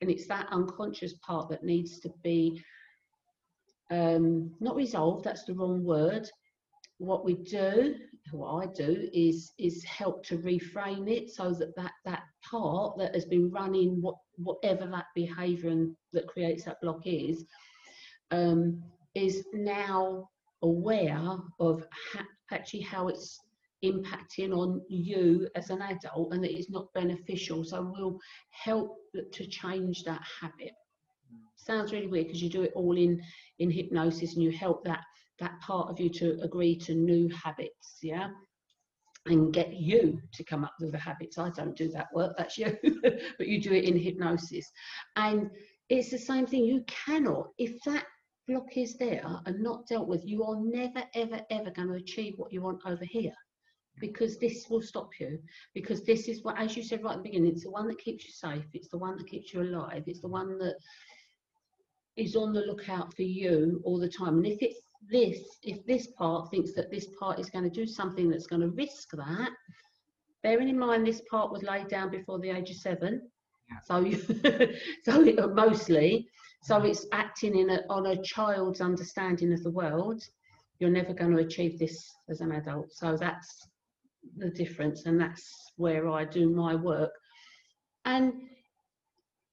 And 0.00 0.10
it's 0.10 0.26
that 0.28 0.48
unconscious 0.50 1.14
part 1.14 1.48
that 1.50 1.62
needs 1.62 2.00
to 2.00 2.10
be 2.22 2.62
um, 3.90 4.54
not 4.60 4.76
resolved, 4.76 5.24
that's 5.24 5.44
the 5.44 5.54
wrong 5.54 5.84
word. 5.84 6.28
What 6.98 7.24
we 7.24 7.34
do 7.34 7.94
what 8.32 8.62
I 8.62 8.72
do 8.72 9.08
is 9.12 9.52
is 9.58 9.84
help 9.84 10.24
to 10.26 10.38
reframe 10.38 11.10
it 11.10 11.30
so 11.30 11.50
that 11.52 11.74
that, 11.76 11.92
that 12.04 12.22
part 12.42 12.98
that 12.98 13.14
has 13.14 13.24
been 13.24 13.50
running 13.50 14.00
what 14.00 14.16
whatever 14.36 14.86
that 14.86 15.06
behaviour 15.14 15.68
and 15.70 15.94
that 16.12 16.26
creates 16.26 16.64
that 16.64 16.80
block 16.80 17.00
is, 17.04 17.44
um, 18.30 18.82
is 19.14 19.44
now 19.52 20.28
aware 20.62 21.36
of 21.60 21.86
ha- 22.12 22.26
actually 22.50 22.80
how 22.80 23.08
it's 23.08 23.40
impacting 23.84 24.52
on 24.52 24.80
you 24.88 25.48
as 25.54 25.70
an 25.70 25.82
adult 25.82 26.32
and 26.32 26.42
that 26.42 26.56
it's 26.56 26.70
not 26.70 26.92
beneficial. 26.94 27.64
So 27.64 27.92
we'll 27.94 28.18
help 28.50 28.96
to 29.32 29.46
change 29.46 30.04
that 30.04 30.22
habit. 30.40 30.72
Sounds 31.56 31.92
really 31.92 32.06
weird 32.06 32.26
because 32.26 32.42
you 32.42 32.48
do 32.48 32.62
it 32.62 32.72
all 32.74 32.96
in 32.96 33.20
in 33.58 33.70
hypnosis 33.70 34.34
and 34.34 34.42
you 34.42 34.50
help 34.50 34.84
that 34.84 35.04
that 35.40 35.60
part 35.60 35.90
of 35.90 36.00
you 36.00 36.10
to 36.10 36.38
agree 36.42 36.76
to 36.76 36.94
new 36.94 37.28
habits, 37.30 37.98
yeah, 38.02 38.28
and 39.26 39.52
get 39.52 39.74
you 39.74 40.20
to 40.32 40.44
come 40.44 40.64
up 40.64 40.74
with 40.80 40.92
the 40.92 40.98
habits. 40.98 41.38
I 41.38 41.50
don't 41.50 41.76
do 41.76 41.88
that 41.90 42.08
work, 42.14 42.34
that's 42.36 42.58
you, 42.58 42.76
but 43.02 43.48
you 43.48 43.60
do 43.60 43.72
it 43.72 43.84
in 43.84 43.98
hypnosis. 43.98 44.70
And 45.16 45.50
it's 45.88 46.10
the 46.10 46.18
same 46.18 46.46
thing. 46.46 46.64
You 46.64 46.84
cannot, 46.86 47.48
if 47.58 47.80
that 47.84 48.04
block 48.46 48.76
is 48.76 48.96
there 48.96 49.24
and 49.46 49.62
not 49.62 49.86
dealt 49.86 50.08
with, 50.08 50.24
you 50.24 50.44
are 50.44 50.58
never, 50.60 51.02
ever, 51.14 51.40
ever 51.50 51.70
going 51.70 51.88
to 51.88 51.94
achieve 51.94 52.34
what 52.36 52.52
you 52.52 52.62
want 52.62 52.80
over 52.86 53.04
here 53.04 53.34
because 54.00 54.38
this 54.38 54.66
will 54.68 54.80
stop 54.80 55.10
you 55.18 55.38
because 55.74 56.04
this 56.04 56.28
is 56.28 56.44
what 56.44 56.56
as 56.56 56.76
you 56.76 56.84
said 56.84 57.02
right 57.02 57.16
at 57.16 57.16
the 57.16 57.28
beginning 57.28 57.50
it's 57.50 57.64
the 57.64 57.70
one 57.70 57.88
that 57.88 57.98
keeps 57.98 58.24
you 58.24 58.30
safe 58.30 58.64
it's 58.72 58.88
the 58.88 58.98
one 58.98 59.16
that 59.16 59.26
keeps 59.26 59.52
you 59.52 59.60
alive 59.60 60.04
it's 60.06 60.20
the 60.20 60.28
one 60.28 60.56
that 60.58 60.76
is 62.16 62.36
on 62.36 62.52
the 62.52 62.60
lookout 62.60 63.12
for 63.14 63.22
you 63.22 63.80
all 63.84 63.98
the 63.98 64.08
time 64.08 64.36
and 64.36 64.46
if 64.46 64.58
it's 64.60 64.80
this 65.10 65.38
if 65.62 65.84
this 65.86 66.08
part 66.18 66.50
thinks 66.50 66.72
that 66.74 66.90
this 66.90 67.06
part 67.18 67.38
is 67.38 67.50
going 67.50 67.64
to 67.64 67.70
do 67.70 67.86
something 67.86 68.28
that's 68.28 68.46
going 68.46 68.62
to 68.62 68.68
risk 68.68 69.10
that 69.12 69.50
bearing 70.42 70.68
in 70.68 70.78
mind 70.78 71.06
this 71.06 71.22
part 71.30 71.52
was 71.52 71.62
laid 71.62 71.88
down 71.88 72.10
before 72.10 72.38
the 72.40 72.50
age 72.50 72.70
of 72.70 72.76
seven 72.76 73.22
yeah. 73.70 73.78
so 73.84 73.98
you, 74.00 74.16
so 75.04 75.22
it, 75.22 75.54
mostly 75.54 76.26
so 76.62 76.76
mm-hmm. 76.76 76.86
it's 76.86 77.06
acting 77.12 77.56
in 77.56 77.70
a, 77.70 77.80
on 77.88 78.06
a 78.06 78.22
child's 78.22 78.80
understanding 78.80 79.52
of 79.52 79.62
the 79.62 79.70
world 79.70 80.22
you're 80.78 80.90
never 80.90 81.12
going 81.12 81.32
to 81.32 81.42
achieve 81.42 81.78
this 81.78 82.14
as 82.28 82.40
an 82.40 82.52
adult. 82.52 82.92
So 82.92 83.16
that's 83.16 83.68
the 84.36 84.50
difference 84.50 85.06
and 85.06 85.20
that's 85.20 85.72
where 85.76 86.08
I 86.08 86.24
do 86.24 86.48
my 86.48 86.74
work. 86.74 87.10
And 88.04 88.32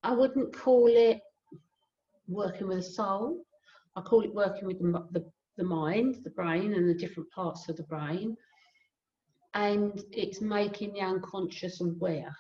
I 0.04 0.14
wouldn't 0.14 0.56
call 0.56 0.88
it 0.88 1.20
working 2.28 2.68
with 2.68 2.80
a 2.80 2.84
soul 2.84 3.42
I 3.98 4.02
call 4.02 4.22
it 4.22 4.34
working 4.34 4.68
with 4.68 4.80
the, 4.80 5.08
the, 5.12 5.26
the 5.58 5.64
mind 5.64 6.20
the 6.24 6.30
brain 6.32 6.74
and 6.74 6.90
the 6.90 6.94
different 6.94 7.30
parts 7.32 7.70
of 7.70 7.78
the 7.78 7.84
brain 7.84 8.36
and 9.54 10.04
it's 10.12 10.42
making 10.42 10.94
the 10.94 11.02
unconscious 11.02 11.82
aware 11.82 12.36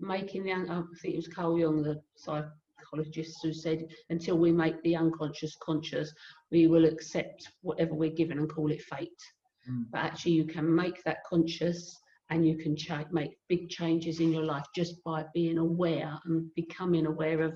making 0.00 0.44
the 0.44 0.52
I 0.52 0.82
think 1.00 1.14
it 1.14 1.16
was 1.16 1.28
Carl 1.28 1.58
Jung 1.58 1.82
the 1.82 2.00
psychologist 2.16 3.38
who 3.42 3.52
said 3.52 3.86
until 4.10 4.36
we 4.38 4.52
make 4.52 4.82
the 4.82 4.96
unconscious 4.96 5.56
conscious 5.62 6.12
we 6.50 6.66
will 6.66 6.84
accept 6.84 7.52
whatever 7.62 7.94
we're 7.94 8.10
given 8.10 8.38
and 8.38 8.50
call 8.50 8.70
it 8.70 8.82
fate 8.82 9.22
Mm. 9.70 9.86
But 9.90 9.98
actually, 9.98 10.32
you 10.32 10.44
can 10.44 10.72
make 10.74 11.02
that 11.04 11.24
conscious 11.24 11.98
and 12.30 12.46
you 12.46 12.56
can 12.56 12.76
ch- 12.76 12.90
make 13.10 13.38
big 13.48 13.68
changes 13.68 14.20
in 14.20 14.32
your 14.32 14.42
life 14.42 14.66
just 14.74 15.02
by 15.04 15.24
being 15.34 15.58
aware 15.58 16.18
and 16.24 16.52
becoming 16.54 17.06
aware 17.06 17.42
of 17.42 17.54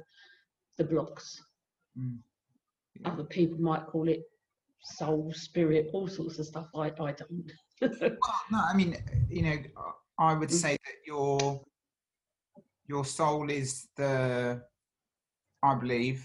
the 0.78 0.84
blocks. 0.84 1.42
Mm. 1.98 2.18
Yeah. 3.00 3.12
Other 3.12 3.24
people 3.24 3.60
might 3.60 3.86
call 3.86 4.08
it 4.08 4.22
soul, 4.82 5.32
spirit, 5.34 5.90
all 5.92 6.08
sorts 6.08 6.38
of 6.38 6.46
stuff. 6.46 6.68
I, 6.74 6.86
I 7.00 7.12
don't. 7.12 7.52
well, 7.80 8.16
no, 8.50 8.60
I 8.62 8.74
mean, 8.74 8.96
you 9.28 9.42
know, 9.42 9.56
I 10.18 10.34
would 10.34 10.50
mm. 10.50 10.52
say 10.52 10.72
that 10.72 10.94
your 11.06 11.60
your 12.86 13.04
soul 13.04 13.50
is 13.50 13.86
the, 13.96 14.60
I 15.62 15.74
believe, 15.74 16.24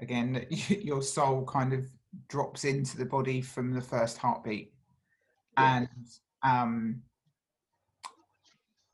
again, 0.00 0.32
that 0.34 0.70
your 0.84 1.02
soul 1.02 1.44
kind 1.44 1.72
of 1.72 1.84
drops 2.28 2.64
into 2.64 2.96
the 2.96 3.04
body 3.04 3.40
from 3.40 3.72
the 3.72 3.80
first 3.80 4.16
heartbeat 4.18 4.72
and 5.56 5.88
um, 6.42 7.02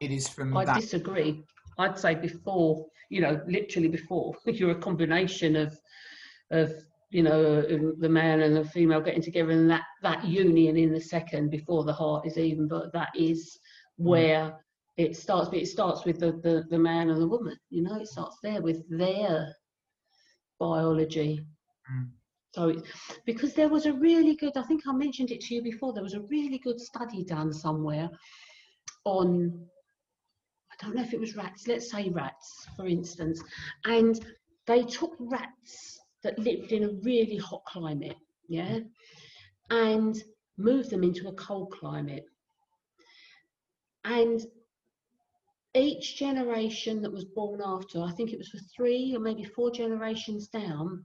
it 0.01 0.11
is 0.11 0.29
from. 0.29 0.57
I 0.57 0.65
that- 0.65 0.81
disagree. 0.81 1.45
I'd 1.79 1.99
say 1.99 2.15
before, 2.15 2.87
you 3.09 3.23
know, 3.23 3.41
literally 3.49 3.89
before, 3.89 4.35
you're 4.47 4.73
a 4.73 4.77
combination 4.77 5.57
of, 5.57 5.79
of 6.51 6.73
you 7.13 7.23
know, 7.23 7.63
the 7.99 8.09
man 8.09 8.41
and 8.41 8.57
the 8.57 8.65
female 8.65 9.01
getting 9.01 9.23
together, 9.23 9.51
and 9.51 9.71
that 9.71 9.85
that 10.03 10.25
union 10.25 10.77
in 10.77 10.93
the 10.93 11.01
second 11.01 11.51
before 11.51 11.85
the 11.85 11.93
heart 11.93 12.27
is 12.27 12.39
even. 12.39 12.67
But 12.67 12.93
that 12.95 13.11
is 13.15 13.59
mm. 14.01 14.07
where 14.07 14.57
it 14.97 15.17
starts. 15.17 15.51
But 15.51 15.59
it 15.59 15.69
starts 15.69 16.05
with 16.05 16.19
the, 16.21 16.33
the 16.33 16.65
the 16.71 16.79
man 16.79 17.11
and 17.11 17.21
the 17.21 17.29
woman. 17.29 17.57
You 17.71 17.83
know, 17.83 17.97
it 18.01 18.09
starts 18.09 18.39
there 18.43 18.63
with 18.63 18.83
their 18.89 19.55
biology. 20.59 21.45
Mm. 21.93 22.09
So, 22.55 22.83
because 23.25 23.55
there 23.55 23.71
was 23.71 23.87
a 23.87 23.95
really 23.95 24.37
good, 24.37 24.57
I 24.57 24.63
think 24.63 24.83
I 24.87 24.93
mentioned 24.93 25.31
it 25.31 25.41
to 25.43 25.55
you 25.55 25.63
before, 25.63 25.95
there 25.95 26.03
was 26.03 26.13
a 26.13 26.21
really 26.21 26.59
good 26.59 26.79
study 26.79 27.25
done 27.25 27.51
somewhere 27.51 28.11
on, 29.05 29.67
I 30.71 30.85
don't 30.85 30.95
know 30.95 31.03
if 31.03 31.15
it 31.15 31.21
was 31.21 31.35
rats, 31.35 31.67
let's 31.67 31.91
say 31.91 32.11
rats, 32.11 32.67
for 32.77 32.87
instance, 32.87 33.43
and 33.87 34.21
they 34.67 34.83
took 34.85 35.17
rats 35.19 35.99
that 36.23 36.39
lived 36.39 36.73
in 36.73 36.85
a 36.85 36.93
really 37.03 37.37
hot 37.37 37.65
climate, 37.65 38.17
yeah, 38.49 38.79
and 39.71 40.23
moved 40.57 40.91
them 40.91 41.03
into 41.03 41.29
a 41.29 41.35
cold 41.35 41.71
climate. 41.73 42.25
And 44.05 44.45
each 45.75 46.17
generation 46.17 47.01
that 47.03 47.13
was 47.13 47.25
born 47.25 47.61
after, 47.65 48.03
I 48.03 48.13
think 48.13 48.33
it 48.33 48.39
was 48.39 48.49
for 48.49 48.59
three 48.77 49.15
or 49.17 49.21
maybe 49.21 49.45
four 49.45 49.71
generations 49.71 50.49
down, 50.49 51.05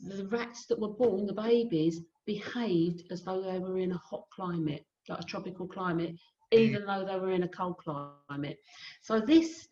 the 0.00 0.26
rats 0.28 0.66
that 0.66 0.80
were 0.80 0.88
born, 0.88 1.26
the 1.26 1.32
babies, 1.32 2.00
behaved 2.24 3.02
as 3.10 3.22
though 3.22 3.42
they 3.42 3.58
were 3.58 3.78
in 3.78 3.92
a 3.92 3.98
hot 3.98 4.24
climate, 4.30 4.84
like 5.08 5.20
a 5.20 5.24
tropical 5.24 5.66
climate, 5.66 6.12
mm. 6.52 6.58
even 6.58 6.86
though 6.86 7.04
they 7.04 7.18
were 7.18 7.32
in 7.32 7.42
a 7.42 7.48
cold 7.48 7.76
climate. 7.78 8.58
So 9.02 9.20
this 9.20 9.68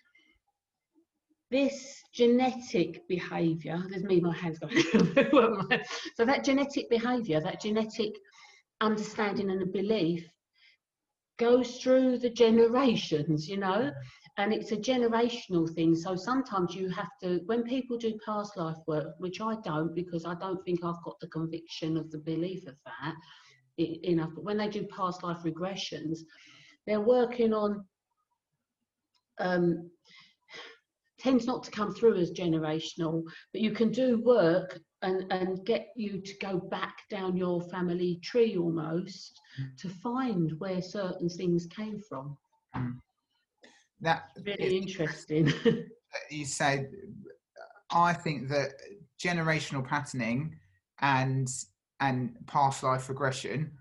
this 1.50 2.02
genetic 2.12 3.06
behavior, 3.08 3.82
there's 3.88 4.02
me, 4.02 4.20
my 4.20 4.34
hands 4.34 4.58
going. 4.58 4.76
so 6.14 6.24
that 6.24 6.44
genetic 6.44 6.90
behavior, 6.90 7.40
that 7.40 7.60
genetic 7.60 8.12
understanding 8.80 9.50
and 9.50 9.72
belief 9.72 10.28
goes 11.38 11.76
through 11.76 12.18
the 12.18 12.30
generations, 12.30 13.48
you 13.48 13.58
know 13.58 13.90
and 14.38 14.52
it's 14.52 14.72
a 14.72 14.76
generational 14.76 15.72
thing. 15.74 15.94
So 15.94 16.14
sometimes 16.14 16.74
you 16.74 16.90
have 16.90 17.08
to, 17.22 17.40
when 17.46 17.62
people 17.62 17.96
do 17.96 18.18
past 18.24 18.56
life 18.56 18.76
work, 18.86 19.14
which 19.18 19.40
I 19.40 19.56
don't 19.64 19.94
because 19.94 20.26
I 20.26 20.34
don't 20.34 20.62
think 20.64 20.84
I've 20.84 21.02
got 21.04 21.18
the 21.20 21.28
conviction 21.28 21.96
of 21.96 22.10
the 22.10 22.18
belief 22.18 22.66
of 22.66 22.76
that 22.84 23.14
enough, 23.78 24.30
but 24.34 24.44
when 24.44 24.58
they 24.58 24.68
do 24.68 24.86
past 24.86 25.22
life 25.22 25.38
regressions, 25.44 26.20
they're 26.86 27.00
working 27.00 27.54
on, 27.54 27.84
um, 29.38 29.90
tends 31.26 31.46
not 31.46 31.62
to 31.64 31.70
come 31.70 31.92
through 31.94 32.16
as 32.16 32.30
generational, 32.30 33.22
but 33.52 33.60
you 33.60 33.70
can 33.70 33.90
do 33.90 34.22
work 34.22 34.78
and, 35.02 35.30
and 35.32 35.64
get 35.64 35.88
you 35.96 36.20
to 36.20 36.32
go 36.40 36.58
back 36.58 36.96
down 37.10 37.36
your 37.36 37.62
family 37.68 38.20
tree 38.22 38.56
almost 38.56 39.40
mm. 39.60 39.76
to 39.78 39.88
find 39.88 40.52
where 40.58 40.82
certain 40.82 41.28
things 41.28 41.66
came 41.66 42.00
from. 42.08 42.36
Mm 42.76 42.96
that 44.00 44.30
really 44.44 44.76
interesting. 44.76 45.52
you 46.30 46.44
said, 46.44 46.90
I 47.90 48.12
think 48.12 48.48
that 48.48 48.72
generational 49.22 49.86
patterning 49.86 50.56
and 51.00 51.48
and 52.00 52.36
past 52.46 52.82
life 52.82 53.08
regression 53.08 53.72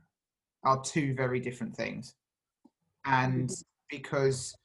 are 0.63 0.81
two 0.81 1.13
very 1.13 1.39
different 1.39 1.75
things, 1.75 2.15
and 3.05 3.49
mm-hmm. 3.49 3.97
because 3.97 4.55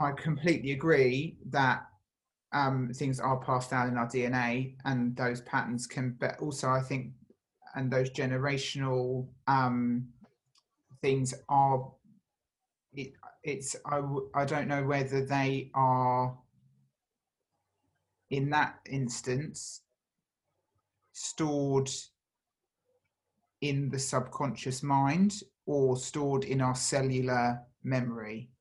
I 0.00 0.12
completely 0.12 0.72
agree 0.72 1.36
that 1.50 1.86
um, 2.52 2.90
things 2.94 3.20
are 3.20 3.38
passed 3.40 3.70
down 3.70 3.88
in 3.88 3.96
our 3.96 4.06
DNA, 4.06 4.74
and 4.84 5.16
those 5.16 5.40
patterns 5.42 5.86
can. 5.86 6.16
But 6.18 6.38
also, 6.40 6.68
I 6.68 6.80
think, 6.80 7.12
and 7.74 7.90
those 7.90 8.10
generational 8.10 9.28
um, 9.46 10.08
things 11.00 11.34
are. 11.48 11.90
It, 12.94 13.12
it's 13.42 13.74
I 13.84 14.44
don't 14.44 14.68
know 14.68 14.84
whether 14.84 15.24
they 15.24 15.70
are 15.74 16.36
in 18.30 18.50
that 18.50 18.78
instance 18.88 19.82
stored 21.12 21.90
in 23.60 23.88
the 23.90 23.98
subconscious 23.98 24.82
mind 24.82 25.42
or 25.66 25.96
stored 25.96 26.44
in 26.44 26.60
our 26.60 26.74
cellular 26.74 27.60
memory 27.82 28.51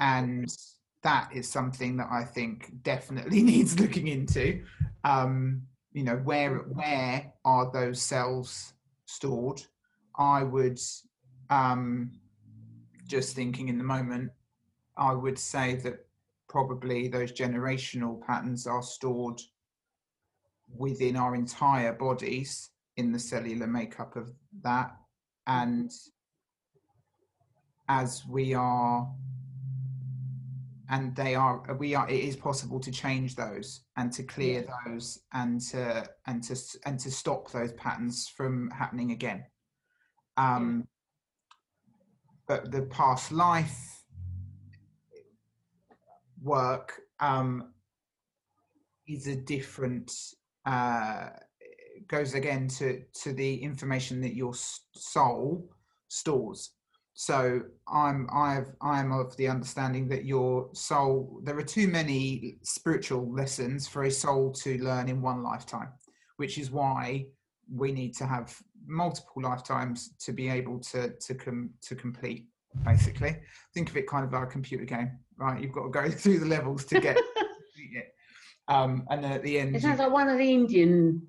and 0.00 0.54
that 1.02 1.30
is 1.32 1.48
something 1.48 1.96
that 1.96 2.08
i 2.10 2.24
think 2.24 2.72
definitely 2.82 3.42
needs 3.52 3.78
looking 3.78 4.08
into. 4.08 4.62
Um, 5.04 5.62
you 5.92 6.04
know 6.04 6.16
where 6.16 6.58
where 6.58 7.32
are 7.44 7.70
those 7.72 8.00
cells 8.00 8.74
stored? 9.06 9.62
I 10.16 10.42
would 10.42 10.78
um, 11.50 12.12
just 13.06 13.34
thinking 13.34 13.68
in 13.68 13.78
the 13.78 13.84
moment, 13.84 14.30
I 14.96 15.12
would 15.12 15.38
say 15.38 15.76
that 15.76 16.06
probably 16.48 17.08
those 17.08 17.32
generational 17.32 18.20
patterns 18.20 18.66
are 18.66 18.82
stored 18.82 19.40
within 20.76 21.16
our 21.16 21.34
entire 21.34 21.92
bodies 21.92 22.70
in 22.96 23.12
the 23.12 23.18
cellular 23.18 23.66
makeup 23.66 24.16
of 24.16 24.32
that. 24.62 24.94
And 25.46 25.90
as 27.88 28.24
we 28.28 28.54
are 28.54 29.08
and 30.90 31.14
they 31.14 31.34
are 31.34 31.76
we 31.78 31.94
are 31.94 32.08
it 32.08 32.20
is 32.20 32.36
possible 32.36 32.80
to 32.80 32.90
change 32.90 33.36
those 33.36 33.82
and 33.96 34.12
to 34.12 34.22
clear 34.22 34.66
those 34.86 35.20
and 35.32 35.60
to 35.60 36.08
and 36.26 36.42
to 36.42 36.56
and 36.86 36.98
to 36.98 37.10
stop 37.10 37.50
those 37.50 37.72
patterns 37.74 38.28
from 38.28 38.70
happening 38.70 39.12
again. 39.12 39.44
Um 40.36 40.86
but 42.46 42.70
the 42.72 42.82
past 42.82 43.32
life 43.32 44.02
work 46.42 47.00
um 47.20 47.72
is 49.06 49.26
a 49.26 49.36
different 49.36 50.12
uh 50.64 51.28
goes 52.06 52.32
again 52.34 52.68
to 52.68 53.02
to 53.12 53.32
the 53.34 53.62
information 53.62 54.22
that 54.22 54.34
your 54.34 54.54
soul 54.54 55.68
stores 56.08 56.70
so 57.20 57.60
i'm 57.88 58.28
i've 58.32 58.70
i'm 58.80 59.10
of 59.10 59.36
the 59.38 59.48
understanding 59.48 60.06
that 60.06 60.24
your 60.24 60.70
soul 60.72 61.40
there 61.42 61.58
are 61.58 61.64
too 61.64 61.88
many 61.88 62.58
spiritual 62.62 63.28
lessons 63.34 63.88
for 63.88 64.04
a 64.04 64.10
soul 64.10 64.52
to 64.52 64.78
learn 64.78 65.08
in 65.08 65.20
one 65.20 65.42
lifetime 65.42 65.88
which 66.36 66.58
is 66.58 66.70
why 66.70 67.26
we 67.74 67.90
need 67.90 68.14
to 68.14 68.24
have 68.24 68.56
multiple 68.86 69.42
lifetimes 69.42 70.14
to 70.20 70.32
be 70.32 70.48
able 70.48 70.78
to 70.78 71.12
to 71.18 71.34
come 71.34 71.70
to 71.82 71.96
complete 71.96 72.46
basically. 72.84 73.36
Think 73.74 73.90
of 73.90 73.96
it 73.96 74.06
kind 74.06 74.24
of 74.24 74.32
like 74.32 74.44
a 74.44 74.46
computer 74.46 74.84
game 74.84 75.10
right? 75.38 75.60
You've 75.60 75.72
got 75.72 75.84
to 75.84 75.90
go 75.90 76.08
through 76.22 76.38
the 76.38 76.46
levels 76.46 76.84
to 76.84 77.00
get 77.00 77.16
it. 77.76 78.14
Um 78.68 79.04
and 79.10 79.24
then 79.24 79.32
at 79.32 79.42
the 79.42 79.58
end 79.58 79.74
it 79.74 79.82
sounds 79.82 79.98
like 79.98 80.12
one 80.12 80.28
of 80.28 80.38
the 80.38 80.52
indian 80.52 81.26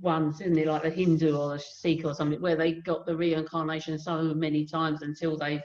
ones, 0.00 0.40
isn't 0.40 0.58
it? 0.58 0.66
Like 0.66 0.82
the 0.82 0.90
Hindu 0.90 1.36
or 1.36 1.50
the 1.50 1.58
Sikh 1.58 2.04
or 2.04 2.14
something, 2.14 2.40
where 2.40 2.56
they 2.56 2.72
got 2.72 3.06
the 3.06 3.16
reincarnation 3.16 3.98
so 3.98 4.34
many 4.34 4.64
times 4.64 5.02
until 5.02 5.36
they've 5.36 5.62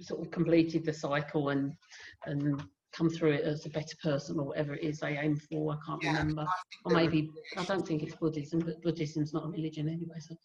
sort 0.00 0.20
of 0.20 0.30
completed 0.30 0.84
the 0.84 0.92
cycle 0.92 1.50
and 1.50 1.72
and 2.26 2.62
come 2.92 3.08
through 3.08 3.32
it 3.32 3.44
as 3.44 3.64
a 3.64 3.70
better 3.70 3.96
person 4.02 4.38
or 4.38 4.46
whatever 4.46 4.74
it 4.74 4.82
is 4.82 5.00
they 5.00 5.16
aim 5.16 5.36
for. 5.36 5.72
I 5.72 5.76
can't 5.86 6.02
yeah, 6.02 6.12
remember. 6.18 6.42
I 6.42 6.54
or 6.84 6.92
maybe 6.92 7.30
I 7.56 7.64
don't 7.64 7.86
think 7.86 8.02
it's 8.02 8.14
Buddhism, 8.16 8.60
but 8.60 8.82
Buddhism's 8.82 9.32
not 9.32 9.46
a 9.46 9.48
religion 9.48 9.88
anyway. 9.88 10.18
So 10.20 10.36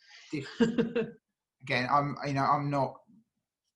again, 1.61 1.87
I'm 1.91 2.15
you 2.25 2.33
know 2.33 2.45
I'm 2.45 2.69
not. 2.69 2.95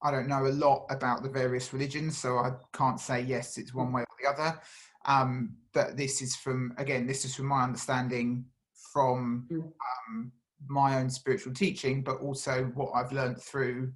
I 0.04 0.10
don't 0.10 0.28
know 0.28 0.48
a 0.48 0.50
lot 0.50 0.88
about 0.90 1.22
the 1.22 1.30
various 1.30 1.74
religions, 1.74 2.18
so 2.18 2.38
I 2.38 2.54
can't 2.74 3.00
say 3.00 3.22
yes, 3.22 3.60
it's 3.60 3.74
one 3.74 3.90
mm. 3.90 3.96
way 3.96 4.02
or 4.02 4.08
the 4.20 4.30
other. 4.30 4.60
Um, 5.06 5.56
but 5.74 5.98
this 5.98 6.22
is 6.22 6.36
from 6.36 6.74
again, 6.78 7.08
this 7.08 7.26
is 7.26 7.36
from 7.36 7.48
my 7.48 7.64
understanding 7.64 8.46
from 8.94 9.48
mm. 9.52 9.62
um, 9.62 10.32
my 10.68 11.00
own 11.00 11.10
spiritual 11.10 11.54
teaching, 11.54 12.04
but 12.04 12.20
also 12.20 12.66
what 12.76 12.92
I've 12.94 13.12
learned 13.12 13.42
through 13.42 13.92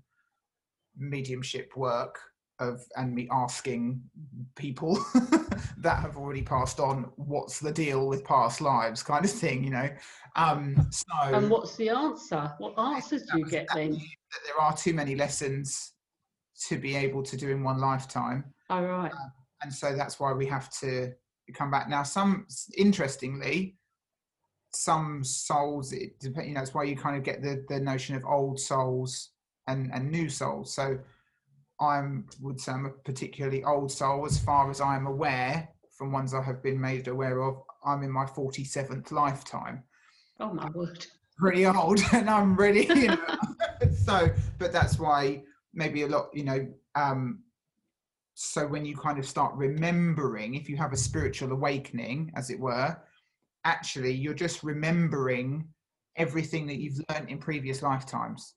mediumship 0.97 1.76
work 1.76 2.20
of 2.60 2.86
and 2.95 3.14
me 3.14 3.28
asking 3.32 4.01
people 4.56 4.97
that 5.78 5.99
have 5.99 6.16
already 6.16 6.41
passed 6.41 6.80
on 6.80 7.12
what's 7.18 7.60
the 7.60 7.72
deal 7.72 8.08
with 8.08 8.24
past 8.24 8.62
lives 8.62 9.03
kind 9.03 9.26
of 9.26 9.32
thing 9.32 9.62
you 9.62 9.72
know? 9.72 9.89
Um 10.38 10.88
so 10.89 11.03
and 11.22 11.49
what's 11.49 11.76
the 11.76 11.89
answer? 11.89 12.53
What 12.60 12.80
answers 12.80 13.24
do 13.24 13.39
you 13.39 13.45
get 13.45 13.68
then? 13.76 13.91
that 13.91 14.39
there 14.45 14.60
are 14.62 14.76
too 14.76 14.93
many 14.93 15.16
lessons 15.16 15.93
to 16.68 16.78
be 16.78 16.95
able 16.95 17.24
to 17.24 17.36
do 17.36 17.49
in 17.49 17.64
one 17.64 17.80
lifetime. 17.80 18.45
All 18.70 18.86
right. 18.86 19.12
Uh, 19.12 19.30
and 19.66 19.74
so 19.74 19.95
that's 19.95 20.20
why 20.20 20.32
we 20.32 20.45
have 20.45 20.70
to 20.80 21.11
come 21.53 21.72
back. 21.72 21.89
Now 21.89 22.03
some 22.03 22.45
interestingly 22.78 23.76
some 24.72 25.24
souls 25.24 25.93
it 25.93 26.20
depends 26.20 26.49
you 26.49 26.53
know 26.53 26.59
that's 26.59 26.74
why 26.74 26.84
you 26.84 26.97
kind 26.97 27.16
of 27.16 27.24
get 27.24 27.41
the 27.41 27.66
the 27.70 27.80
notion 27.80 28.13
of 28.13 28.26
old 28.26 28.59
souls 28.59 29.32
and 29.68 29.89
and 29.93 30.11
new 30.11 30.30
souls. 30.30 30.74
So 30.74 30.99
i'm 31.82 32.26
would 32.41 32.61
say 32.61 32.72
i'm 32.72 32.86
a 32.86 32.89
particularly 32.89 33.63
old 33.63 33.91
soul 33.91 34.26
as 34.26 34.38
far 34.38 34.70
as 34.70 34.80
i'm 34.80 35.07
aware 35.07 35.68
from 35.97 36.11
ones 36.11 36.34
i 36.34 36.41
have 36.41 36.61
been 36.61 36.80
made 36.80 37.07
aware 37.07 37.41
of. 37.41 37.61
I'm 37.86 38.01
in 38.03 38.11
my 38.11 38.26
47th 38.26 39.11
lifetime. 39.11 39.84
Oh 40.39 40.51
my 40.53 40.70
word. 40.72 41.05
Pretty 41.38 41.66
old 41.66 42.01
and 42.13 42.30
i'm 42.30 42.55
really 42.55 42.86
you 42.88 43.07
know 43.07 43.26
so 44.05 44.30
but 44.59 44.72
that's 44.72 44.99
why 44.99 45.41
maybe 45.74 46.03
a 46.03 46.07
lot 46.07 46.30
you 46.34 46.43
know 46.43 46.68
um 46.95 47.39
so 48.36 48.67
when 48.67 48.86
you 48.86 48.95
kind 48.95 49.17
of 49.17 49.25
start 49.25 49.55
remembering 49.55 50.55
if 50.55 50.69
you 50.69 50.77
have 50.77 50.93
a 50.93 50.97
spiritual 50.97 51.51
awakening 51.51 52.31
as 52.36 52.49
it 52.49 52.59
were 52.59 52.95
actually 53.63 54.13
you're 54.13 54.33
just 54.33 54.61
remembering 54.61 55.67
everything 56.15 56.65
that 56.67 56.77
you've 56.77 57.01
learned 57.09 57.29
in 57.29 57.38
previous 57.38 57.81
lifetimes. 57.81 58.53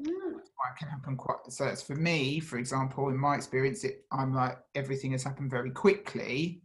Mm. 0.00 0.38
It 0.38 0.78
can 0.78 0.88
happen 0.88 1.16
quite. 1.16 1.38
So 1.48 1.66
it's 1.66 1.82
for 1.82 1.94
me, 1.94 2.40
for 2.40 2.58
example, 2.58 3.08
in 3.08 3.16
my 3.16 3.34
experience, 3.34 3.84
it, 3.84 4.04
I'm 4.12 4.34
like 4.34 4.58
everything 4.74 5.12
has 5.12 5.24
happened 5.24 5.50
very 5.50 5.70
quickly 5.70 6.62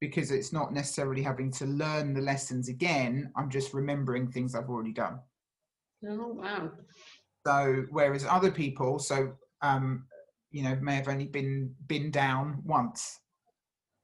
because 0.00 0.30
it's 0.30 0.52
not 0.52 0.72
necessarily 0.72 1.22
having 1.22 1.50
to 1.52 1.66
learn 1.66 2.12
the 2.12 2.20
lessons 2.20 2.68
again. 2.68 3.30
I'm 3.36 3.50
just 3.50 3.74
remembering 3.74 4.30
things 4.30 4.54
I've 4.54 4.68
already 4.68 4.92
done. 4.92 5.20
Oh 6.08 6.28
wow! 6.28 6.72
So 7.46 7.84
whereas 7.90 8.24
other 8.24 8.50
people, 8.50 8.98
so 8.98 9.34
um, 9.62 10.04
you 10.56 10.62
know, 10.62 10.74
may 10.80 10.94
have 10.94 11.08
only 11.08 11.26
been 11.26 11.74
been 11.86 12.10
down 12.10 12.62
once. 12.64 13.20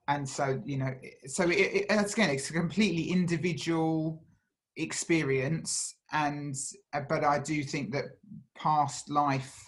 And 0.07 0.29
so 0.29 0.61
you 0.67 0.77
know 0.77 0.93
so 1.25 1.45
it, 1.49 1.55
it, 1.55 1.85
again 1.89 2.29
it's 2.29 2.51
a 2.51 2.53
completely 2.53 3.05
individual 3.05 4.23
experience. 4.77 5.95
And 6.13 6.55
uh, 6.93 7.01
but 7.09 7.25
i 7.25 7.39
do 7.39 7.63
think 7.63 7.91
that 7.93 8.05
past 8.55 9.09
life 9.09 9.65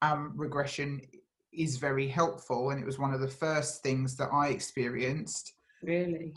um, 0.00 0.32
regression 0.34 1.02
is 1.52 1.76
very 1.76 2.08
helpful. 2.08 2.70
And 2.70 2.80
it 2.80 2.86
was 2.86 2.98
one 2.98 3.12
of 3.12 3.20
the 3.20 3.28
first 3.28 3.82
things 3.82 4.16
that 4.16 4.30
i 4.32 4.48
experienced. 4.48 5.52
Really? 5.82 6.32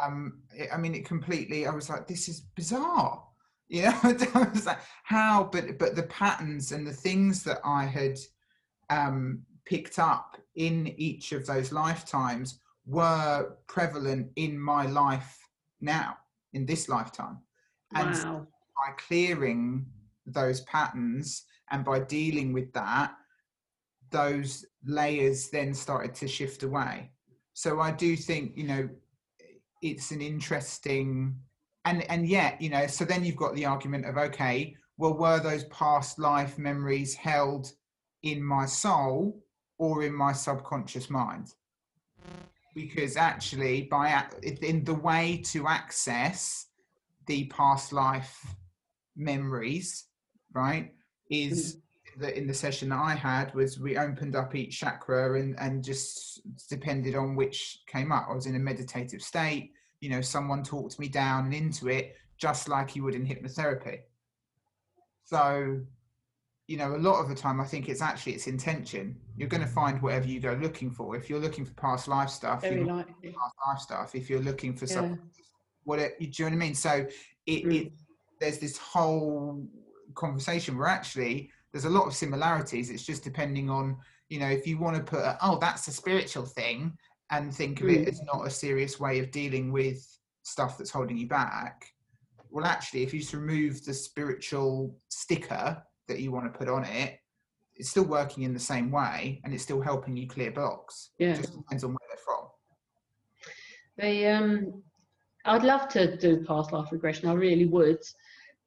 Um 0.00 0.42
it, 0.54 0.68
i 0.72 0.76
mean 0.76 0.94
it 0.94 1.04
completely 1.04 1.66
i 1.66 1.74
was 1.74 1.90
like 1.90 2.06
this 2.06 2.28
is 2.28 2.42
bizarre. 2.54 3.24
You 3.72 3.84
know 3.84 3.98
i 4.34 4.48
was 4.54 4.66
like 4.66 4.82
how? 5.02 5.48
But 5.50 5.78
but 5.78 5.96
the 5.96 6.02
patterns 6.20 6.72
and 6.72 6.86
the 6.86 6.92
things 7.06 7.42
that 7.44 7.60
i 7.64 7.86
had 7.86 8.18
um 8.92 9.42
picked 9.64 9.98
up 9.98 10.36
in 10.56 10.88
each 10.96 11.32
of 11.32 11.46
those 11.46 11.72
lifetimes 11.72 12.60
were 12.84 13.56
prevalent 13.68 14.30
in 14.36 14.58
my 14.58 14.86
life 14.86 15.38
now, 15.80 16.16
in 16.52 16.66
this 16.66 16.88
lifetime. 16.88 17.38
And 17.94 18.14
wow. 18.24 18.46
by 18.76 18.92
clearing 19.06 19.86
those 20.26 20.60
patterns 20.62 21.44
and 21.70 21.84
by 21.84 22.00
dealing 22.00 22.52
with 22.52 22.72
that, 22.72 23.14
those 24.10 24.64
layers 24.84 25.48
then 25.50 25.72
started 25.74 26.14
to 26.16 26.28
shift 26.28 26.62
away. 26.62 27.10
So 27.54 27.80
I 27.80 27.90
do 27.92 28.16
think, 28.16 28.56
you 28.56 28.66
know, 28.66 28.88
it's 29.82 30.10
an 30.10 30.20
interesting 30.20 31.36
and 31.84 32.08
and 32.10 32.28
yet, 32.28 32.60
you 32.60 32.70
know, 32.70 32.86
so 32.86 33.04
then 33.04 33.24
you've 33.24 33.36
got 33.36 33.54
the 33.54 33.66
argument 33.66 34.06
of 34.06 34.16
okay, 34.16 34.76
well, 34.98 35.14
were 35.14 35.40
those 35.40 35.64
past 35.64 36.18
life 36.18 36.58
memories 36.58 37.14
held 37.14 37.72
in 38.22 38.42
my 38.42 38.66
soul 38.66 39.42
or 39.78 40.02
in 40.04 40.14
my 40.14 40.32
subconscious 40.32 41.10
mind? 41.10 41.54
because 42.74 43.16
actually 43.16 43.82
by 43.82 44.24
in 44.62 44.84
the 44.84 44.94
way 44.94 45.40
to 45.44 45.66
access 45.66 46.66
the 47.26 47.44
past 47.44 47.92
life 47.92 48.46
memories 49.16 50.06
right 50.52 50.92
is 51.30 51.76
mm. 51.76 52.20
that 52.20 52.36
in 52.36 52.46
the 52.46 52.54
session 52.54 52.88
that 52.88 52.98
i 52.98 53.14
had 53.14 53.54
was 53.54 53.78
we 53.78 53.96
opened 53.96 54.34
up 54.34 54.54
each 54.54 54.80
chakra 54.80 55.38
and 55.38 55.58
and 55.58 55.84
just 55.84 56.40
depended 56.68 57.14
on 57.14 57.36
which 57.36 57.80
came 57.86 58.10
up 58.10 58.26
i 58.30 58.34
was 58.34 58.46
in 58.46 58.56
a 58.56 58.58
meditative 58.58 59.22
state 59.22 59.72
you 60.00 60.08
know 60.08 60.20
someone 60.20 60.62
talked 60.62 60.98
me 60.98 61.08
down 61.08 61.46
and 61.46 61.54
into 61.54 61.88
it 61.88 62.16
just 62.38 62.68
like 62.68 62.96
you 62.96 63.02
would 63.02 63.14
in 63.14 63.26
hypnotherapy 63.26 64.00
so 65.24 65.78
you 66.72 66.78
know, 66.78 66.96
a 66.96 66.96
lot 66.96 67.20
of 67.20 67.28
the 67.28 67.34
time, 67.34 67.60
I 67.60 67.64
think 67.64 67.90
it's 67.90 68.00
actually 68.00 68.32
its 68.32 68.46
intention. 68.46 69.14
You're 69.36 69.50
going 69.50 69.62
to 69.62 69.68
find 69.68 70.00
whatever 70.00 70.26
you 70.26 70.40
go 70.40 70.54
looking 70.54 70.90
for. 70.90 71.14
If 71.14 71.28
you're 71.28 71.38
looking 71.38 71.66
for 71.66 71.74
past 71.74 72.08
life 72.08 72.30
stuff, 72.30 72.62
Very 72.62 72.82
likely. 72.82 73.28
past 73.28 73.54
life 73.66 73.78
stuff. 73.78 74.14
If 74.14 74.30
you're 74.30 74.40
looking 74.40 74.74
for 74.74 74.86
yeah. 74.86 74.94
some, 74.94 75.20
what 75.84 75.98
it, 75.98 76.18
do 76.18 76.24
you 76.24 76.32
know 76.38 76.44
what 76.46 76.52
I 76.54 76.56
mean? 76.56 76.74
So 76.74 77.06
it, 77.44 77.64
mm. 77.66 77.74
it, 77.74 77.92
there's 78.40 78.56
this 78.56 78.78
whole 78.78 79.68
conversation 80.14 80.78
where 80.78 80.88
actually 80.88 81.50
there's 81.72 81.84
a 81.84 81.90
lot 81.90 82.06
of 82.06 82.14
similarities. 82.14 82.88
It's 82.88 83.04
just 83.04 83.22
depending 83.22 83.68
on, 83.68 83.98
you 84.30 84.40
know, 84.40 84.48
if 84.48 84.66
you 84.66 84.78
want 84.78 84.96
to 84.96 85.02
put, 85.02 85.20
a, 85.20 85.36
oh, 85.42 85.58
that's 85.58 85.88
a 85.88 85.92
spiritual 85.92 86.46
thing, 86.46 86.96
and 87.30 87.54
think 87.54 87.82
of 87.82 87.88
mm. 87.88 87.96
it 87.96 88.08
as 88.08 88.22
not 88.22 88.46
a 88.46 88.50
serious 88.50 88.98
way 88.98 89.18
of 89.18 89.30
dealing 89.30 89.72
with 89.72 90.08
stuff 90.42 90.78
that's 90.78 90.90
holding 90.90 91.18
you 91.18 91.28
back. 91.28 91.84
Well, 92.48 92.64
actually, 92.64 93.02
if 93.02 93.12
you 93.12 93.20
just 93.20 93.34
remove 93.34 93.84
the 93.84 93.92
spiritual 93.92 94.96
sticker 95.10 95.82
that 96.08 96.20
you 96.20 96.32
want 96.32 96.52
to 96.52 96.58
put 96.58 96.68
on 96.68 96.84
it, 96.84 97.18
it's 97.76 97.90
still 97.90 98.04
working 98.04 98.44
in 98.44 98.52
the 98.52 98.60
same 98.60 98.90
way 98.90 99.40
and 99.44 99.54
it's 99.54 99.62
still 99.62 99.80
helping 99.80 100.16
you 100.16 100.28
clear 100.28 100.50
blocks. 100.50 101.10
Yeah. 101.18 101.30
It 101.30 101.36
just 101.38 101.56
depends 101.56 101.84
on 101.84 101.90
where 101.90 102.08
they're 102.08 102.18
from. 102.24 102.48
They 103.96 104.26
um 104.26 104.82
I'd 105.44 105.64
love 105.64 105.88
to 105.88 106.16
do 106.16 106.44
past 106.44 106.72
life 106.72 106.92
regression. 106.92 107.28
I 107.28 107.32
really 107.32 107.66
would. 107.66 107.98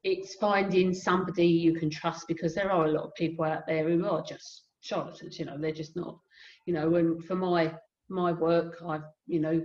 It's 0.04 0.34
finding 0.34 0.92
somebody 0.92 1.46
you 1.46 1.72
can 1.74 1.90
trust 1.90 2.28
because 2.28 2.54
there 2.54 2.70
are 2.70 2.86
a 2.86 2.92
lot 2.92 3.04
of 3.04 3.14
people 3.14 3.44
out 3.44 3.66
there 3.66 3.88
who 3.88 4.06
are 4.06 4.22
just 4.22 4.66
charlatans. 4.80 5.38
You 5.38 5.46
know, 5.46 5.56
they're 5.58 5.72
just 5.72 5.96
not. 5.96 6.18
You 6.66 6.74
know, 6.74 6.94
and 6.96 7.24
for 7.24 7.34
my 7.34 7.74
my 8.08 8.32
work, 8.32 8.82
I've 8.86 9.04
you 9.26 9.40
know 9.40 9.64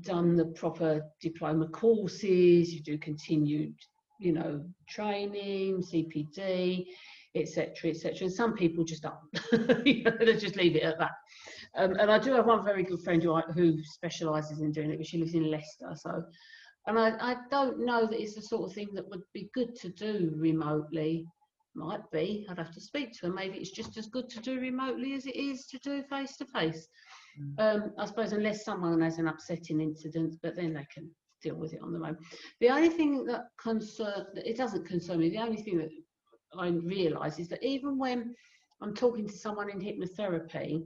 done 0.00 0.34
the 0.34 0.46
proper 0.46 1.02
diploma 1.20 1.68
courses. 1.68 2.74
You 2.74 2.80
do 2.80 2.98
continued, 2.98 3.74
you 4.22 4.32
know, 4.32 4.64
training, 4.88 5.82
CPD, 5.82 6.86
etc., 7.34 7.90
etc. 7.90 8.18
And 8.22 8.32
some 8.32 8.54
people 8.54 8.84
just 8.84 9.04
aren't. 9.04 9.86
you 9.86 10.04
know, 10.04 10.12
they 10.18 10.36
just 10.36 10.56
leave 10.56 10.76
it 10.76 10.82
at 10.82 10.98
that. 10.98 11.12
Um, 11.76 11.94
and 11.98 12.10
I 12.10 12.18
do 12.18 12.32
have 12.34 12.46
one 12.46 12.64
very 12.64 12.82
good 12.82 13.02
friend 13.02 13.22
who, 13.22 13.40
who 13.54 13.82
specialises 13.82 14.60
in 14.60 14.72
doing 14.72 14.90
it, 14.90 14.98
but 14.98 15.06
she 15.06 15.18
lives 15.18 15.34
in 15.34 15.50
Leicester. 15.50 15.92
So, 15.94 16.22
and 16.86 16.98
I, 16.98 17.12
I 17.20 17.36
don't 17.50 17.84
know 17.84 18.06
that 18.06 18.20
it's 18.20 18.34
the 18.34 18.42
sort 18.42 18.68
of 18.68 18.74
thing 18.74 18.88
that 18.94 19.08
would 19.08 19.22
be 19.32 19.50
good 19.54 19.74
to 19.76 19.88
do 19.88 20.32
remotely. 20.36 21.26
Might 21.74 22.02
be. 22.10 22.46
I'd 22.50 22.58
have 22.58 22.74
to 22.74 22.80
speak 22.82 23.12
to 23.12 23.26
her. 23.28 23.32
Maybe 23.32 23.56
it's 23.56 23.70
just 23.70 23.96
as 23.96 24.06
good 24.06 24.28
to 24.28 24.40
do 24.40 24.60
remotely 24.60 25.14
as 25.14 25.24
it 25.24 25.36
is 25.36 25.66
to 25.68 25.78
do 25.78 26.02
face 26.02 26.36
to 26.36 26.44
face. 26.44 26.86
Um, 27.56 27.92
I 27.98 28.04
suppose 28.04 28.32
unless 28.32 28.62
someone 28.62 29.00
has 29.00 29.16
an 29.16 29.28
upsetting 29.28 29.80
incident, 29.80 30.34
but 30.42 30.54
then 30.54 30.74
they 30.74 30.86
can 30.92 31.10
deal 31.42 31.56
with 31.56 31.74
it 31.74 31.82
on 31.82 31.92
their 31.92 32.04
own. 32.04 32.16
The 32.60 32.70
only 32.70 32.88
thing 32.88 33.24
that 33.26 33.46
concern 33.60 34.26
it 34.36 34.56
doesn't 34.56 34.86
concern 34.86 35.18
me. 35.18 35.30
The 35.30 35.38
only 35.38 35.62
thing 35.62 35.78
that 35.78 35.90
I 36.56 36.68
realise 36.68 37.38
is 37.38 37.48
that 37.48 37.62
even 37.62 37.98
when 37.98 38.34
I'm 38.80 38.94
talking 38.94 39.26
to 39.26 39.36
someone 39.36 39.70
in 39.70 39.80
hypnotherapy, 39.80 40.82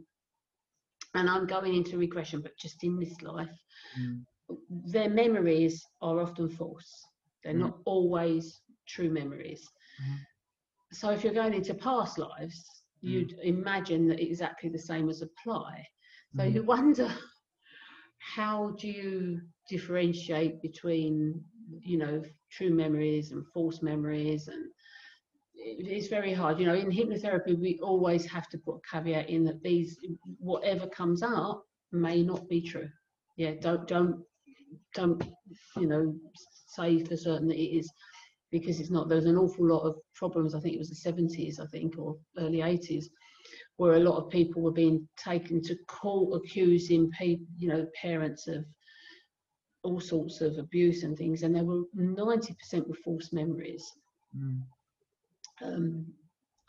and 1.15 1.31
I'm 1.31 1.47
going 1.47 1.75
into 1.75 1.99
regression, 1.99 2.43
but 2.43 2.57
just 2.59 2.85
in 2.85 2.99
this 2.99 3.23
life, 3.23 3.49
mm. 3.99 4.21
their 4.69 5.09
memories 5.09 5.83
are 6.03 6.21
often 6.21 6.49
false. 6.49 7.07
They're 7.43 7.55
mm. 7.55 7.61
not 7.61 7.79
always 7.87 8.61
true 8.87 9.11
memories. 9.11 9.67
Mm. 10.03 10.19
So 10.93 11.11
if 11.11 11.25
you're 11.25 11.33
going 11.33 11.55
into 11.55 11.75
past 11.75 12.19
lives, 12.19 12.63
mm. 13.03 13.11
you'd 13.11 13.35
imagine 13.43 14.09
that 14.09 14.21
exactly 14.21 14.69
the 14.69 14.79
same 14.79 15.09
as 15.09 15.23
apply. 15.23 15.87
So 16.37 16.43
you 16.43 16.63
mm. 16.63 16.67
wonder 16.67 17.11
how 18.35 18.75
do 18.79 18.89
you 18.89 19.41
differentiate 19.69 20.61
between, 20.63 21.41
you 21.81 21.99
know, 21.99 22.23
true 22.51 22.71
memories 22.71 23.33
and 23.33 23.45
false 23.55 23.83
memories 23.83 24.49
and 24.49 24.65
it's 25.59 26.09
very 26.09 26.33
hard. 26.33 26.61
You 26.61 26.67
know, 26.67 26.75
in 26.75 26.91
hypnotherapy, 26.91 27.59
we 27.59 27.79
always 27.83 28.27
have 28.27 28.49
to 28.51 28.59
put 28.59 28.77
a 28.77 28.97
caveat 28.97 29.29
in 29.29 29.45
that 29.45 29.63
these, 29.63 29.99
whatever 30.39 30.87
comes 30.87 31.23
up, 31.23 31.65
may 31.93 32.23
not 32.23 32.49
be 32.49 32.61
true. 32.61 32.89
Yeah, 33.37 33.53
don't 33.61 33.87
don't 33.89 34.23
don't 34.95 35.23
you 35.77 35.87
know 35.87 36.15
say 36.69 37.03
for 37.05 37.17
certain 37.17 37.49
that 37.49 37.59
it 37.59 37.79
is 37.79 37.91
because 38.51 38.81
it's 38.81 38.91
not. 38.91 39.09
There's 39.09 39.27
an 39.27 39.37
awful 39.37 39.67
lot 39.67 39.83
of 39.83 39.97
problems. 40.15 40.55
I 40.55 40.61
think 40.61 40.75
it 40.75 40.79
was 40.79 40.91
the 40.91 41.11
70s, 41.11 41.61
I 41.61 41.67
think, 41.67 41.99
or 41.99 42.17
early 42.39 42.59
80s, 42.59 43.07
where 43.77 43.95
a 43.95 44.01
lot 44.01 44.17
of 44.17 44.31
people 44.31 44.63
were 44.63 44.73
being 44.73 45.07
taken 45.17 45.63
to 45.63 45.77
court 45.87 46.43
accusing 46.43 47.11
people, 47.11 47.47
you 47.59 47.69
know, 47.69 47.87
parents 48.01 48.47
of 48.49 48.65
all 49.83 50.01
sorts 50.01 50.41
of 50.41 50.59
abuse 50.59 51.03
and 51.03 51.17
things, 51.17 51.43
and 51.43 51.55
there 51.55 51.65
were 51.65 51.83
90% 51.97 52.89
were 52.89 52.95
false 53.05 53.33
memories. 53.33 53.85
Mm 54.37 54.63
um, 55.63 56.07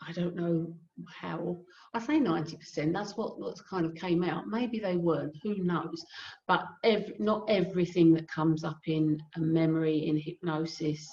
I 0.08 0.12
don't 0.12 0.36
know 0.36 0.74
how. 1.22 1.58
I 1.94 2.00
say 2.00 2.20
90%, 2.20 2.94
that's 2.94 3.18
what, 3.18 3.40
what 3.40 3.58
kind 3.70 3.86
of 3.86 3.96
came 3.96 4.24
out. 4.24 4.48
Maybe 4.48 4.80
they 4.80 4.96
weren't, 4.96 5.36
who 5.42 5.64
knows? 5.64 6.06
But 6.48 6.66
every, 6.84 7.16
not 7.20 7.50
everything 7.50 8.14
that 8.14 8.30
comes 8.30 8.64
up 8.64 8.80
in 8.86 9.20
a 9.36 9.40
memory 9.40 10.08
in 10.08 10.18
hypnosis 10.18 11.08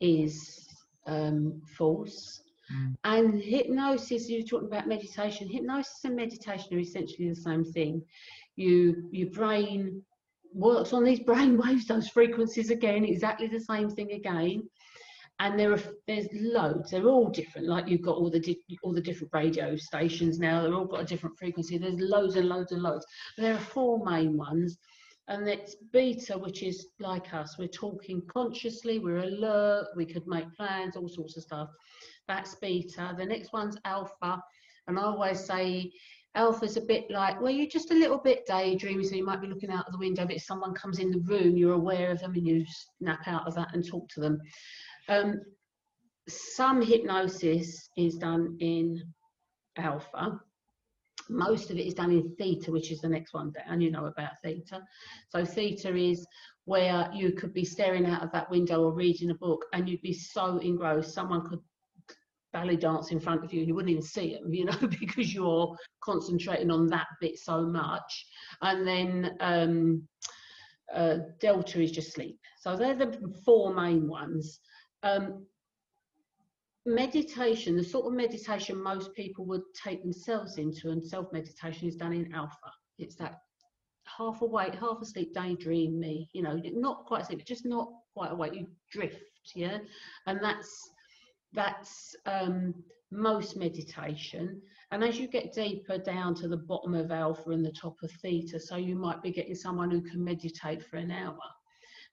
is 0.00 0.66
um, 1.06 1.62
false. 1.76 2.42
Mm. 2.74 2.94
And 3.04 3.42
hypnosis, 3.42 4.28
you're 4.28 4.42
talking 4.42 4.68
about 4.68 4.88
meditation. 4.88 5.48
Hypnosis 5.48 6.00
and 6.04 6.16
meditation 6.16 6.76
are 6.76 6.80
essentially 6.80 7.28
the 7.28 7.36
same 7.36 7.64
thing. 7.64 8.02
You, 8.56 9.08
your 9.10 9.30
brain 9.30 10.02
works 10.52 10.92
on 10.92 11.04
these 11.04 11.20
brain 11.30 11.56
waves, 11.56 11.86
those 11.86 12.08
frequencies 12.08 12.70
again, 12.70 13.04
exactly 13.04 13.48
the 13.48 13.60
same 13.60 13.90
thing 13.90 14.12
again 14.12 14.68
and 15.40 15.58
there 15.58 15.72
are 15.72 15.80
there's 16.06 16.26
loads 16.32 16.90
they're 16.90 17.06
all 17.06 17.28
different 17.28 17.66
like 17.66 17.88
you've 17.88 18.02
got 18.02 18.16
all 18.16 18.30
the 18.30 18.40
di- 18.40 18.78
all 18.82 18.92
the 18.92 19.00
different 19.00 19.32
radio 19.32 19.76
stations 19.76 20.38
now 20.38 20.62
they've 20.62 20.74
all 20.74 20.84
got 20.84 21.00
a 21.00 21.04
different 21.04 21.38
frequency 21.38 21.78
there's 21.78 22.00
loads 22.00 22.36
and 22.36 22.48
loads 22.48 22.72
and 22.72 22.82
loads 22.82 23.06
but 23.36 23.42
there 23.42 23.54
are 23.54 23.58
four 23.58 24.04
main 24.04 24.36
ones 24.36 24.78
and 25.28 25.46
it's 25.48 25.76
beta 25.92 26.36
which 26.36 26.62
is 26.62 26.88
like 26.98 27.32
us 27.34 27.56
we're 27.58 27.68
talking 27.68 28.22
consciously 28.32 28.98
we're 28.98 29.18
alert 29.18 29.86
we 29.96 30.06
could 30.06 30.26
make 30.26 30.52
plans 30.56 30.96
all 30.96 31.08
sorts 31.08 31.36
of 31.36 31.42
stuff 31.42 31.68
that's 32.28 32.54
beta 32.56 33.14
the 33.18 33.24
next 33.24 33.52
one's 33.52 33.76
alpha 33.84 34.40
and 34.86 34.98
i 34.98 35.02
always 35.02 35.44
say 35.44 35.90
alpha's 36.34 36.76
a 36.76 36.80
bit 36.82 37.10
like 37.10 37.40
well 37.40 37.50
you're 37.50 37.66
just 37.66 37.90
a 37.90 37.94
little 37.94 38.18
bit 38.18 38.46
daydreaming 38.46 39.04
so 39.04 39.16
you 39.16 39.24
might 39.24 39.40
be 39.40 39.48
looking 39.48 39.70
out 39.70 39.86
of 39.86 39.92
the 39.92 39.98
window 39.98 40.24
but 40.24 40.36
if 40.36 40.42
someone 40.42 40.74
comes 40.74 40.98
in 40.98 41.10
the 41.10 41.20
room 41.20 41.56
you're 41.56 41.74
aware 41.74 42.10
of 42.10 42.20
them 42.20 42.34
and 42.34 42.46
you 42.46 42.64
snap 42.98 43.26
out 43.26 43.46
of 43.46 43.54
that 43.54 43.74
and 43.74 43.84
talk 43.86 44.08
to 44.08 44.20
them 44.20 44.38
um, 45.08 45.40
some 46.28 46.82
hypnosis 46.82 47.88
is 47.96 48.16
done 48.16 48.56
in 48.60 49.02
alpha. 49.76 50.38
Most 51.30 51.70
of 51.70 51.76
it 51.76 51.86
is 51.86 51.94
done 51.94 52.10
in 52.10 52.34
theta, 52.36 52.70
which 52.70 52.90
is 52.90 53.00
the 53.00 53.08
next 53.08 53.34
one 53.34 53.52
down. 53.52 53.80
You 53.80 53.90
know 53.90 54.06
about 54.06 54.40
theta. 54.42 54.82
So 55.30 55.44
theta 55.44 55.94
is 55.94 56.26
where 56.64 57.10
you 57.14 57.32
could 57.32 57.54
be 57.54 57.64
staring 57.64 58.06
out 58.06 58.22
of 58.22 58.32
that 58.32 58.50
window 58.50 58.82
or 58.84 58.92
reading 58.92 59.30
a 59.30 59.34
book 59.34 59.64
and 59.72 59.88
you'd 59.88 60.02
be 60.02 60.12
so 60.12 60.58
engrossed 60.58 61.14
someone 61.14 61.48
could 61.48 61.60
ballet 62.52 62.76
dance 62.76 63.10
in 63.10 63.20
front 63.20 63.44
of 63.44 63.52
you 63.52 63.60
and 63.60 63.68
you 63.68 63.74
wouldn't 63.74 63.90
even 63.90 64.02
see 64.02 64.34
them 64.34 64.52
you 64.52 64.64
know 64.66 64.88
because 65.00 65.34
you're 65.34 65.76
concentrating 66.08 66.70
on 66.70 66.86
that 66.86 67.06
bit 67.20 67.38
so 67.38 67.62
much. 67.66 68.26
And 68.62 68.86
then 68.86 69.36
um, 69.40 70.08
uh, 70.94 71.18
delta 71.40 71.82
is 71.82 71.90
just 71.90 72.12
sleep. 72.12 72.38
So 72.60 72.76
they're 72.76 72.94
the 72.94 73.34
four 73.44 73.74
main 73.74 74.08
ones. 74.08 74.60
Um, 75.02 75.46
meditation, 76.86 77.76
the 77.76 77.84
sort 77.84 78.06
of 78.06 78.12
meditation 78.14 78.82
most 78.82 79.14
people 79.14 79.44
would 79.46 79.62
take 79.74 80.02
themselves 80.02 80.58
into, 80.58 80.90
and 80.90 81.04
self 81.04 81.32
meditation 81.32 81.88
is 81.88 81.96
done 81.96 82.12
in 82.12 82.32
alpha. 82.32 82.72
It's 82.98 83.16
that 83.16 83.40
half 84.04 84.40
awake, 84.40 84.74
half 84.74 85.00
asleep, 85.02 85.34
daydream 85.34 86.00
me, 86.00 86.30
you 86.32 86.42
know, 86.42 86.60
not 86.64 87.04
quite 87.04 87.22
asleep, 87.22 87.44
just 87.44 87.66
not 87.66 87.88
quite 88.14 88.32
awake, 88.32 88.54
you 88.54 88.66
drift, 88.90 89.22
yeah, 89.54 89.78
and 90.26 90.40
that's 90.42 90.90
that's 91.52 92.14
um, 92.26 92.74
most 93.10 93.56
meditation. 93.56 94.60
And 94.90 95.04
as 95.04 95.18
you 95.18 95.28
get 95.28 95.52
deeper 95.52 95.98
down 95.98 96.34
to 96.36 96.48
the 96.48 96.56
bottom 96.56 96.94
of 96.94 97.10
alpha 97.10 97.50
and 97.50 97.64
the 97.64 97.72
top 97.72 97.96
of 98.02 98.10
theta, 98.22 98.58
so 98.58 98.76
you 98.76 98.96
might 98.96 99.22
be 99.22 99.30
getting 99.30 99.54
someone 99.54 99.90
who 99.90 100.00
can 100.00 100.22
meditate 100.22 100.84
for 100.84 100.96
an 100.96 101.10
hour. 101.10 101.38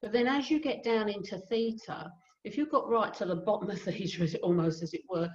But 0.02 0.12
then 0.12 0.28
as 0.28 0.50
you 0.50 0.60
get 0.60 0.84
down 0.84 1.10
into 1.10 1.38
theta, 1.38 2.12
if 2.44 2.58
you 2.58 2.66
got 2.68 2.90
right 2.90 3.14
to 3.16 3.26
the 3.26 3.36
bottom 3.36 3.70
of 3.70 3.82
theta, 3.82 4.38
almost 4.40 4.84
as 4.84 4.94
it 4.94 5.02
were, 5.10 5.30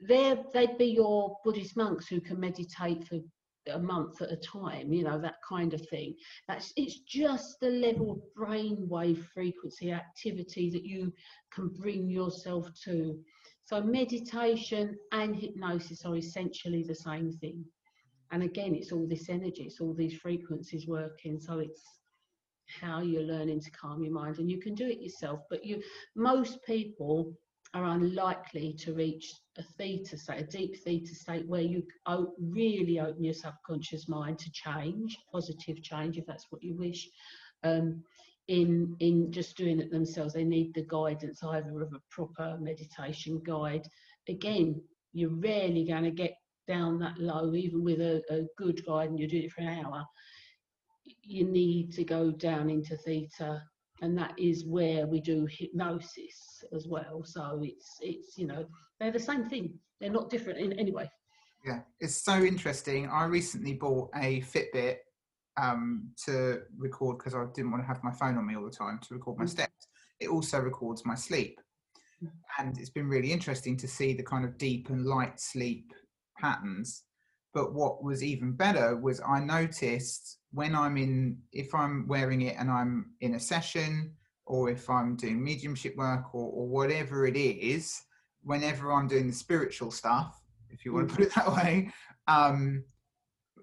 there 0.00 0.38
they'd 0.52 0.78
be 0.78 0.86
your 0.86 1.36
Buddhist 1.44 1.76
monks 1.76 2.06
who 2.06 2.20
can 2.20 2.38
meditate 2.38 3.06
for 3.06 3.18
a 3.72 3.78
month 3.78 4.22
at 4.22 4.32
a 4.32 4.36
time, 4.36 4.92
you 4.92 5.04
know, 5.04 5.18
that 5.18 5.36
kind 5.48 5.74
of 5.74 5.86
thing. 5.88 6.14
That's 6.48 6.72
it's 6.76 7.00
just 7.00 7.58
the 7.60 7.70
level 7.70 8.12
of 8.12 8.20
brainwave 8.36 9.24
frequency 9.34 9.92
activity 9.92 10.70
that 10.70 10.84
you 10.84 11.12
can 11.52 11.68
bring 11.68 12.08
yourself 12.08 12.68
to. 12.84 13.18
So 13.64 13.82
meditation 13.82 14.96
and 15.12 15.34
hypnosis 15.34 16.04
are 16.04 16.16
essentially 16.16 16.84
the 16.84 16.94
same 16.94 17.32
thing. 17.32 17.64
And 18.32 18.42
again, 18.42 18.74
it's 18.74 18.92
all 18.92 19.06
this 19.06 19.28
energy, 19.28 19.64
it's 19.64 19.80
all 19.80 19.94
these 19.94 20.14
frequencies 20.14 20.86
working. 20.86 21.40
So 21.40 21.58
it's 21.58 21.82
how 22.80 23.00
you're 23.00 23.22
learning 23.22 23.60
to 23.60 23.70
calm 23.70 24.02
your 24.02 24.12
mind 24.12 24.38
and 24.38 24.50
you 24.50 24.58
can 24.58 24.74
do 24.74 24.86
it 24.86 25.00
yourself 25.00 25.40
but 25.48 25.64
you 25.64 25.80
most 26.14 26.58
people 26.64 27.32
are 27.74 27.84
unlikely 27.84 28.74
to 28.78 28.94
reach 28.94 29.34
a 29.58 29.62
theta 29.62 30.16
state 30.16 30.40
a 30.40 30.44
deep 30.44 30.76
theta 30.84 31.14
state 31.14 31.46
where 31.48 31.62
you 31.62 31.82
really 32.38 33.00
open 33.00 33.24
your 33.24 33.34
subconscious 33.34 34.08
mind 34.08 34.38
to 34.38 34.50
change 34.52 35.18
positive 35.32 35.82
change 35.82 36.16
if 36.16 36.26
that's 36.26 36.46
what 36.50 36.62
you 36.62 36.74
wish 36.76 37.08
um, 37.64 38.02
in 38.48 38.94
in 39.00 39.32
just 39.32 39.56
doing 39.56 39.80
it 39.80 39.90
themselves. 39.90 40.34
They 40.34 40.44
need 40.44 40.72
the 40.74 40.86
guidance 40.88 41.42
either 41.42 41.82
of 41.82 41.92
a 41.92 42.02
proper 42.10 42.56
meditation 42.60 43.40
guide. 43.44 43.86
Again 44.28 44.80
you're 45.12 45.30
rarely 45.30 45.84
going 45.84 46.04
to 46.04 46.10
get 46.10 46.34
down 46.68 46.98
that 46.98 47.18
low 47.18 47.54
even 47.54 47.82
with 47.82 48.00
a, 48.00 48.22
a 48.28 48.44
good 48.58 48.84
guide 48.84 49.08
and 49.08 49.18
you 49.18 49.26
do 49.26 49.38
it 49.38 49.50
for 49.50 49.62
an 49.62 49.84
hour. 49.84 50.04
You 51.22 51.44
need 51.44 51.92
to 51.94 52.04
go 52.04 52.30
down 52.30 52.68
into 52.68 52.96
theta 52.98 53.62
and 54.02 54.16
that 54.18 54.32
is 54.38 54.64
where 54.64 55.06
we 55.06 55.20
do 55.20 55.46
hypnosis 55.46 56.62
as 56.74 56.86
well 56.88 57.22
so 57.24 57.60
it's 57.62 57.96
it's 58.00 58.36
you 58.36 58.46
know 58.46 58.64
they're 59.00 59.12
the 59.12 59.18
same 59.18 59.48
thing 59.48 59.78
they're 60.00 60.10
not 60.10 60.30
different 60.30 60.58
in 60.58 60.72
any 60.74 60.92
way 60.92 61.08
yeah 61.64 61.80
it's 62.00 62.16
so 62.16 62.42
interesting 62.42 63.08
i 63.08 63.24
recently 63.24 63.74
bought 63.74 64.10
a 64.16 64.40
fitbit 64.42 64.96
um, 65.58 66.10
to 66.26 66.60
record 66.76 67.18
because 67.18 67.34
I 67.34 67.44
didn't 67.54 67.70
want 67.70 67.82
to 67.82 67.86
have 67.86 68.04
my 68.04 68.12
phone 68.12 68.36
on 68.36 68.46
me 68.46 68.56
all 68.56 68.64
the 68.64 68.70
time 68.70 68.98
to 69.08 69.14
record 69.14 69.38
my 69.38 69.44
Mm. 69.44 69.48
steps. 69.50 69.88
It 70.20 70.28
also 70.28 70.60
records 70.60 71.04
my 71.06 71.14
sleep, 71.14 71.58
Mm. 72.22 72.30
and 72.58 72.78
it's 72.78 72.90
been 72.90 73.08
really 73.08 73.32
interesting 73.32 73.76
to 73.78 73.88
see 73.88 74.12
the 74.12 74.22
kind 74.22 74.44
of 74.44 74.58
deep 74.58 74.90
and 74.90 75.06
light 75.06 75.40
sleep 75.40 75.92
patterns. 76.38 77.04
But 77.56 77.72
what 77.72 78.04
was 78.04 78.22
even 78.22 78.52
better 78.52 78.98
was 78.98 79.18
I 79.26 79.40
noticed 79.40 80.40
when 80.52 80.74
I'm 80.74 80.98
in, 80.98 81.38
if 81.54 81.74
I'm 81.74 82.06
wearing 82.06 82.42
it 82.42 82.56
and 82.58 82.70
I'm 82.70 83.12
in 83.22 83.36
a 83.36 83.40
session, 83.40 84.12
or 84.44 84.68
if 84.68 84.90
I'm 84.90 85.16
doing 85.16 85.42
mediumship 85.42 85.96
work, 85.96 86.34
or, 86.34 86.50
or 86.52 86.68
whatever 86.68 87.26
it 87.26 87.34
is, 87.34 88.02
whenever 88.42 88.92
I'm 88.92 89.08
doing 89.08 89.26
the 89.26 89.32
spiritual 89.32 89.90
stuff, 89.90 90.38
if 90.68 90.84
you 90.84 90.92
want 90.92 91.08
to 91.08 91.16
put 91.16 91.24
it 91.28 91.34
that 91.34 91.50
way, 91.50 91.90
um, 92.28 92.84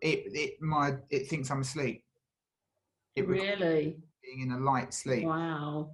it 0.02 0.24
it 0.34 0.60
my 0.60 0.96
it 1.12 1.28
thinks 1.28 1.52
I'm 1.52 1.62
asleep. 1.62 2.04
It 3.16 3.28
really? 3.28 4.00
being 4.24 4.42
in 4.42 4.54
a 4.54 4.60
light 4.60 4.92
sleep. 4.92 5.28
Wow. 5.28 5.92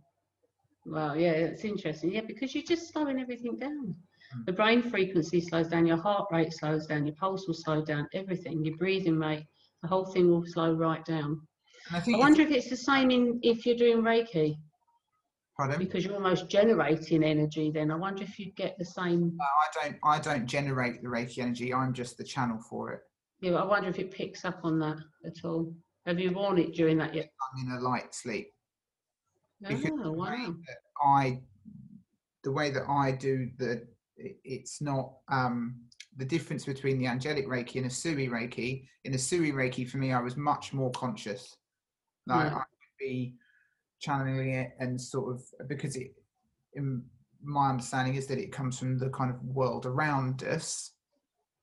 Wow, 0.85 1.15
yeah, 1.15 1.31
it's 1.31 1.65
interesting. 1.65 2.13
Yeah, 2.13 2.21
because 2.21 2.55
you're 2.55 2.63
just 2.63 2.93
slowing 2.93 3.19
everything 3.19 3.57
down. 3.57 3.93
The 4.45 4.53
brain 4.53 4.81
frequency 4.81 5.41
slows 5.41 5.67
down, 5.69 5.85
your 5.87 5.97
heart 5.97 6.27
rate 6.31 6.53
slows 6.53 6.85
down, 6.85 7.05
your 7.05 7.15
pulse 7.15 7.47
will 7.47 7.55
slow 7.55 7.83
down, 7.83 8.07
everything, 8.13 8.63
your 8.63 8.77
breathing 8.77 9.17
rate, 9.19 9.45
the 9.81 9.87
whole 9.87 10.05
thing 10.05 10.29
will 10.29 10.45
slow 10.45 10.73
right 10.73 11.03
down. 11.05 11.41
And 11.91 12.03
I 12.03 12.15
I 12.15 12.19
wonder 12.19 12.41
if 12.43 12.51
it's 12.51 12.69
the 12.69 12.77
same 12.77 13.09
in 13.11 13.39
if 13.41 13.65
you're 13.65 13.75
doing 13.75 14.03
Reiki, 14.03 14.55
pardon. 15.57 15.79
because 15.79 16.05
you're 16.05 16.13
almost 16.13 16.47
generating 16.49 17.23
energy 17.23 17.71
then. 17.71 17.89
I 17.89 17.95
wonder 17.95 18.23
if 18.23 18.37
you 18.37 18.51
get 18.51 18.77
the 18.77 18.85
same 18.85 19.35
No, 19.35 19.45
I 19.45 19.67
don't. 19.87 19.97
I 20.03 20.19
don't 20.19 20.45
generate 20.45 21.01
the 21.01 21.07
Reiki 21.07 21.39
energy. 21.39 21.73
I'm 21.73 21.93
just 21.93 22.17
the 22.17 22.23
channel 22.23 22.59
for 22.69 22.91
it. 22.93 23.01
yeah, 23.41 23.53
I 23.55 23.65
wonder 23.65 23.89
if 23.89 23.97
it 23.97 24.11
picks 24.11 24.45
up 24.45 24.59
on 24.63 24.77
that 24.79 24.97
at 25.25 25.43
all. 25.43 25.73
Have 26.05 26.19
you 26.19 26.31
worn 26.31 26.57
it 26.59 26.73
during 26.75 26.97
that 26.99 27.15
yet? 27.15 27.29
I'm 27.57 27.65
in 27.65 27.71
a 27.73 27.79
light 27.79 28.13
sleep. 28.13 28.53
Because 29.61 29.91
Oh, 30.03 30.11
wow. 30.11 30.55
I, 31.03 31.41
the 32.43 32.51
way 32.51 32.69
that 32.71 32.83
I 32.89 33.11
do 33.11 33.49
the, 33.57 33.85
it's 34.43 34.81
not 34.81 35.13
um, 35.29 35.75
the 36.17 36.25
difference 36.25 36.65
between 36.65 36.97
the 36.97 37.07
angelic 37.07 37.47
Reiki 37.47 37.75
and 37.75 37.85
Usui 37.85 38.29
Reiki. 38.29 38.87
In 39.05 39.13
Usui 39.13 39.53
Reiki, 39.53 39.87
for 39.87 39.97
me, 39.97 40.11
I 40.11 40.21
was 40.21 40.35
much 40.35 40.73
more 40.73 40.91
conscious. 40.91 41.55
Like 42.27 42.51
Yeah. 42.51 42.57
I 42.57 42.59
could 42.59 42.97
be 42.99 43.35
channeling 43.99 44.53
it 44.53 44.71
and 44.79 44.99
sort 44.99 45.35
of 45.35 45.67
because 45.67 45.95
it, 45.95 46.13
in 46.73 47.03
my 47.43 47.69
understanding 47.69 48.15
is 48.15 48.27
that 48.27 48.37
it 48.37 48.51
comes 48.51 48.77
from 48.77 48.97
the 48.97 49.09
kind 49.09 49.31
of 49.31 49.41
world 49.43 49.85
around 49.85 50.43
us 50.43 50.91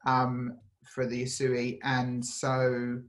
um, 0.06 0.58
for 0.84 1.06
the 1.06 1.24
Usui, 1.24 1.78
and 1.82 2.24
so 2.24 3.00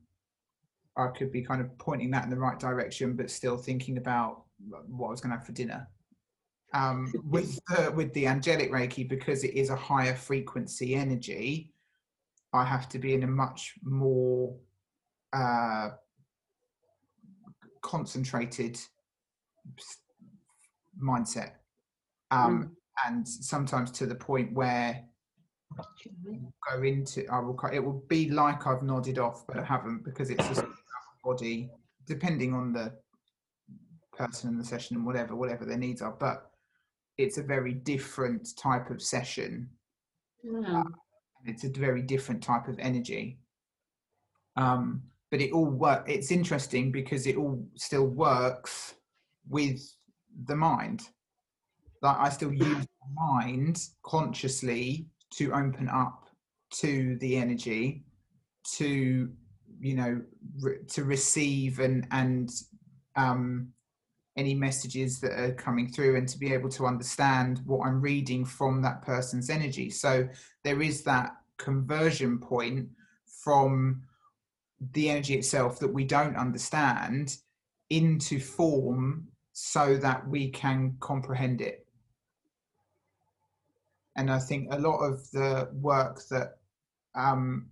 I 0.97 1.07
could 1.07 1.31
be 1.31 1.43
kind 1.43 1.61
of 1.61 1.77
pointing 1.77 2.11
that 2.11 2.23
in 2.23 2.29
the 2.29 2.37
right 2.37 2.59
direction, 2.59 3.15
but 3.15 3.29
still 3.29 3.57
thinking 3.57 3.97
about 3.97 4.43
what 4.87 5.07
I 5.07 5.11
was 5.11 5.21
going 5.21 5.31
to 5.31 5.37
have 5.37 5.45
for 5.45 5.53
dinner. 5.53 5.87
Um, 6.73 7.13
with 7.23 7.59
the, 7.69 7.91
with 7.91 8.13
the 8.13 8.27
angelic 8.27 8.71
Reiki, 8.71 9.07
because 9.07 9.43
it 9.43 9.53
is 9.53 9.69
a 9.69 9.75
higher 9.75 10.15
frequency 10.15 10.95
energy, 10.95 11.73
I 12.53 12.63
have 12.63 12.89
to 12.89 12.99
be 12.99 13.13
in 13.13 13.23
a 13.23 13.27
much 13.27 13.73
more 13.83 14.55
uh, 15.33 15.89
concentrated 17.81 18.79
mindset, 21.01 21.51
um, 22.31 22.75
and 23.05 23.27
sometimes 23.27 23.91
to 23.91 24.05
the 24.05 24.15
point 24.15 24.53
where 24.53 25.03
go 26.71 26.81
into 26.81 27.27
I 27.27 27.39
will 27.39 27.59
it 27.71 27.83
will 27.83 28.03
be 28.07 28.29
like 28.29 28.65
I've 28.65 28.83
nodded 28.83 29.19
off 29.19 29.45
but 29.45 29.57
I 29.57 29.63
haven't 29.63 30.03
because 30.03 30.29
it's 30.29 30.47
just 30.47 30.63
body 31.23 31.69
depending 32.07 32.53
on 32.53 32.71
the 32.71 32.93
person 34.17 34.49
in 34.49 34.57
the 34.57 34.63
session 34.63 34.95
and 34.95 35.05
whatever 35.05 35.35
whatever 35.35 35.65
their 35.65 35.77
needs 35.77 36.01
are. 36.01 36.15
But 36.17 36.49
it's 37.17 37.37
a 37.37 37.43
very 37.43 37.73
different 37.73 38.55
type 38.57 38.89
of 38.89 39.01
session. 39.01 39.69
Yeah. 40.43 40.83
it's 41.45 41.63
a 41.63 41.69
very 41.69 42.01
different 42.01 42.41
type 42.41 42.67
of 42.67 42.79
energy. 42.79 43.39
Um 44.55 45.03
but 45.29 45.41
it 45.41 45.51
all 45.51 45.65
work 45.65 46.07
it's 46.07 46.31
interesting 46.31 46.91
because 46.91 47.27
it 47.27 47.35
all 47.35 47.65
still 47.75 48.07
works 48.07 48.95
with 49.49 49.81
the 50.45 50.55
mind. 50.55 51.09
Like 52.01 52.17
I 52.17 52.29
still 52.29 52.53
use 52.53 52.85
my 53.01 53.39
mind 53.39 53.79
consciously 54.03 55.07
to 55.33 55.53
open 55.53 55.89
up 55.89 56.29
to 56.69 57.17
the 57.19 57.37
energy 57.37 58.03
to 58.75 59.29
you 59.79 59.95
know 59.95 60.21
re- 60.59 60.83
to 60.87 61.03
receive 61.03 61.79
and 61.79 62.07
and 62.11 62.49
um 63.15 63.69
any 64.37 64.53
messages 64.53 65.19
that 65.19 65.31
are 65.31 65.53
coming 65.53 65.89
through 65.89 66.15
and 66.15 66.27
to 66.29 66.37
be 66.37 66.53
able 66.53 66.69
to 66.69 66.85
understand 66.85 67.59
what 67.65 67.85
i'm 67.85 67.99
reading 67.99 68.45
from 68.45 68.81
that 68.81 69.01
person's 69.01 69.49
energy. 69.49 69.89
So 69.89 70.27
there 70.63 70.81
is 70.81 71.03
that 71.03 71.35
conversion 71.57 72.37
point 72.37 72.87
from 73.25 74.03
the 74.93 75.09
energy 75.09 75.35
itself 75.35 75.79
that 75.79 75.91
we 75.91 76.05
don't 76.05 76.35
understand 76.35 77.37
into 77.89 78.39
form 78.39 79.27
so 79.53 79.97
that 79.97 80.27
we 80.27 80.49
can 80.49 80.95
comprehend 80.99 81.61
it. 81.61 81.87
And 84.15 84.31
I 84.31 84.39
think 84.39 84.67
a 84.71 84.79
lot 84.79 84.97
of 84.97 85.29
the 85.31 85.69
work 85.73 86.21
that 86.29 86.57
um, 87.15 87.67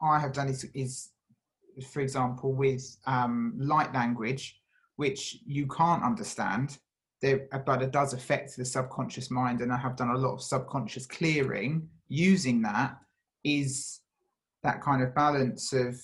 I 0.00 0.18
have 0.18 0.32
done 0.32 0.48
is, 0.48 0.64
is, 0.74 1.10
for 1.92 2.00
example, 2.00 2.52
with 2.52 2.96
um, 3.06 3.54
light 3.56 3.92
language, 3.92 4.60
which 4.96 5.38
you 5.46 5.66
can't 5.66 6.02
understand, 6.02 6.78
there, 7.20 7.48
uh, 7.52 7.58
but 7.58 7.82
it 7.82 7.90
does 7.90 8.12
affect 8.12 8.56
the 8.56 8.64
subconscious 8.64 9.30
mind. 9.30 9.60
And 9.60 9.72
I 9.72 9.76
have 9.76 9.96
done 9.96 10.10
a 10.10 10.18
lot 10.18 10.34
of 10.34 10.42
subconscious 10.42 11.06
clearing 11.06 11.88
using 12.08 12.62
that. 12.62 12.96
Is 13.42 14.00
that 14.62 14.82
kind 14.82 15.02
of 15.02 15.14
balance 15.14 15.72
of 15.72 16.00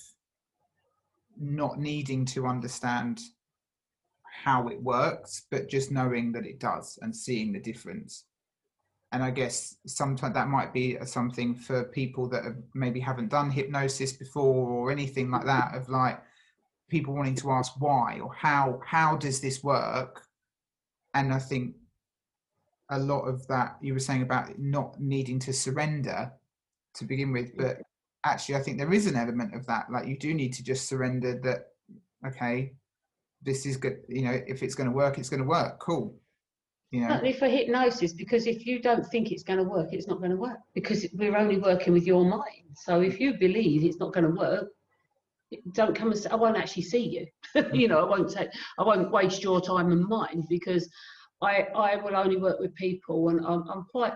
not 1.39 1.79
needing 1.79 2.25
to 2.27 2.47
understand 2.47 3.21
how 4.23 4.69
it 4.69 4.83
works, 4.83 5.47
but 5.51 5.69
just 5.69 5.91
knowing 5.91 6.33
that 6.33 6.47
it 6.47 6.61
does 6.61 6.99
and 7.03 7.15
seeing 7.15 7.53
the 7.53 7.61
difference 7.61 8.25
and 9.13 9.23
I 9.23 9.31
guess 9.31 9.77
sometimes 9.87 10.35
that 10.35 10.49
might 10.49 10.73
be 10.73 10.99
uh, 10.99 11.05
something 11.05 11.55
for 11.55 11.85
people 11.85 12.29
that 12.29 12.45
have, 12.45 12.57
maybe 12.75 13.01
haven't 13.01 13.31
done 13.31 13.51
hypnosis 13.51 14.13
before 14.13 14.69
or 14.71 14.91
anything 14.93 15.31
like 15.31 15.45
that. 15.47 15.75
Of 15.75 15.89
like 15.89 16.23
people 16.91 17.15
wanting 17.15 17.37
to 17.37 17.51
ask 17.53 17.73
why 17.79 18.21
or 18.21 18.35
how 18.35 18.81
how 18.85 19.17
does 19.17 19.41
this 19.41 19.63
work? 19.65 20.27
And 21.15 21.33
I 21.33 21.39
think 21.39 21.75
a 22.91 22.99
lot 22.99 23.23
of 23.23 23.47
that 23.47 23.77
you 23.81 23.95
were 23.95 24.01
saying 24.01 24.23
about 24.23 24.59
not 24.59 25.01
needing 25.01 25.39
to 25.41 25.53
surrender 25.53 26.33
to 26.95 27.05
begin 27.05 27.33
with, 27.33 27.57
but 27.57 27.79
actually 28.25 28.57
I 28.57 28.63
think 28.63 28.79
there 28.79 28.93
is 28.93 29.07
an 29.07 29.17
element 29.17 29.55
of 29.55 29.65
that. 29.67 29.91
Like 29.91 30.07
you 30.07 30.19
do 30.19 30.35
need 30.35 30.53
to 30.55 30.65
just 30.65 30.89
surrender 30.89 31.41
that. 31.45 31.69
Okay, 32.27 32.75
this 33.43 33.65
is 33.65 33.77
good. 33.77 34.01
You 34.09 34.23
know, 34.23 34.41
if 34.47 34.63
it's 34.63 34.75
going 34.75 34.91
to 34.91 34.95
work, 34.95 35.19
it's 35.19 35.31
going 35.31 35.43
to 35.43 35.49
work. 35.49 35.79
Cool. 35.79 36.15
You 36.91 37.03
know. 37.03 37.09
Certainly 37.09 37.35
for 37.35 37.49
hypnosis, 37.49 38.13
because 38.13 38.47
if 38.47 38.67
you 38.67 38.81
don't 38.81 39.07
think 39.07 39.31
it's 39.31 39.45
going 39.45 39.59
to 39.59 39.65
work, 39.65 39.93
it's 39.93 40.09
not 40.09 40.19
going 40.19 40.33
to 40.33 40.37
work 40.37 40.59
because 40.75 41.07
we're 41.15 41.37
only 41.37 41.57
working 41.57 41.93
with 41.93 42.05
your 42.05 42.25
mind. 42.25 42.67
So 42.75 43.01
if 43.01 43.21
you 43.21 43.35
believe 43.35 43.85
it's 43.85 43.99
not 43.99 44.13
going 44.13 44.25
to 44.25 44.31
work, 44.31 44.69
don't 45.73 45.95
come 45.95 46.11
and 46.11 46.19
say, 46.21 46.31
I 46.31 46.37
won't 46.37 46.57
actually 46.57 46.83
see 46.85 47.05
you. 47.55 47.63
you 47.73 47.89
know, 47.89 47.99
I 48.01 48.09
won't 48.09 48.31
say, 48.31 48.49
I 48.79 48.83
won't 48.83 49.11
waste 49.11 49.43
your 49.43 49.61
time 49.61 49.93
and 49.93 50.07
mine 50.07 50.45
because 50.49 50.89
I, 51.43 51.67
I 51.75 51.97
will 51.97 52.17
only 52.17 52.37
work 52.37 52.61
with 52.61 52.75
people 52.75 53.29
and 53.31 53.45
I'm, 53.45 53.69
I'm 53.69 53.85
quite 53.91 54.15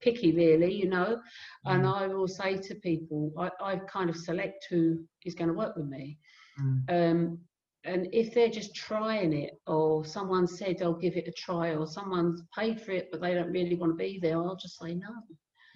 picky 0.00 0.32
really, 0.34 0.72
you 0.74 0.88
know, 0.88 1.20
and 1.66 1.84
Mm. 1.84 1.94
I 1.94 2.06
will 2.08 2.26
say 2.26 2.56
to 2.56 2.74
people, 2.76 3.32
I, 3.38 3.50
I 3.60 3.76
kind 3.76 4.10
of 4.10 4.16
select 4.16 4.66
who 4.68 5.04
is 5.24 5.34
going 5.34 5.48
to 5.48 5.54
work 5.54 5.76
with 5.76 5.86
me. 5.86 6.18
Mm. 6.60 6.82
Um, 7.10 7.38
and 7.84 8.08
if 8.12 8.32
they're 8.32 8.48
just 8.48 8.74
trying 8.74 9.32
it, 9.32 9.60
or 9.66 10.04
someone 10.04 10.46
said 10.46 10.78
they'll 10.78 10.94
give 10.94 11.16
it 11.16 11.28
a 11.28 11.32
try, 11.32 11.74
or 11.74 11.86
someone's 11.86 12.42
paid 12.56 12.80
for 12.80 12.92
it 12.92 13.08
but 13.10 13.20
they 13.20 13.34
don't 13.34 13.50
really 13.52 13.74
want 13.76 13.92
to 13.92 13.96
be 13.96 14.18
there, 14.20 14.36
I'll 14.36 14.56
just 14.56 14.78
say 14.78 14.94
no 14.94 15.14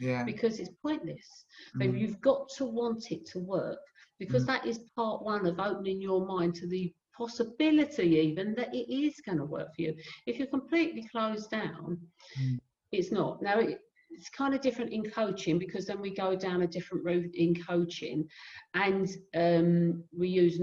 Yeah. 0.01 0.25
because 0.25 0.59
it's 0.61 0.71
pointless. 0.83 1.45
So 1.81 1.87
Mm. 1.87 1.99
you've 1.99 2.21
got 2.21 2.49
to 2.57 2.65
want 2.65 3.13
it 3.13 3.27
to 3.27 3.39
work 3.39 3.79
because 4.19 4.45
Mm. 4.45 4.47
that 4.47 4.67
is 4.67 4.79
part 4.97 5.23
one 5.23 5.47
of 5.47 5.59
opening 5.61 6.01
your 6.01 6.27
mind 6.27 6.55
to 6.57 6.67
the 6.67 6.93
possibility 7.17 8.09
even 8.17 8.55
that 8.55 8.75
it 8.75 8.87
is 8.93 9.21
going 9.21 9.39
to 9.39 9.45
work 9.45 9.75
for 9.75 9.83
you. 9.83 9.95
If 10.27 10.39
you're 10.39 10.47
completely 10.49 11.05
closed 11.11 11.51
down, 11.51 11.99
Mm. 12.41 12.59
it's 12.93 13.11
not. 13.13 13.43
Now 13.43 13.59
it, 13.59 13.81
it's 14.11 14.29
kind 14.31 14.55
of 14.55 14.61
different 14.61 14.93
in 14.93 15.11
coaching 15.11 15.59
because 15.59 15.87
then 15.87 16.01
we 16.01 16.15
go 16.15 16.37
down 16.37 16.63
a 16.63 16.67
different 16.67 17.05
route 17.05 17.35
in 17.35 17.55
coaching, 17.55 18.29
and 18.75 19.09
um, 19.35 20.05
we 20.17 20.29
use 20.29 20.61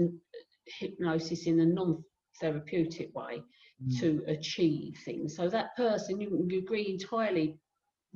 hypnosis 0.66 1.46
in 1.46 1.60
a 1.60 1.66
non-therapeutic 1.66 3.14
way 3.14 3.42
Mm. 3.82 3.98
to 4.00 4.22
achieve 4.28 4.96
things. 5.04 5.34
So 5.36 5.48
that 5.48 5.74
person, 5.76 6.20
you, 6.20 6.46
you 6.48 6.58
agree 6.60 6.86
entirely. 6.88 7.58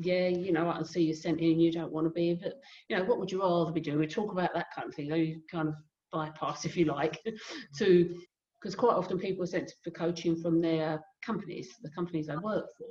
Yeah, 0.00 0.28
you 0.28 0.52
know, 0.52 0.68
I 0.70 0.76
can 0.76 0.84
see 0.84 1.02
you're 1.02 1.16
sent 1.16 1.40
in, 1.40 1.58
you 1.58 1.72
don't 1.72 1.92
want 1.92 2.06
to 2.06 2.10
be, 2.10 2.38
but 2.40 2.54
you 2.88 2.96
know, 2.96 3.04
what 3.04 3.18
would 3.18 3.32
you 3.32 3.42
rather 3.42 3.72
be 3.72 3.80
doing? 3.80 3.98
We 3.98 4.06
talk 4.06 4.30
about 4.30 4.54
that 4.54 4.68
kind 4.74 4.88
of 4.88 4.94
thing. 4.94 5.12
You 5.12 5.40
kind 5.50 5.68
of 5.68 5.74
bypass, 6.12 6.64
if 6.64 6.76
you 6.76 6.84
like, 6.84 7.20
to 7.78 8.16
because 8.60 8.74
quite 8.74 8.94
often 8.94 9.18
people 9.18 9.44
are 9.44 9.46
sent 9.46 9.72
for 9.84 9.90
coaching 9.90 10.40
from 10.40 10.60
their 10.60 11.00
companies, 11.24 11.68
the 11.82 11.90
companies 11.90 12.26
they 12.26 12.36
work 12.36 12.66
for. 12.76 12.86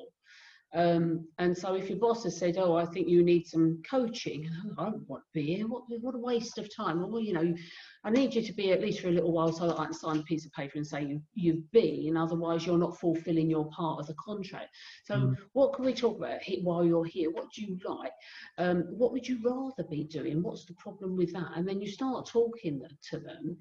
Um, 0.74 1.26
and 1.38 1.58
so 1.58 1.76
if 1.76 1.90
your 1.90 1.98
boss 1.98 2.26
has 2.26 2.38
said, 2.38 2.58
"Oh, 2.58 2.76
I 2.76 2.86
think 2.86 3.08
you 3.08 3.24
need 3.24 3.48
some 3.48 3.82
coaching," 3.90 4.50
oh, 4.66 4.74
I 4.78 4.90
don't 4.90 5.08
want 5.08 5.24
to 5.24 5.30
be 5.34 5.56
here. 5.56 5.68
What, 5.68 5.84
what 6.02 6.14
a 6.14 6.20
waste 6.20 6.58
of 6.58 6.74
time. 6.76 7.10
Well, 7.10 7.22
you 7.22 7.34
know, 7.34 7.56
I 8.04 8.10
need 8.10 8.36
you 8.36 8.42
to 8.42 8.54
be 8.54 8.74
at 8.74 8.82
least 8.82 9.00
for 9.00 9.08
a 9.08 9.12
little 9.12 9.32
while 9.32 9.54
so 9.54 9.68
that 9.68 9.80
I 9.80 9.86
can 9.86 9.94
sign 9.94 10.18
a 10.18 10.24
piece 10.24 10.46
of 10.46 10.52
paper 10.52 10.74
and 10.76 10.86
say 10.86 11.06
you, 11.06 11.22
you've 11.36 11.72
been. 11.72 12.18
Otherwise, 12.18 12.66
you're 12.66 12.78
not 12.78 13.00
fulfilling 13.00 13.50
your 13.50 13.70
part 13.70 14.02
of 14.02 14.08
the 14.08 14.16
contract. 14.16 14.68
So, 15.06 15.16
mm. 15.16 15.38
what 15.54 15.74
can 15.74 15.86
we 15.86 15.94
talk 15.94 16.18
about 16.18 16.42
while 16.64 16.84
you're 16.84 17.06
here? 17.06 17.32
What 17.32 17.52
do 17.54 17.62
you 17.62 17.80
like? 17.86 18.12
Um, 18.58 18.84
what 18.90 19.14
would 19.14 19.28
you 19.28 19.40
rather 19.44 19.88
be 19.90 20.04
doing? 20.04 20.44
What's 20.44 20.66
the 20.66 20.74
problem 20.74 21.16
with 21.16 21.32
that? 21.32 21.52
And 21.56 21.66
then 21.66 21.80
you 21.80 21.88
start 21.88 22.28
talking 22.28 22.82
to 23.10 23.20
them. 23.20 23.58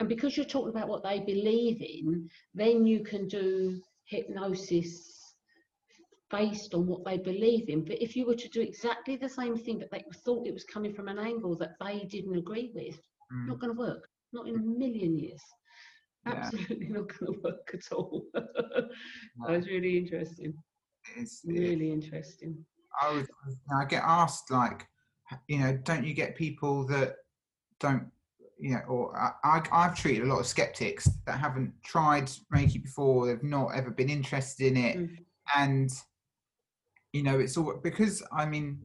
And 0.00 0.08
because 0.08 0.36
you're 0.36 0.46
talking 0.46 0.70
about 0.70 0.88
what 0.88 1.02
they 1.02 1.20
believe 1.20 1.82
in, 1.82 2.30
then 2.54 2.86
you 2.86 3.00
can 3.00 3.28
do 3.28 3.82
hypnosis 4.06 5.17
based 6.30 6.74
on 6.74 6.86
what 6.86 7.04
they 7.04 7.18
believe 7.18 7.68
in. 7.68 7.84
But 7.84 8.02
if 8.02 8.16
you 8.16 8.26
were 8.26 8.34
to 8.34 8.48
do 8.48 8.60
exactly 8.60 9.16
the 9.16 9.28
same 9.28 9.56
thing, 9.56 9.78
but 9.78 9.90
they 9.90 10.04
thought 10.24 10.46
it 10.46 10.54
was 10.54 10.64
coming 10.64 10.92
from 10.92 11.08
an 11.08 11.18
angle 11.18 11.56
that 11.56 11.74
they 11.80 12.06
didn't 12.10 12.36
agree 12.36 12.70
with, 12.74 12.96
mm. 13.32 13.48
not 13.48 13.60
going 13.60 13.74
to 13.74 13.78
work. 13.78 14.08
Not 14.32 14.46
in 14.46 14.56
a 14.56 14.58
million 14.58 15.18
years. 15.18 15.40
Absolutely 16.26 16.86
yeah. 16.86 16.92
not 16.98 17.08
going 17.18 17.32
to 17.32 17.40
work 17.42 17.70
at 17.72 17.92
all. 17.92 18.24
that 18.34 18.90
was 19.38 19.66
really 19.66 19.96
interesting. 19.96 20.54
It's 21.16 21.42
really 21.46 21.90
interesting. 21.90 22.64
I 23.00 23.14
was, 23.14 23.26
I 23.74 23.84
get 23.86 24.02
asked 24.04 24.50
like, 24.50 24.86
you 25.46 25.58
know, 25.58 25.78
don't 25.84 26.04
you 26.04 26.14
get 26.14 26.36
people 26.36 26.86
that 26.88 27.16
don't 27.80 28.10
you 28.58 28.70
know, 28.70 28.80
or 28.88 29.16
I, 29.44 29.62
have 29.70 29.96
treated 29.96 30.24
a 30.24 30.26
lot 30.26 30.40
of 30.40 30.46
skeptics 30.46 31.08
that 31.26 31.38
haven't 31.38 31.72
tried 31.84 32.24
Reiki 32.52 32.82
before, 32.82 33.26
they've 33.26 33.42
not 33.42 33.68
ever 33.68 33.90
been 33.90 34.10
interested 34.10 34.66
in 34.66 34.76
it. 34.76 34.96
Mm. 34.98 35.16
And 35.56 35.90
you 37.12 37.22
know 37.22 37.38
it's 37.38 37.56
all 37.56 37.74
because 37.82 38.22
i 38.32 38.44
mean 38.44 38.78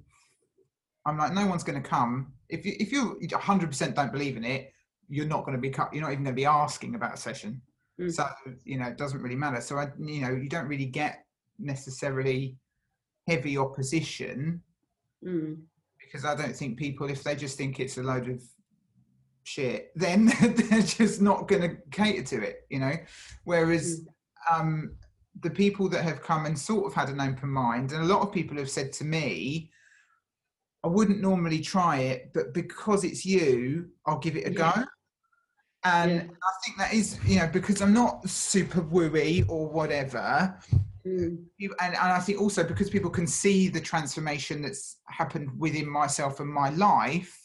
i'm 1.05 1.17
like 1.17 1.33
no 1.33 1.45
one's 1.45 1.63
going 1.63 1.81
to 1.81 1.87
come 1.87 2.31
if 2.49 2.65
you 2.65 2.73
if 2.79 2.91
you 2.91 3.17
100% 3.21 3.95
don't 3.95 4.11
believe 4.11 4.37
in 4.37 4.43
it 4.43 4.71
you're 5.09 5.25
not 5.25 5.45
going 5.45 5.55
to 5.55 5.61
be 5.61 5.73
you're 5.91 6.01
not 6.01 6.11
even 6.11 6.23
going 6.23 6.35
to 6.35 6.41
be 6.41 6.45
asking 6.45 6.95
about 6.95 7.13
a 7.13 7.17
session 7.17 7.61
mm. 7.99 8.11
so 8.11 8.25
you 8.63 8.77
know 8.77 8.87
it 8.87 8.97
doesn't 8.97 9.21
really 9.21 9.35
matter 9.35 9.61
so 9.61 9.77
i 9.77 9.87
you 9.99 10.21
know 10.21 10.31
you 10.31 10.49
don't 10.49 10.67
really 10.67 10.85
get 10.85 11.25
necessarily 11.59 12.57
heavy 13.27 13.57
opposition 13.57 14.61
mm. 15.25 15.57
because 15.99 16.25
i 16.25 16.35
don't 16.35 16.55
think 16.55 16.77
people 16.77 17.09
if 17.09 17.23
they 17.23 17.35
just 17.35 17.57
think 17.57 17.79
it's 17.79 17.97
a 17.97 18.03
load 18.03 18.29
of 18.29 18.41
shit 19.43 19.91
then 19.95 20.25
they're 20.41 20.81
just 20.81 21.21
not 21.21 21.47
going 21.47 21.61
to 21.61 21.77
cater 21.91 22.23
to 22.23 22.41
it 22.41 22.65
you 22.69 22.79
know 22.79 22.93
whereas 23.43 24.01
mm. 24.01 24.59
um 24.59 24.95
the 25.41 25.49
people 25.49 25.89
that 25.89 26.03
have 26.03 26.21
come 26.21 26.45
and 26.45 26.57
sort 26.57 26.85
of 26.85 26.93
had 26.93 27.09
an 27.09 27.21
open 27.21 27.49
mind, 27.49 27.91
and 27.91 28.03
a 28.03 28.07
lot 28.07 28.21
of 28.21 28.31
people 28.31 28.57
have 28.57 28.69
said 28.69 28.93
to 28.93 29.03
me, 29.03 29.71
I 30.83 30.87
wouldn't 30.87 31.21
normally 31.21 31.59
try 31.59 31.99
it, 31.99 32.31
but 32.33 32.53
because 32.53 33.03
it's 33.03 33.25
you, 33.25 33.89
I'll 34.05 34.19
give 34.19 34.35
it 34.35 34.47
a 34.47 34.51
yeah. 34.51 34.73
go. 34.73 34.83
And 35.85 36.11
yeah. 36.11 36.21
I 36.21 36.51
think 36.63 36.77
that 36.77 36.93
is, 36.93 37.19
you 37.25 37.39
know, 37.39 37.47
because 37.47 37.81
I'm 37.81 37.93
not 37.93 38.29
super 38.29 38.81
wooey 38.81 39.45
or 39.49 39.67
whatever. 39.67 40.57
Mm. 41.05 41.37
And, 41.59 41.73
and 41.79 41.97
I 41.97 42.19
think 42.19 42.39
also 42.39 42.63
because 42.63 42.89
people 42.89 43.09
can 43.09 43.27
see 43.27 43.67
the 43.67 43.81
transformation 43.81 44.61
that's 44.61 44.97
happened 45.07 45.49
within 45.57 45.89
myself 45.89 46.39
and 46.39 46.49
my 46.49 46.69
life, 46.69 47.37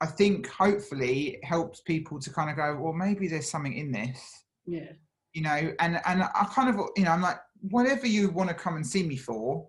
I 0.00 0.06
think 0.06 0.48
hopefully 0.48 1.36
it 1.36 1.44
helps 1.44 1.80
people 1.80 2.18
to 2.20 2.30
kind 2.30 2.50
of 2.50 2.56
go, 2.56 2.76
well, 2.80 2.92
maybe 2.92 3.28
there's 3.28 3.50
something 3.50 3.74
in 3.74 3.92
this. 3.92 4.20
Yeah 4.66 4.92
you 5.34 5.42
know 5.42 5.72
and 5.80 6.00
and 6.06 6.22
i 6.22 6.46
kind 6.54 6.68
of 6.68 6.80
you 6.96 7.04
know 7.04 7.10
i'm 7.10 7.22
like 7.22 7.38
whatever 7.60 8.06
you 8.06 8.30
want 8.30 8.48
to 8.48 8.54
come 8.54 8.76
and 8.76 8.86
see 8.86 9.02
me 9.02 9.16
for 9.16 9.68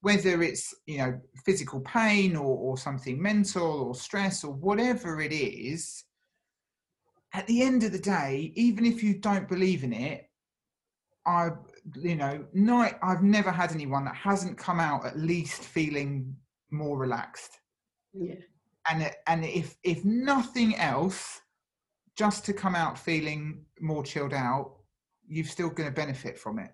whether 0.00 0.42
it's 0.42 0.74
you 0.86 0.98
know 0.98 1.18
physical 1.44 1.80
pain 1.80 2.36
or, 2.36 2.56
or 2.56 2.78
something 2.78 3.20
mental 3.20 3.82
or 3.82 3.94
stress 3.94 4.44
or 4.44 4.52
whatever 4.52 5.20
it 5.20 5.32
is 5.32 6.04
at 7.34 7.46
the 7.46 7.62
end 7.62 7.82
of 7.82 7.92
the 7.92 7.98
day 7.98 8.52
even 8.54 8.86
if 8.86 9.02
you 9.02 9.14
don't 9.18 9.48
believe 9.48 9.84
in 9.84 9.92
it 9.92 10.30
i 11.26 11.50
you 11.96 12.14
know 12.14 12.44
not 12.52 12.98
i've 13.02 13.22
never 13.22 13.50
had 13.50 13.72
anyone 13.72 14.04
that 14.04 14.14
hasn't 14.14 14.56
come 14.56 14.80
out 14.80 15.04
at 15.04 15.18
least 15.18 15.62
feeling 15.62 16.34
more 16.70 16.98
relaxed. 16.98 17.58
Yeah. 18.12 18.36
And 18.88 19.10
and 19.26 19.44
if 19.44 19.76
if 19.82 20.04
nothing 20.04 20.76
else 20.76 21.40
just 22.16 22.44
to 22.46 22.52
come 22.52 22.74
out 22.74 22.98
feeling 22.98 23.64
more 23.80 24.02
chilled 24.02 24.32
out 24.32 24.75
you're 25.28 25.44
still 25.44 25.68
going 25.68 25.88
to 25.88 25.94
benefit 25.94 26.38
from 26.38 26.58
it 26.58 26.72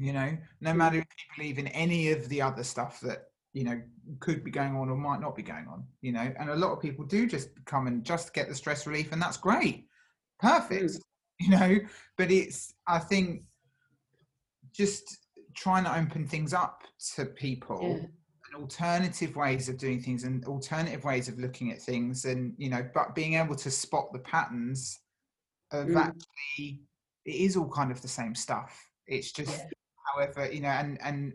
you 0.00 0.12
know? 0.14 0.36
No 0.60 0.72
matter 0.72 0.98
if 0.98 1.04
you 1.04 1.36
believe 1.36 1.58
in 1.58 1.68
any 1.68 2.10
of 2.10 2.28
the 2.28 2.40
other 2.42 2.64
stuff 2.64 3.00
that 3.00 3.26
you 3.52 3.64
know 3.64 3.80
could 4.20 4.44
be 4.44 4.50
going 4.50 4.76
on 4.76 4.88
or 4.88 4.96
might 4.96 5.20
not 5.20 5.36
be 5.36 5.42
going 5.42 5.66
on 5.68 5.84
you 6.00 6.12
know? 6.12 6.32
And 6.38 6.50
a 6.50 6.56
lot 6.56 6.72
of 6.72 6.80
people 6.80 7.04
do 7.04 7.26
just 7.26 7.50
come 7.66 7.86
and 7.86 8.02
just 8.02 8.32
get 8.32 8.48
the 8.48 8.54
stress 8.54 8.86
relief 8.86 9.12
and 9.12 9.20
that's 9.20 9.36
great. 9.36 9.86
Perfect 10.40 10.98
you 11.38 11.50
know? 11.50 11.78
But 12.16 12.30
it's 12.30 12.74
i 12.88 12.98
think 12.98 13.42
just 14.72 15.18
trying 15.54 15.84
to 15.84 15.98
open 15.98 16.26
things 16.26 16.54
up 16.54 16.82
to 17.16 17.26
people 17.26 17.80
yeah. 17.82 18.06
and 18.54 18.62
alternative 18.62 19.34
ways 19.36 19.68
of 19.68 19.76
doing 19.76 20.00
things 20.00 20.24
and 20.24 20.44
alternative 20.44 21.04
ways 21.04 21.28
of 21.28 21.38
looking 21.38 21.72
at 21.72 21.82
things 21.82 22.24
and 22.24 22.54
you 22.56 22.70
know 22.70 22.88
but 22.94 23.14
being 23.14 23.34
able 23.34 23.56
to 23.56 23.70
spot 23.70 24.12
the 24.12 24.18
patterns 24.20 25.00
of 25.72 25.88
mm. 25.88 25.96
actually 25.96 26.80
it 27.24 27.34
is 27.34 27.56
all 27.56 27.68
kind 27.68 27.90
of 27.90 28.00
the 28.02 28.08
same 28.08 28.34
stuff. 28.34 28.88
It's 29.06 29.32
just, 29.32 29.58
yeah. 29.58 29.66
however, 30.14 30.52
you 30.52 30.60
know, 30.60 30.68
and 30.68 30.98
and 31.02 31.34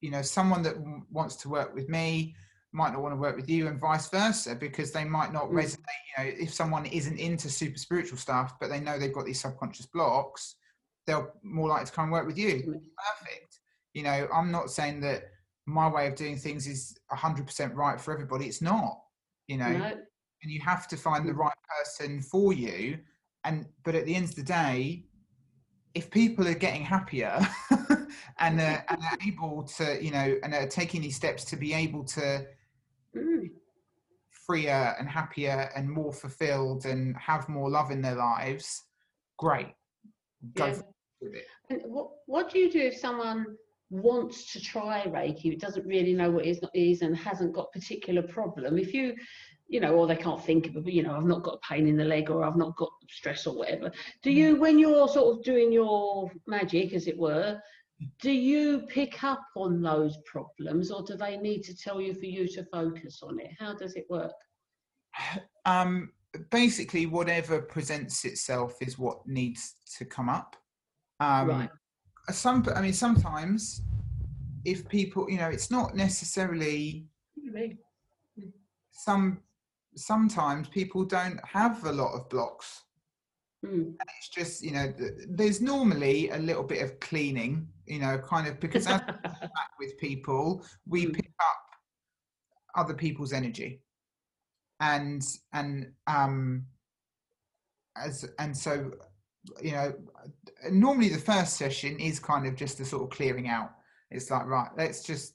you 0.00 0.10
know, 0.10 0.22
someone 0.22 0.62
that 0.62 0.74
w- 0.74 1.02
wants 1.10 1.36
to 1.36 1.48
work 1.48 1.74
with 1.74 1.88
me 1.88 2.34
might 2.72 2.92
not 2.92 3.02
want 3.02 3.12
to 3.12 3.20
work 3.20 3.36
with 3.36 3.48
you, 3.48 3.68
and 3.68 3.80
vice 3.80 4.08
versa, 4.08 4.54
because 4.54 4.92
they 4.92 5.04
might 5.04 5.32
not 5.32 5.50
mm. 5.50 5.54
resonate. 5.54 5.78
You 6.18 6.24
know, 6.24 6.30
if 6.40 6.52
someone 6.52 6.86
isn't 6.86 7.18
into 7.18 7.48
super 7.48 7.78
spiritual 7.78 8.18
stuff, 8.18 8.54
but 8.60 8.68
they 8.68 8.80
know 8.80 8.98
they've 8.98 9.12
got 9.12 9.24
these 9.26 9.40
subconscious 9.40 9.86
blocks, 9.86 10.56
they'll 11.06 11.32
more 11.42 11.68
likely 11.68 11.86
to 11.86 11.92
come 11.92 12.04
and 12.04 12.12
work 12.12 12.26
with 12.26 12.38
you. 12.38 12.54
Mm. 12.54 12.64
Perfect. 12.64 13.58
You 13.94 14.02
know, 14.02 14.28
I'm 14.34 14.50
not 14.50 14.70
saying 14.70 15.00
that 15.00 15.24
my 15.66 15.88
way 15.88 16.08
of 16.08 16.16
doing 16.16 16.36
things 16.36 16.66
is 16.66 16.96
100% 17.12 17.74
right 17.74 18.00
for 18.00 18.12
everybody. 18.12 18.46
It's 18.46 18.62
not. 18.62 18.98
You 19.46 19.58
know, 19.58 19.70
no. 19.70 19.84
and 19.84 20.52
you 20.52 20.60
have 20.60 20.88
to 20.88 20.96
find 20.96 21.28
the 21.28 21.32
mm. 21.32 21.38
right 21.38 21.54
person 21.78 22.20
for 22.22 22.52
you. 22.52 22.98
And 23.44 23.66
but 23.84 23.94
at 23.94 24.06
the 24.06 24.14
end 24.14 24.24
of 24.26 24.34
the 24.34 24.42
day, 24.42 25.04
if 25.94 26.10
people 26.10 26.46
are 26.48 26.54
getting 26.54 26.82
happier 26.82 27.38
and, 28.38 28.60
uh, 28.60 28.78
and 28.88 29.02
are 29.02 29.18
able 29.26 29.62
to, 29.62 30.02
you 30.02 30.10
know, 30.10 30.36
and 30.42 30.54
are 30.54 30.66
taking 30.66 31.02
these 31.02 31.16
steps 31.16 31.44
to 31.44 31.56
be 31.56 31.72
able 31.74 32.04
to 32.04 32.46
mm. 33.16 33.50
freer 34.30 34.94
and 34.98 35.08
happier 35.08 35.70
and 35.76 35.88
more 35.88 36.12
fulfilled 36.12 36.86
and 36.86 37.16
have 37.16 37.48
more 37.48 37.70
love 37.70 37.90
in 37.90 38.00
their 38.00 38.16
lives, 38.16 38.84
great. 39.38 39.74
Go 40.54 40.66
yeah. 40.66 40.78
with 41.20 41.34
it. 41.34 41.46
And 41.70 41.82
what, 41.84 42.10
what 42.26 42.50
do 42.50 42.58
you 42.58 42.70
do 42.70 42.80
if 42.80 42.96
someone 42.96 43.46
wants 43.90 44.50
to 44.52 44.60
try 44.60 45.04
Reiki, 45.06 45.58
doesn't 45.58 45.86
really 45.86 46.14
know 46.14 46.30
what 46.30 46.46
it 46.46 46.60
is 46.74 47.02
and 47.02 47.16
hasn't 47.16 47.52
got 47.52 47.72
particular 47.72 48.22
problem? 48.22 48.78
If 48.78 48.94
you 48.94 49.14
you 49.68 49.80
know, 49.80 49.94
or 49.94 50.06
they 50.06 50.16
can't 50.16 50.44
think 50.44 50.66
of 50.66 50.76
it, 50.76 50.92
you 50.92 51.02
know, 51.02 51.16
I've 51.16 51.24
not 51.24 51.42
got 51.42 51.54
a 51.54 51.66
pain 51.66 51.86
in 51.86 51.96
the 51.96 52.04
leg 52.04 52.30
or 52.30 52.44
I've 52.44 52.56
not 52.56 52.76
got 52.76 52.90
stress 53.08 53.46
or 53.46 53.56
whatever. 53.56 53.90
Do 54.22 54.30
mm. 54.30 54.34
you, 54.34 54.56
when 54.56 54.78
you're 54.78 55.08
sort 55.08 55.36
of 55.36 55.44
doing 55.44 55.72
your 55.72 56.30
magic, 56.46 56.92
as 56.92 57.06
it 57.06 57.18
were, 57.18 57.60
do 58.20 58.30
you 58.30 58.80
pick 58.88 59.22
up 59.22 59.44
on 59.56 59.80
those 59.80 60.18
problems 60.26 60.90
or 60.90 61.02
do 61.02 61.16
they 61.16 61.36
need 61.36 61.62
to 61.62 61.76
tell 61.76 62.00
you 62.00 62.14
for 62.14 62.26
you 62.26 62.48
to 62.48 62.64
focus 62.64 63.20
on 63.22 63.40
it? 63.40 63.50
How 63.58 63.74
does 63.74 63.94
it 63.94 64.06
work? 64.08 64.32
Um, 65.64 66.10
basically, 66.50 67.06
whatever 67.06 67.62
presents 67.62 68.24
itself 68.24 68.74
is 68.80 68.98
what 68.98 69.24
needs 69.28 69.76
to 69.96 70.04
come 70.04 70.28
up. 70.28 70.56
Um, 71.20 71.48
right. 71.48 71.70
Some, 72.30 72.66
I 72.74 72.82
mean, 72.82 72.92
sometimes 72.92 73.80
if 74.64 74.88
people, 74.88 75.30
you 75.30 75.38
know, 75.38 75.48
it's 75.48 75.70
not 75.70 75.94
necessarily 75.94 77.06
some 78.90 79.38
sometimes 79.96 80.68
people 80.68 81.04
don't 81.04 81.40
have 81.44 81.84
a 81.84 81.92
lot 81.92 82.14
of 82.14 82.28
blocks. 82.28 82.82
Mm. 83.64 83.94
It's 84.18 84.28
just, 84.28 84.62
you 84.62 84.72
know, 84.72 84.92
there's 85.28 85.60
normally 85.60 86.30
a 86.30 86.38
little 86.38 86.64
bit 86.64 86.82
of 86.82 86.98
cleaning, 87.00 87.68
you 87.86 88.00
know, 88.00 88.18
kind 88.18 88.48
of 88.48 88.58
because 88.58 88.86
as 88.86 89.00
with 89.78 89.96
people, 89.98 90.64
we 90.86 91.06
mm. 91.06 91.14
pick 91.14 91.30
up 91.40 91.62
other 92.74 92.94
people's 92.94 93.32
energy. 93.32 93.80
And, 94.80 95.22
and, 95.52 95.92
um, 96.08 96.66
as, 97.96 98.28
and 98.38 98.56
so, 98.56 98.90
you 99.62 99.72
know, 99.72 99.94
normally 100.70 101.08
the 101.08 101.18
first 101.18 101.56
session 101.56 102.00
is 102.00 102.18
kind 102.18 102.46
of 102.46 102.56
just 102.56 102.78
the 102.78 102.84
sort 102.84 103.04
of 103.04 103.10
clearing 103.10 103.48
out. 103.48 103.70
It's 104.10 104.30
like, 104.30 104.46
right, 104.46 104.70
let's 104.76 105.04
just 105.04 105.34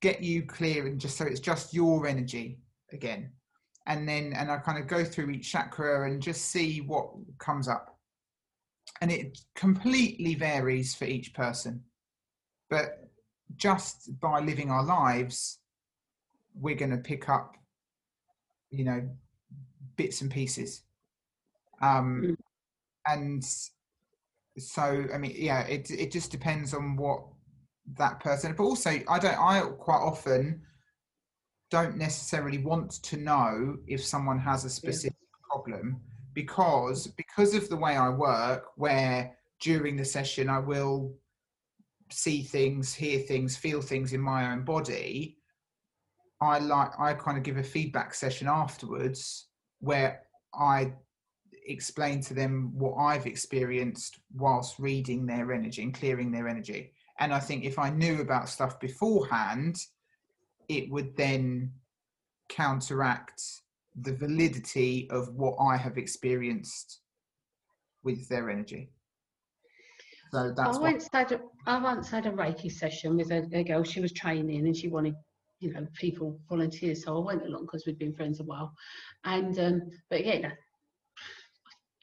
get 0.00 0.22
you 0.22 0.42
clear 0.42 0.86
and 0.86 1.00
just 1.00 1.16
so 1.16 1.24
it's 1.24 1.40
just 1.40 1.72
your 1.74 2.06
energy 2.06 2.60
again 2.92 3.30
and 3.88 4.08
then 4.08 4.34
and 4.34 4.50
I 4.50 4.58
kind 4.58 4.78
of 4.78 4.86
go 4.86 5.02
through 5.02 5.30
each 5.30 5.50
chakra 5.50 6.08
and 6.08 6.22
just 6.22 6.46
see 6.46 6.82
what 6.82 7.10
comes 7.38 7.66
up. 7.66 7.98
And 9.00 9.10
it 9.10 9.38
completely 9.54 10.34
varies 10.34 10.94
for 10.94 11.06
each 11.06 11.34
person. 11.34 11.82
But 12.70 13.08
just 13.56 14.20
by 14.20 14.40
living 14.40 14.70
our 14.70 14.84
lives, 14.84 15.58
we're 16.54 16.74
going 16.76 16.90
to 16.90 16.98
pick 16.98 17.28
up, 17.28 17.56
you 18.70 18.84
know, 18.84 19.08
bits 19.96 20.20
and 20.20 20.30
pieces. 20.30 20.82
Um, 21.82 22.22
Mm. 22.22 22.36
And 23.06 23.44
so, 24.58 25.06
I 25.14 25.16
mean, 25.16 25.32
yeah, 25.34 25.62
it 25.62 25.90
it 25.90 26.12
just 26.12 26.30
depends 26.30 26.74
on 26.74 26.96
what 26.96 27.22
that 27.96 28.20
person. 28.20 28.54
But 28.54 28.64
also, 28.64 28.90
I 29.08 29.18
don't. 29.18 29.38
I 29.38 29.60
quite 29.78 30.02
often 30.02 30.60
don't 31.70 31.96
necessarily 31.96 32.58
want 32.58 32.90
to 33.02 33.16
know 33.16 33.76
if 33.86 34.04
someone 34.04 34.38
has 34.38 34.64
a 34.64 34.70
specific 34.70 35.16
problem 35.50 36.00
because 36.34 37.08
because 37.08 37.54
of 37.54 37.68
the 37.68 37.76
way 37.76 37.96
I 37.96 38.08
work, 38.08 38.66
where 38.76 39.36
during 39.60 39.96
the 39.96 40.04
session 40.04 40.48
I 40.48 40.60
will 40.60 41.14
see 42.10 42.42
things, 42.42 42.94
hear 42.94 43.18
things, 43.20 43.56
feel 43.56 43.82
things 43.82 44.12
in 44.12 44.20
my 44.20 44.52
own 44.52 44.64
body. 44.64 45.38
I 46.40 46.58
like 46.60 46.90
I 46.98 47.14
kind 47.14 47.36
of 47.36 47.42
give 47.42 47.56
a 47.56 47.62
feedback 47.62 48.14
session 48.14 48.46
afterwards 48.46 49.48
where 49.80 50.22
I 50.54 50.92
explain 51.66 52.22
to 52.22 52.34
them 52.34 52.70
what 52.74 52.94
I've 52.94 53.26
experienced 53.26 54.20
whilst 54.34 54.78
reading 54.78 55.26
their 55.26 55.52
energy 55.52 55.82
and 55.82 55.92
clearing 55.92 56.30
their 56.30 56.48
energy. 56.48 56.92
And 57.18 57.34
I 57.34 57.40
think 57.40 57.64
if 57.64 57.78
I 57.78 57.90
knew 57.90 58.20
about 58.20 58.48
stuff 58.48 58.78
beforehand, 58.78 59.76
it 60.68 60.90
would 60.90 61.16
then 61.16 61.72
counteract 62.48 63.42
the 64.00 64.14
validity 64.14 65.08
of 65.10 65.34
what 65.34 65.56
I 65.60 65.76
have 65.76 65.98
experienced 65.98 67.00
with 68.04 68.28
their 68.28 68.50
energy. 68.50 68.90
So 70.32 70.52
that's 70.54 70.76
I 70.76 70.80
once 70.80 71.08
had 71.12 71.32
a, 71.32 71.40
I 71.66 71.78
once 71.82 72.10
had 72.10 72.26
a 72.26 72.30
Reiki 72.30 72.70
session 72.70 73.16
with 73.16 73.30
a, 73.30 73.48
a 73.52 73.64
girl. 73.64 73.82
She 73.82 74.00
was 74.00 74.12
training 74.12 74.66
and 74.66 74.76
she 74.76 74.88
wanted, 74.88 75.14
you 75.60 75.72
know, 75.72 75.86
people 75.94 76.38
volunteers. 76.48 77.04
So 77.04 77.16
I 77.16 77.24
went 77.24 77.46
along 77.46 77.62
because 77.62 77.86
we'd 77.86 77.98
been 77.98 78.14
friends 78.14 78.40
a 78.40 78.44
while. 78.44 78.74
And 79.24 79.58
um, 79.58 79.82
but 80.10 80.20
again, 80.20 80.52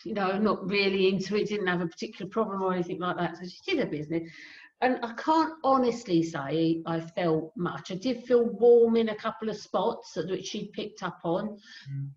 you 0.03 0.13
know, 0.13 0.38
not 0.39 0.68
really 0.68 1.07
into 1.07 1.36
it. 1.36 1.49
Didn't 1.49 1.68
have 1.68 1.82
a 1.82 1.88
particular 1.88 2.30
problem 2.30 2.61
or 2.61 2.74
anything 2.74 2.99
like 2.99 3.18
that. 3.18 3.38
So 3.38 3.43
she 3.47 3.72
did 3.72 3.86
her 3.86 3.91
business. 3.91 4.30
And 4.82 4.99
I 5.03 5.13
can't 5.13 5.53
honestly 5.63 6.21
say 6.21 6.82
I 6.86 6.99
felt 6.99 7.53
much. 7.55 7.91
I 7.91 7.95
did 7.95 8.23
feel 8.23 8.45
warm 8.45 8.97
in 8.97 9.09
a 9.09 9.15
couple 9.15 9.49
of 9.49 9.57
spots 9.57 10.11
that 10.13 10.30
which 10.30 10.45
she 10.47 10.69
picked 10.73 11.01
up 11.01 11.19
on. 11.23 11.57
Mm. 11.91 12.09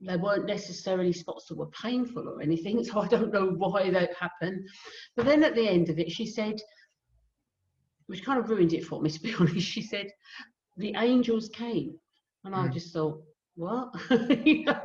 They 0.00 0.16
weren't 0.16 0.46
necessarily 0.46 1.12
spots 1.12 1.46
that 1.48 1.56
were 1.58 1.70
painful 1.70 2.28
or 2.28 2.40
anything, 2.42 2.82
so 2.84 3.00
I 3.00 3.08
don't 3.08 3.32
know 3.32 3.50
why 3.56 3.90
that 3.90 4.14
happened. 4.18 4.66
But 5.14 5.26
then 5.26 5.42
at 5.44 5.54
the 5.54 5.68
end 5.68 5.88
of 5.90 5.98
it, 5.98 6.10
she 6.10 6.26
said, 6.26 6.56
which 8.06 8.24
kind 8.24 8.38
of 8.38 8.48
ruined 8.48 8.72
it 8.72 8.84
for 8.84 9.00
me, 9.02 9.10
to 9.16 9.20
be 9.20 9.34
honest. 9.34 9.66
She 9.66 9.82
said, 9.82 10.06
the 10.76 10.94
angels 10.96 11.48
came. 11.50 11.98
And 12.44 12.54
I 12.54 12.66
Mm. 12.68 12.72
just 12.72 12.92
thought, 12.92 13.22
what? 13.56 13.88
you 14.44 14.64
know, 14.64 14.80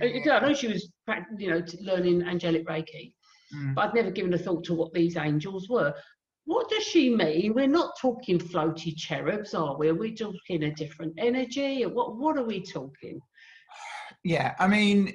I 0.00 0.40
know 0.40 0.54
she 0.54 0.68
was, 0.68 0.90
you 1.38 1.50
know, 1.50 1.62
learning 1.80 2.22
angelic 2.22 2.66
Reiki, 2.66 3.14
Mm. 3.54 3.74
but 3.74 3.88
I'd 3.88 3.94
never 3.94 4.10
given 4.10 4.32
a 4.34 4.38
thought 4.38 4.64
to 4.64 4.74
what 4.74 4.92
these 4.94 5.16
angels 5.16 5.68
were. 5.68 5.94
What 6.46 6.68
does 6.68 6.84
she 6.84 7.14
mean? 7.14 7.54
We're 7.54 7.66
not 7.66 7.98
talking 8.00 8.38
floaty 8.38 8.94
cherubs, 8.96 9.54
are 9.54 9.76
we? 9.76 9.88
Are 9.88 9.94
we 9.94 10.14
talking 10.14 10.64
a 10.64 10.74
different 10.74 11.14
energy? 11.16 11.84
What, 11.86 12.16
what 12.16 12.36
are 12.36 12.44
we 12.44 12.62
talking? 12.62 13.20
Yeah, 14.24 14.54
I 14.58 14.68
mean, 14.68 15.14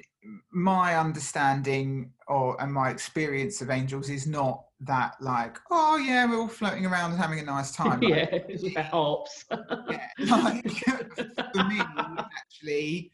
my 0.52 0.96
understanding 0.96 2.12
or 2.28 2.60
and 2.60 2.72
my 2.72 2.90
experience 2.90 3.60
of 3.60 3.70
angels 3.70 4.10
is 4.10 4.26
not 4.26 4.64
that 4.80 5.14
like, 5.20 5.58
oh 5.70 5.96
yeah, 5.96 6.26
we're 6.26 6.40
all 6.40 6.48
floating 6.48 6.86
around 6.86 7.12
and 7.12 7.20
having 7.20 7.38
a 7.40 7.44
nice 7.44 7.72
time. 7.76 8.00
Like, 8.00 8.46
yeah, 8.48 8.82
harps. 8.82 9.44
yeah, 9.90 10.06
like, 10.18 10.70
for 11.54 11.64
me, 11.64 11.80
actually, 12.38 13.12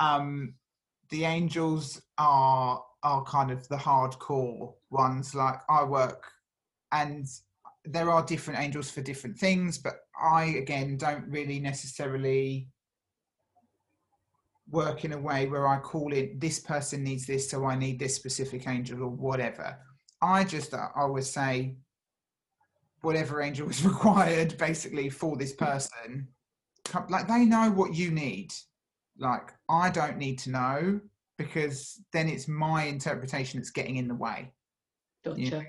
um, 0.00 0.54
the 1.10 1.24
angels 1.24 2.00
are 2.18 2.82
are 3.02 3.22
kind 3.24 3.50
of 3.50 3.66
the 3.68 3.76
hardcore 3.76 4.74
ones. 4.90 5.34
Like 5.34 5.60
I 5.68 5.84
work, 5.84 6.24
and 6.94 7.26
there 7.84 8.08
are 8.08 8.24
different 8.24 8.60
angels 8.60 8.90
for 8.90 9.02
different 9.02 9.36
things, 9.38 9.78
but 9.78 9.94
I 10.18 10.44
again 10.44 10.96
don't 10.96 11.28
really 11.28 11.58
necessarily 11.58 12.68
work 14.70 15.04
in 15.04 15.12
a 15.12 15.18
way 15.18 15.46
where 15.46 15.68
I 15.68 15.78
call 15.78 16.12
it 16.12 16.40
this 16.40 16.60
person 16.60 17.04
needs 17.04 17.26
this, 17.26 17.50
so 17.50 17.66
I 17.66 17.74
need 17.74 17.98
this 17.98 18.14
specific 18.14 18.66
angel 18.66 19.02
or 19.02 19.10
whatever. 19.10 19.76
I 20.22 20.44
just 20.44 20.72
uh, 20.72 20.88
I 20.96 21.04
would 21.04 21.24
say 21.24 21.76
whatever 23.02 23.42
angel 23.42 23.68
is 23.68 23.84
required 23.92 24.56
basically 24.56 25.10
for 25.10 25.36
this 25.36 25.52
person. 25.52 26.28
Like 27.10 27.28
they 27.28 27.44
know 27.44 27.70
what 27.70 27.94
you 27.94 28.10
need. 28.10 28.52
Like 29.18 29.52
I 29.68 29.90
don't 29.90 30.16
need 30.16 30.38
to 30.40 30.50
know 30.50 31.00
because 31.38 32.00
then 32.12 32.28
it's 32.28 32.46
my 32.46 32.84
interpretation 32.84 33.58
that's 33.58 33.70
getting 33.70 33.96
in 33.96 34.06
the 34.06 34.14
way 34.14 34.52
Gotcha. 35.24 35.64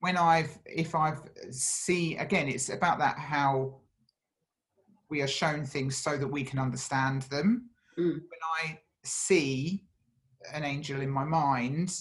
When 0.00 0.16
I've 0.16 0.58
if 0.66 0.94
I've 0.94 1.20
see 1.50 2.16
again, 2.16 2.48
it's 2.48 2.68
about 2.68 2.98
that 2.98 3.18
how 3.18 3.80
we 5.08 5.22
are 5.22 5.28
shown 5.28 5.64
things 5.64 5.96
so 5.96 6.16
that 6.16 6.26
we 6.26 6.44
can 6.44 6.58
understand 6.58 7.22
them. 7.22 7.70
Mm. 7.98 8.12
When 8.12 8.42
I 8.64 8.78
see 9.04 9.84
an 10.52 10.64
angel 10.64 11.00
in 11.00 11.10
my 11.10 11.24
mind, 11.24 11.94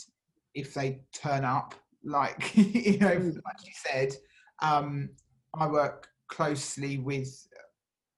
if 0.53 0.73
they 0.73 1.01
turn 1.13 1.45
up, 1.45 1.75
like 2.03 2.51
you 2.55 2.97
know, 2.99 3.15
Mm. 3.15 3.35
like 3.45 3.65
you 3.65 3.73
said, 3.75 4.15
um, 4.61 5.09
I 5.53 5.67
work 5.67 6.07
closely 6.27 6.97
with 6.97 7.47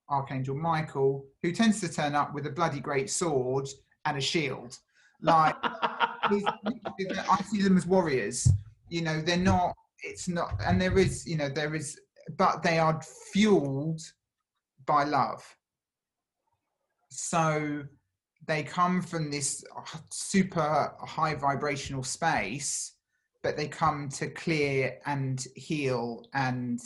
Archangel 0.10 0.56
Michael, 0.56 1.26
who 1.44 1.52
tends 1.52 1.82
to 1.82 1.90
turn 1.90 2.16
up 2.16 2.34
with 2.34 2.48
a 2.48 2.52
bloody 2.52 2.80
great 2.80 3.10
sword 3.10 3.68
and 4.06 4.18
a 4.18 4.22
shield. 4.22 4.78
Like 5.22 5.56
I 5.64 7.44
see 7.50 7.62
them 7.62 7.78
as 7.78 7.86
warriors. 7.86 8.50
You 8.90 9.02
know, 9.02 9.22
they're 9.22 9.38
not. 9.38 9.76
It's 10.04 10.28
not, 10.28 10.54
and 10.64 10.80
there 10.80 10.98
is, 10.98 11.26
you 11.26 11.38
know, 11.38 11.50
there 11.50 11.74
is, 11.74 12.00
but 12.38 12.62
they 12.62 12.78
are 12.78 13.02
fueled 13.32 14.00
by 14.86 15.04
love. 15.04 15.44
So 17.10 17.84
they 18.48 18.64
come 18.64 19.02
from 19.02 19.30
this 19.30 19.64
super 20.12 20.94
high 21.00 21.36
vibrational 21.36 22.04
space, 22.04 22.94
but 23.44 23.58
they 23.58 23.68
come 23.68 24.10
to 24.10 24.30
clear 24.30 25.00
and 25.06 25.46
heal 25.56 26.26
and 26.34 26.80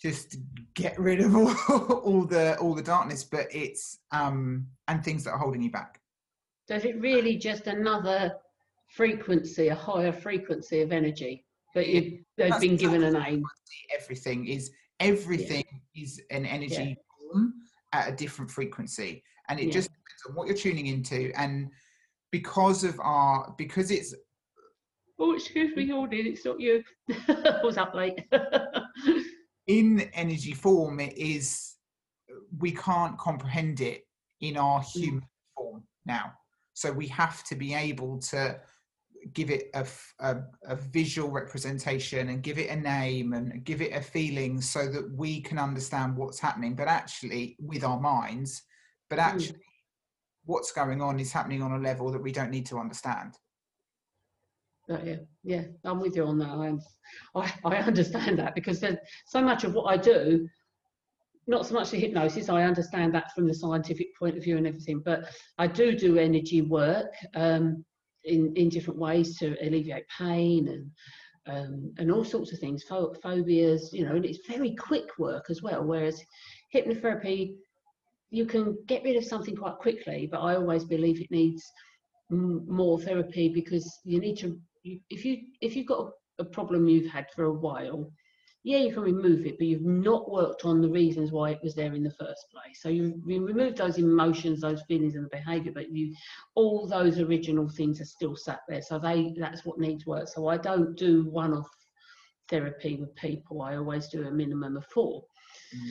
just 0.00 0.36
get 0.74 0.98
rid 0.98 1.20
of 1.20 1.34
all, 1.36 1.52
all 1.82 2.24
the 2.24 2.56
all 2.58 2.74
the 2.74 2.82
darkness. 2.82 3.24
But 3.24 3.48
it's 3.50 3.98
um 4.12 4.66
and 4.88 5.04
things 5.04 5.24
that 5.24 5.32
are 5.32 5.38
holding 5.38 5.62
you 5.62 5.70
back. 5.70 6.00
So 6.68 6.76
is 6.76 6.84
it 6.84 7.00
really 7.00 7.36
just 7.36 7.66
another 7.66 8.34
frequency, 8.90 9.68
a 9.68 9.74
higher 9.74 10.12
frequency 10.12 10.80
of 10.80 10.92
energy 10.92 11.44
But 11.74 11.86
you 11.88 12.18
they've 12.36 12.50
That's 12.50 12.60
been 12.60 12.76
given 12.76 13.02
a 13.04 13.10
name? 13.10 13.44
everything 13.94 14.46
is 14.46 14.72
everything 14.98 15.64
is 15.94 16.20
an 16.30 16.44
energy 16.44 16.96
form 17.18 17.54
at 17.92 18.08
a 18.12 18.16
different 18.16 18.50
frequency 18.50 19.22
and 19.48 19.58
it 19.58 19.66
Yeah. 19.66 19.72
just 19.72 19.88
depends 19.90 20.22
on 20.28 20.34
what 20.34 20.46
you're 20.46 20.56
tuning 20.56 20.86
into 20.86 21.32
and 21.36 21.70
because 22.30 22.84
of 22.84 22.98
our 23.00 23.54
because 23.56 23.90
it's 23.90 24.14
Oh, 25.22 25.34
excuse 25.34 25.76
me, 25.76 25.92
Audie, 25.92 26.30
it's 26.30 26.46
not 26.46 26.58
you. 26.58 26.82
I 27.10 27.60
was 27.62 27.76
up 27.76 27.94
late. 27.94 28.26
in 29.66 30.00
energy 30.14 30.52
form 30.52 30.98
it 31.00 31.16
is 31.16 31.76
we 32.58 32.72
can't 32.72 33.16
comprehend 33.18 33.80
it 33.80 34.06
in 34.40 34.56
our 34.56 34.80
Mm. 34.80 35.00
human 35.00 35.22
form 35.56 35.82
now 36.06 36.32
so 36.72 36.90
we 36.90 37.06
have 37.06 37.44
to 37.44 37.54
be 37.54 37.74
able 37.74 38.18
to 38.18 38.58
give 39.32 39.50
it 39.50 39.70
a 39.74 39.86
a 40.20 40.76
visual 40.76 41.30
representation 41.30 42.28
and 42.30 42.42
give 42.42 42.58
it 42.58 42.70
a 42.70 42.76
name 42.76 43.32
and 43.32 43.64
give 43.64 43.80
it 43.80 43.92
a 43.92 44.00
feeling 44.00 44.60
so 44.60 44.86
that 44.86 45.10
we 45.16 45.40
can 45.40 45.58
understand 45.58 46.16
what's 46.16 46.40
happening 46.40 46.74
but 46.74 46.88
actually 46.88 47.56
with 47.60 47.84
our 47.84 48.00
minds 48.00 48.62
but 49.08 49.18
Mm. 49.18 49.22
actually 49.22 49.60
what's 50.44 50.72
going 50.72 51.00
on 51.02 51.20
is 51.20 51.32
happening 51.32 51.62
on 51.62 51.72
a 51.72 51.78
level 51.78 52.10
that 52.10 52.22
we 52.22 52.32
don't 52.32 52.50
need 52.50 52.66
to 52.66 52.78
understand 52.78 53.34
But 54.88 55.06
yeah, 55.06 55.16
yeah, 55.44 55.64
I'm 55.84 56.00
with 56.00 56.16
you 56.16 56.24
on 56.24 56.38
that. 56.38 56.80
I, 57.36 57.52
I 57.64 57.76
understand 57.76 58.38
that 58.40 58.54
because 58.54 58.80
there's 58.80 58.98
so 59.26 59.40
much 59.40 59.62
of 59.64 59.74
what 59.74 59.84
I 59.84 59.96
do, 59.96 60.48
not 61.46 61.66
so 61.66 61.74
much 61.74 61.90
the 61.90 61.98
hypnosis, 61.98 62.48
I 62.48 62.62
understand 62.64 63.14
that 63.14 63.32
from 63.34 63.46
the 63.46 63.54
scientific 63.54 64.08
point 64.18 64.36
of 64.36 64.42
view 64.42 64.56
and 64.56 64.66
everything, 64.66 65.00
but 65.04 65.20
I 65.58 65.66
do 65.68 65.94
do 65.96 66.18
energy 66.18 66.62
work 66.62 67.12
um, 67.34 67.84
in, 68.24 68.52
in 68.56 68.68
different 68.68 68.98
ways 68.98 69.36
to 69.38 69.56
alleviate 69.66 70.04
pain 70.16 70.68
and 70.68 70.90
um, 71.46 71.92
and 71.98 72.12
all 72.12 72.24
sorts 72.24 72.52
of 72.52 72.58
things, 72.58 72.84
pho- 72.84 73.14
phobias, 73.22 73.92
you 73.92 74.04
know, 74.04 74.14
and 74.14 74.24
it's 74.24 74.46
very 74.46 74.74
quick 74.74 75.18
work 75.18 75.46
as 75.48 75.62
well. 75.62 75.82
Whereas 75.82 76.22
hypnotherapy, 76.74 77.54
you 78.30 78.46
can 78.46 78.76
get 78.86 79.02
rid 79.02 79.16
of 79.16 79.24
something 79.24 79.56
quite 79.56 79.76
quickly, 79.78 80.28
but 80.30 80.40
I 80.40 80.54
always 80.54 80.84
believe 80.84 81.20
it 81.20 81.30
needs 81.30 81.62
more 82.30 83.00
therapy 83.00 83.48
because 83.48 84.00
you 84.04 84.20
need 84.20 84.38
to. 84.38 84.58
You, 84.82 85.00
if 85.10 85.24
you 85.24 85.38
if 85.60 85.76
you've 85.76 85.86
got 85.86 86.10
a 86.38 86.44
problem 86.44 86.88
you've 86.88 87.10
had 87.10 87.26
for 87.34 87.44
a 87.44 87.52
while, 87.52 88.10
yeah, 88.62 88.78
you 88.78 88.92
can 88.92 89.02
remove 89.02 89.46
it, 89.46 89.56
but 89.58 89.66
you've 89.66 89.84
not 89.84 90.30
worked 90.30 90.66
on 90.66 90.82
the 90.82 90.88
reasons 90.88 91.32
why 91.32 91.50
it 91.50 91.60
was 91.62 91.74
there 91.74 91.94
in 91.94 92.02
the 92.02 92.10
first 92.10 92.44
place. 92.52 92.82
So 92.82 92.90
you, 92.90 93.20
you 93.26 93.44
remove 93.44 93.76
those 93.76 93.96
emotions, 93.96 94.60
those 94.60 94.82
feelings, 94.82 95.14
and 95.14 95.24
the 95.24 95.30
behaviour, 95.30 95.72
but 95.72 95.90
you 95.90 96.14
all 96.54 96.86
those 96.86 97.18
original 97.18 97.68
things 97.70 98.00
are 98.00 98.06
still 98.06 98.36
sat 98.36 98.60
there. 98.68 98.82
So 98.82 98.98
they 98.98 99.34
that's 99.38 99.64
what 99.64 99.78
needs 99.78 100.04
work. 100.04 100.28
So 100.28 100.48
I 100.48 100.58
don't 100.58 100.94
do 100.96 101.28
one-off 101.30 101.70
therapy 102.50 102.96
with 102.96 103.14
people. 103.14 103.62
I 103.62 103.76
always 103.76 104.08
do 104.08 104.26
a 104.26 104.30
minimum 104.30 104.76
of 104.76 104.84
four. 104.86 105.22
Mm. 105.74 105.90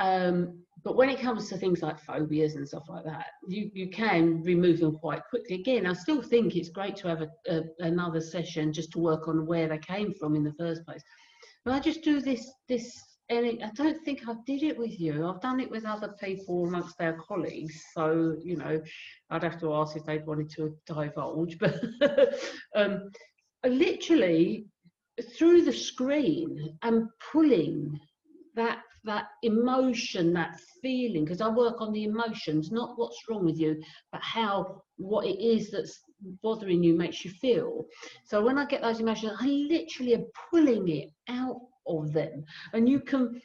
Um, 0.00 0.64
but 0.82 0.96
when 0.96 1.10
it 1.10 1.20
comes 1.20 1.48
to 1.50 1.58
things 1.58 1.82
like 1.82 2.00
phobias 2.00 2.54
and 2.54 2.66
stuff 2.66 2.84
like 2.88 3.04
that, 3.04 3.26
you, 3.46 3.70
you 3.74 3.90
can 3.90 4.42
remove 4.42 4.80
them 4.80 4.96
quite 4.96 5.20
quickly. 5.28 5.56
Again, 5.56 5.86
I 5.86 5.92
still 5.92 6.22
think 6.22 6.56
it's 6.56 6.70
great 6.70 6.96
to 6.96 7.08
have 7.08 7.20
a, 7.20 7.28
a, 7.48 7.62
another 7.80 8.20
session 8.20 8.72
just 8.72 8.90
to 8.92 8.98
work 8.98 9.28
on 9.28 9.46
where 9.46 9.68
they 9.68 9.78
came 9.78 10.14
from 10.14 10.34
in 10.34 10.42
the 10.42 10.54
first 10.54 10.84
place. 10.86 11.02
But 11.64 11.74
I 11.74 11.80
just 11.80 12.02
do 12.02 12.20
this 12.20 12.50
this 12.68 13.00
and 13.28 13.62
I 13.62 13.70
don't 13.76 14.04
think 14.04 14.28
I 14.28 14.34
did 14.44 14.64
it 14.64 14.76
with 14.76 14.98
you. 14.98 15.28
I've 15.28 15.40
done 15.40 15.60
it 15.60 15.70
with 15.70 15.84
other 15.84 16.16
people 16.20 16.66
amongst 16.66 17.00
our 17.00 17.12
colleagues. 17.12 17.80
So 17.94 18.36
you 18.42 18.56
know, 18.56 18.80
I'd 19.30 19.44
have 19.44 19.60
to 19.60 19.74
ask 19.74 19.96
if 19.96 20.04
they'd 20.04 20.26
wanted 20.26 20.50
to 20.56 20.76
divulge. 20.86 21.58
But 21.60 22.40
um, 22.74 23.10
literally 23.64 24.66
through 25.36 25.62
the 25.62 25.72
screen 25.72 26.78
and 26.82 27.08
pulling 27.32 27.98
that 28.54 28.80
that 29.04 29.28
emotion, 29.42 30.32
that 30.34 30.60
feeling, 30.82 31.24
because 31.24 31.40
I 31.40 31.48
work 31.48 31.80
on 31.80 31.92
the 31.92 32.04
emotions, 32.04 32.70
not 32.70 32.98
what's 32.98 33.28
wrong 33.28 33.44
with 33.44 33.58
you, 33.58 33.82
but 34.12 34.22
how 34.22 34.82
what 34.96 35.26
it 35.26 35.40
is 35.40 35.70
that's 35.70 36.00
bothering 36.42 36.82
you 36.82 36.94
makes 36.94 37.24
you 37.24 37.30
feel. 37.30 37.86
So 38.24 38.44
when 38.44 38.58
I 38.58 38.66
get 38.66 38.82
those 38.82 39.00
emotions, 39.00 39.32
I 39.40 39.46
literally 39.46 40.14
am 40.14 40.26
pulling 40.50 40.88
it 40.88 41.10
out 41.28 41.60
of 41.86 42.12
them, 42.12 42.44
and 42.72 42.88
you 42.88 43.00
can. 43.00 43.40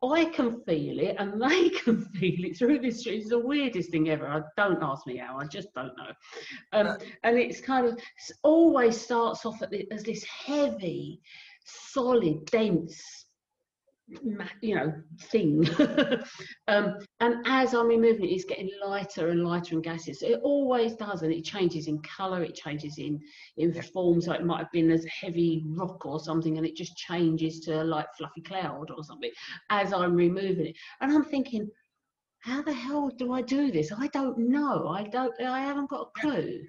I 0.00 0.26
can 0.26 0.62
feel 0.62 1.00
it 1.00 1.16
and 1.18 1.42
they 1.50 1.70
can 1.70 2.04
feel 2.04 2.44
it 2.44 2.56
through 2.56 2.78
this. 2.78 3.04
It's 3.04 3.30
the 3.30 3.38
weirdest 3.40 3.90
thing 3.90 4.10
ever. 4.10 4.28
I 4.28 4.42
don't 4.56 4.80
ask 4.80 5.04
me 5.08 5.16
how. 5.16 5.40
I 5.40 5.46
just 5.46 5.74
don't 5.74 5.92
know. 5.96 6.12
Um, 6.72 6.98
and 7.24 7.36
it's 7.36 7.60
kind 7.60 7.84
of 7.84 7.94
it's 7.94 8.30
always 8.44 8.96
starts 9.00 9.44
off 9.44 9.60
at 9.60 9.72
the, 9.72 9.88
as 9.90 10.04
this 10.04 10.22
heavy, 10.22 11.20
solid, 11.64 12.44
dense 12.46 13.26
you 14.60 14.74
know 14.74 14.92
thing. 15.20 15.68
Um, 16.68 16.98
and 17.20 17.36
as 17.46 17.72
i'm 17.72 17.88
removing 17.88 18.26
it 18.26 18.32
it's 18.32 18.44
getting 18.44 18.70
lighter 18.84 19.28
and 19.28 19.42
lighter 19.42 19.74
and 19.74 19.82
gaseous 19.82 20.22
it 20.22 20.38
always 20.42 20.94
does 20.94 21.22
and 21.22 21.32
it 21.32 21.44
changes 21.44 21.86
in 21.86 21.98
color 22.02 22.42
it 22.42 22.54
changes 22.54 22.98
in 22.98 23.18
in 23.56 23.72
yeah. 23.72 23.80
forms 23.80 24.26
like 24.26 24.40
it 24.40 24.46
might 24.46 24.58
have 24.58 24.72
been 24.72 24.90
as 24.90 25.06
heavy 25.06 25.64
rock 25.68 26.04
or 26.04 26.20
something 26.20 26.58
and 26.58 26.66
it 26.66 26.76
just 26.76 26.94
changes 26.96 27.60
to 27.60 27.82
a 27.82 27.84
light 27.84 28.06
fluffy 28.18 28.42
cloud 28.42 28.90
or 28.94 29.02
something 29.02 29.30
as 29.70 29.94
i'm 29.94 30.14
removing 30.14 30.66
it. 30.66 30.76
And 31.00 31.10
i'm 31.10 31.24
thinking 31.24 31.70
how 32.40 32.60
the 32.60 32.72
hell 32.72 33.08
do 33.08 33.32
i 33.32 33.40
do 33.40 33.72
this? 33.72 33.90
I 33.96 34.08
don't 34.08 34.38
know. 34.38 34.88
I 34.88 35.04
don't 35.04 35.34
i 35.40 35.60
haven't 35.60 35.90
got 35.90 36.10
a 36.14 36.20
clue. 36.20 36.60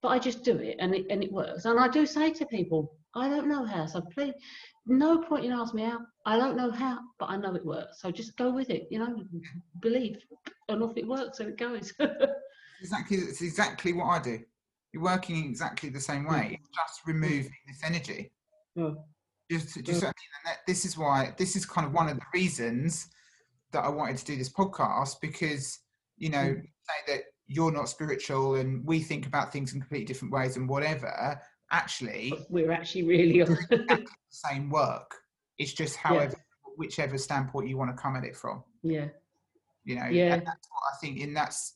But 0.00 0.08
i 0.08 0.18
just 0.18 0.42
do 0.42 0.56
it 0.56 0.76
and 0.80 0.94
it 0.94 1.04
and 1.10 1.22
it 1.22 1.32
works. 1.32 1.66
And 1.66 1.78
i 1.78 1.88
do 1.88 2.06
say 2.06 2.32
to 2.32 2.46
people 2.46 2.96
I 3.16 3.28
don't 3.28 3.48
know 3.48 3.64
how. 3.64 3.86
So 3.86 4.00
please, 4.00 4.34
no 4.86 5.18
point 5.18 5.44
in 5.44 5.52
asking 5.52 5.80
me 5.80 5.86
how. 5.86 6.00
I 6.26 6.36
don't 6.36 6.56
know 6.56 6.70
how, 6.70 6.98
but 7.18 7.26
I 7.26 7.36
know 7.36 7.54
it 7.54 7.64
works. 7.64 8.00
So 8.00 8.10
just 8.10 8.36
go 8.36 8.50
with 8.50 8.70
it, 8.70 8.86
you 8.90 8.98
know, 8.98 9.24
believe. 9.80 10.16
And 10.68 10.82
if 10.82 10.96
it 10.96 11.06
works, 11.06 11.38
so 11.38 11.48
it 11.48 11.58
goes. 11.58 11.92
exactly, 12.80 13.18
it's 13.18 13.42
exactly 13.42 13.92
what 13.92 14.06
I 14.06 14.22
do. 14.22 14.38
You're 14.92 15.02
working 15.02 15.44
exactly 15.44 15.88
the 15.88 16.00
same 16.00 16.26
way, 16.26 16.58
just 16.74 17.00
removing 17.06 17.52
this 17.66 17.80
energy. 17.84 18.30
Yeah. 18.74 18.90
Just, 19.50 19.84
just 19.84 20.02
yeah. 20.02 20.12
this 20.66 20.84
is 20.84 20.96
why 20.96 21.34
this 21.36 21.54
is 21.54 21.66
kind 21.66 21.86
of 21.86 21.92
one 21.92 22.08
of 22.08 22.16
the 22.16 22.24
reasons 22.32 23.08
that 23.72 23.84
I 23.84 23.88
wanted 23.88 24.16
to 24.18 24.24
do 24.24 24.36
this 24.36 24.50
podcast 24.50 25.16
because 25.20 25.80
you 26.16 26.30
know 26.30 26.38
mm. 26.38 26.62
say 26.62 27.12
that 27.12 27.24
you're 27.46 27.72
not 27.72 27.90
spiritual 27.90 28.54
and 28.54 28.84
we 28.86 29.00
think 29.00 29.26
about 29.26 29.52
things 29.52 29.74
in 29.74 29.80
completely 29.80 30.06
different 30.06 30.32
ways 30.32 30.56
and 30.56 30.66
whatever 30.66 31.38
actually 31.74 32.32
we're 32.48 32.70
actually 32.70 33.02
really 33.02 33.42
on 33.42 33.48
the 33.70 34.06
same 34.30 34.70
work. 34.70 35.10
It's 35.58 35.72
just 35.72 35.96
however 35.96 36.36
yeah. 36.36 36.72
whichever 36.76 37.18
standpoint 37.18 37.68
you 37.68 37.76
want 37.76 37.94
to 37.94 38.00
come 38.00 38.16
at 38.16 38.24
it 38.24 38.36
from. 38.36 38.62
Yeah. 38.82 39.08
You 39.84 39.96
know, 39.96 40.06
yeah. 40.06 40.36
that's 40.36 40.46
what 40.46 40.82
I 40.92 40.96
think 41.00 41.20
and 41.20 41.36
that's 41.36 41.74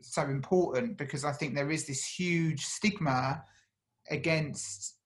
so 0.00 0.22
important 0.22 0.98
because 0.98 1.24
I 1.24 1.32
think 1.32 1.54
there 1.54 1.70
is 1.70 1.86
this 1.86 2.04
huge 2.04 2.64
stigma 2.64 3.42
against 4.10 4.96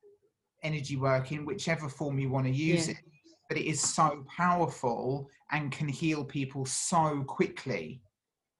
energy 0.62 0.96
work 0.96 1.32
in 1.32 1.44
whichever 1.44 1.88
form 1.88 2.18
you 2.18 2.30
want 2.30 2.46
to 2.46 2.52
use 2.52 2.88
yeah. 2.88 2.94
it. 2.94 3.00
But 3.48 3.58
it 3.58 3.66
is 3.66 3.80
so 3.80 4.24
powerful 4.34 5.28
and 5.50 5.70
can 5.70 5.88
heal 5.88 6.24
people 6.24 6.64
so 6.64 7.22
quickly. 7.26 8.00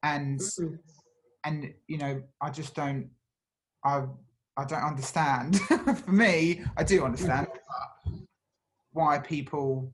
And 0.03 0.39
mm-hmm. 0.39 0.75
and 1.45 1.73
you 1.87 1.97
know, 1.97 2.23
I 2.43 2.51
just 2.51 2.75
don't 2.75 3.09
I 3.85 4.05
I 4.57 4.65
don't 4.65 4.83
understand. 4.83 5.59
For 6.05 6.13
me, 6.13 6.63
I 6.77 6.85
do 6.85 7.05
understand 7.05 7.47
mm-hmm. 8.07 8.17
why 8.93 9.19
people 9.19 9.93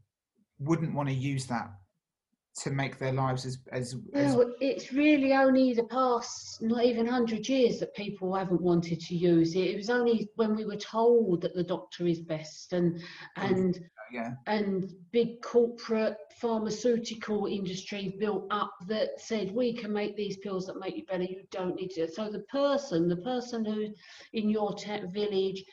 wouldn't 0.59 0.95
want 0.95 1.09
to 1.09 1.15
use 1.15 1.47
that 1.47 1.71
to 2.63 2.71
make 2.71 2.99
their 2.99 3.13
lives 3.13 3.47
as 3.47 3.59
as, 3.71 3.95
as 4.15 4.37
it's 4.61 4.93
really 4.93 5.33
only 5.33 5.73
the 5.75 5.85
past 5.85 6.61
not 6.61 6.85
even 6.85 7.07
100 7.07 7.49
years 7.49 7.79
that 7.79 7.95
people 7.95 8.35
haven't 8.35 8.61
wanted 8.61 9.01
to 9.01 9.15
use 9.15 9.55
it. 9.55 9.61
It 9.61 9.77
was 9.77 9.91
only 9.91 10.29
when 10.35 10.57
we 10.57 10.65
were 10.65 10.77
told 10.77 11.43
that 11.43 11.55
the 11.55 11.63
doctor 11.63 12.07
is 12.07 12.21
best 12.21 12.73
and 12.73 12.97
mm. 12.97 13.03
and 13.37 13.81
yeah. 14.13 14.33
and 14.47 14.93
big 15.13 15.41
corporate 15.43 16.17
pharmaceutical 16.41 17.47
industry 17.47 18.15
built 18.19 18.47
up 18.51 18.73
that 18.87 19.09
said 19.19 19.53
we 19.55 19.73
can 19.73 19.93
make 19.93 20.17
these 20.17 20.37
pills 20.39 20.67
that 20.67 20.79
make 20.79 20.97
you 20.97 21.05
better 21.07 21.25
you 21.25 21.43
don't 21.51 21.77
need 21.77 21.91
to 21.91 22.11
so 22.11 22.31
the 22.31 22.45
person 22.51 23.09
the 23.09 23.17
person 23.17 23.65
who 23.65 23.89
in 24.33 24.49
your 24.49 24.75
tech 24.75 25.03
village 25.13 25.65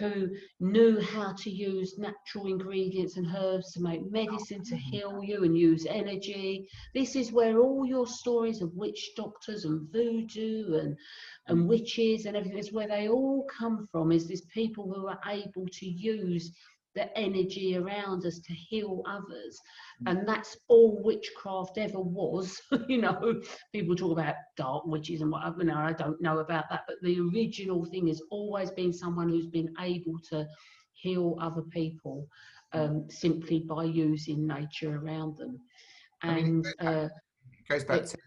who 0.00 0.28
knew 0.60 0.98
how 1.00 1.32
to 1.34 1.50
use 1.50 1.98
natural 1.98 2.46
ingredients 2.46 3.16
and 3.16 3.26
herbs 3.36 3.72
to 3.72 3.82
make 3.82 4.10
medicine 4.10 4.64
to 4.64 4.74
mm-hmm. 4.74 4.90
heal 4.90 5.20
you 5.22 5.44
and 5.44 5.56
use 5.56 5.86
energy. 5.86 6.66
This 6.94 7.16
is 7.16 7.32
where 7.32 7.58
all 7.58 7.84
your 7.84 8.06
stories 8.06 8.62
of 8.62 8.74
witch 8.74 9.10
doctors 9.16 9.66
and 9.66 9.88
voodoo 9.92 10.78
and, 10.78 10.96
and 11.48 11.58
mm-hmm. 11.58 11.68
witches 11.68 12.24
and 12.24 12.36
everything 12.36 12.58
is 12.58 12.72
where 12.72 12.88
they 12.88 13.08
all 13.08 13.46
come 13.58 13.86
from 13.92 14.10
is 14.10 14.26
these 14.26 14.46
people 14.46 14.90
who 14.92 15.06
are 15.06 15.20
able 15.28 15.66
to 15.70 15.86
use 15.86 16.50
the 16.94 17.16
energy 17.16 17.76
around 17.76 18.26
us 18.26 18.38
to 18.40 18.52
heal 18.52 19.02
others. 19.06 19.60
Mm. 20.02 20.10
And 20.10 20.28
that's 20.28 20.56
all 20.68 21.00
witchcraft 21.02 21.78
ever 21.78 22.00
was. 22.00 22.60
you 22.88 23.00
know, 23.00 23.40
people 23.72 23.94
talk 23.94 24.12
about 24.12 24.34
dark 24.56 24.86
witches 24.86 25.20
and 25.20 25.30
whatever. 25.30 25.64
Now, 25.64 25.84
I 25.84 25.92
don't 25.92 26.20
know 26.20 26.38
about 26.38 26.64
that, 26.70 26.82
but 26.86 26.96
the 27.02 27.20
original 27.20 27.84
thing 27.84 28.08
has 28.08 28.22
always 28.30 28.70
been 28.70 28.92
someone 28.92 29.28
who's 29.28 29.46
been 29.46 29.72
able 29.80 30.18
to 30.30 30.46
heal 30.92 31.36
other 31.40 31.62
people 31.62 32.28
um, 32.72 33.06
simply 33.08 33.60
by 33.60 33.84
using 33.84 34.46
nature 34.46 34.96
around 34.96 35.36
them. 35.36 35.58
And 36.22 36.66
I 36.80 36.84
mean, 36.84 36.94
uh, 36.94 37.08
it 37.52 37.68
goes 37.68 37.84
back 37.84 38.00
it, 38.00 38.06
to 38.08 38.18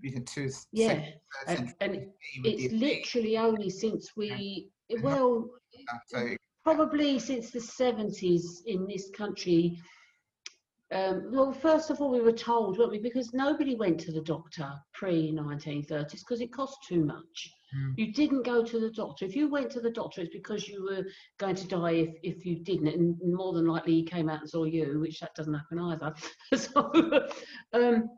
you 0.00 0.20
to 0.20 0.50
yeah, 0.72 1.06
and, 1.46 1.72
and 1.80 2.06
it's 2.44 2.72
literally 2.74 3.38
only 3.38 3.70
since 3.70 4.10
we 4.16 4.68
well 5.00 5.48
probably 6.64 7.18
since 7.18 7.50
the 7.50 7.58
70s 7.58 8.64
in 8.66 8.86
this 8.86 9.10
country. 9.10 9.78
Um, 10.92 11.30
well, 11.32 11.52
first 11.52 11.90
of 11.90 12.00
all, 12.00 12.10
we 12.10 12.20
were 12.20 12.32
told, 12.32 12.78
weren't 12.78 12.90
we? 12.90 12.98
Because 12.98 13.34
nobody 13.34 13.74
went 13.74 14.00
to 14.00 14.12
the 14.12 14.22
doctor 14.22 14.70
pre 14.92 15.32
1930s 15.32 16.20
because 16.20 16.40
it 16.40 16.52
cost 16.52 16.78
too 16.88 17.04
much. 17.04 17.50
Mm. 17.76 17.94
You 17.96 18.12
didn't 18.12 18.44
go 18.44 18.62
to 18.62 18.80
the 18.80 18.90
doctor. 18.90 19.24
If 19.24 19.34
you 19.34 19.48
went 19.48 19.70
to 19.72 19.80
the 19.80 19.90
doctor, 19.90 20.22
it's 20.22 20.32
because 20.32 20.68
you 20.68 20.84
were 20.84 21.04
going 21.38 21.56
to 21.56 21.66
die 21.66 21.92
if, 21.92 22.14
if 22.22 22.46
you 22.46 22.62
didn't. 22.62 22.88
And 22.88 23.16
more 23.24 23.52
than 23.52 23.66
likely, 23.66 23.94
he 23.94 24.04
came 24.04 24.28
out 24.28 24.40
and 24.40 24.48
saw 24.50 24.64
you, 24.64 25.00
which 25.00 25.20
that 25.20 25.34
doesn't 25.34 25.54
happen 25.54 25.80
either. 25.80 26.14
so, 26.56 27.28
um, 27.72 28.08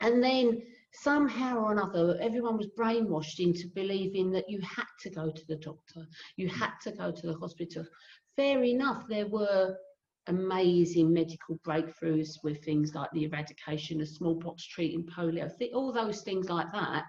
and 0.00 0.22
then 0.22 0.62
somehow 0.92 1.58
or 1.58 1.72
another, 1.72 2.18
everyone 2.20 2.56
was 2.56 2.68
brainwashed 2.78 3.40
into 3.40 3.68
believing 3.74 4.30
that 4.32 4.48
you 4.48 4.60
had 4.60 4.86
to 5.02 5.10
go 5.10 5.30
to 5.30 5.46
the 5.46 5.56
doctor, 5.56 6.06
you 6.36 6.48
had 6.48 6.72
to 6.82 6.92
go 6.92 7.12
to 7.12 7.26
the 7.26 7.34
hospital. 7.38 7.84
Fair 8.36 8.62
enough, 8.64 9.04
there 9.08 9.26
were 9.26 9.76
amazing 10.26 11.12
medical 11.12 11.58
breakthroughs 11.66 12.38
with 12.42 12.62
things 12.64 12.94
like 12.94 13.10
the 13.12 13.24
eradication 13.24 14.00
of 14.00 14.08
smallpox, 14.08 14.66
treating 14.66 15.04
polio, 15.04 15.50
all 15.74 15.92
those 15.92 16.22
things 16.22 16.48
like 16.48 16.70
that, 16.72 17.04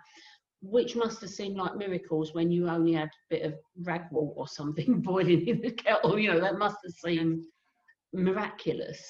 which 0.62 0.96
must 0.96 1.22
have 1.22 1.30
seemed 1.30 1.58
like 1.58 1.76
miracles 1.76 2.34
when 2.34 2.52
you 2.52 2.68
only 2.70 2.94
had 2.94 3.10
a 3.10 3.36
bit 3.36 3.42
of 3.44 3.56
ragwort 3.84 4.34
or 4.36 4.48
something 4.48 5.02
boiling 5.02 5.48
in 5.48 5.62
the 5.62 5.72
kettle. 5.72 6.18
You 6.18 6.34
know, 6.34 6.42
that 6.42 6.58
must 6.58 6.78
have 6.84 6.94
seemed 6.94 7.46
miraculous. 8.14 9.02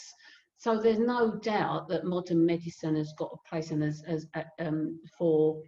So 0.61 0.77
there's 0.77 0.99
no 0.99 1.37
doubt 1.37 1.87
that 1.89 2.05
modern 2.05 2.45
medicine 2.45 2.95
has 2.95 3.13
got 3.17 3.31
a 3.33 3.49
place 3.49 3.71
and 3.71 3.83
as, 3.83 4.03
as 4.05 4.27
uh, 4.35 4.43
um, 4.59 4.99
for 5.17 5.59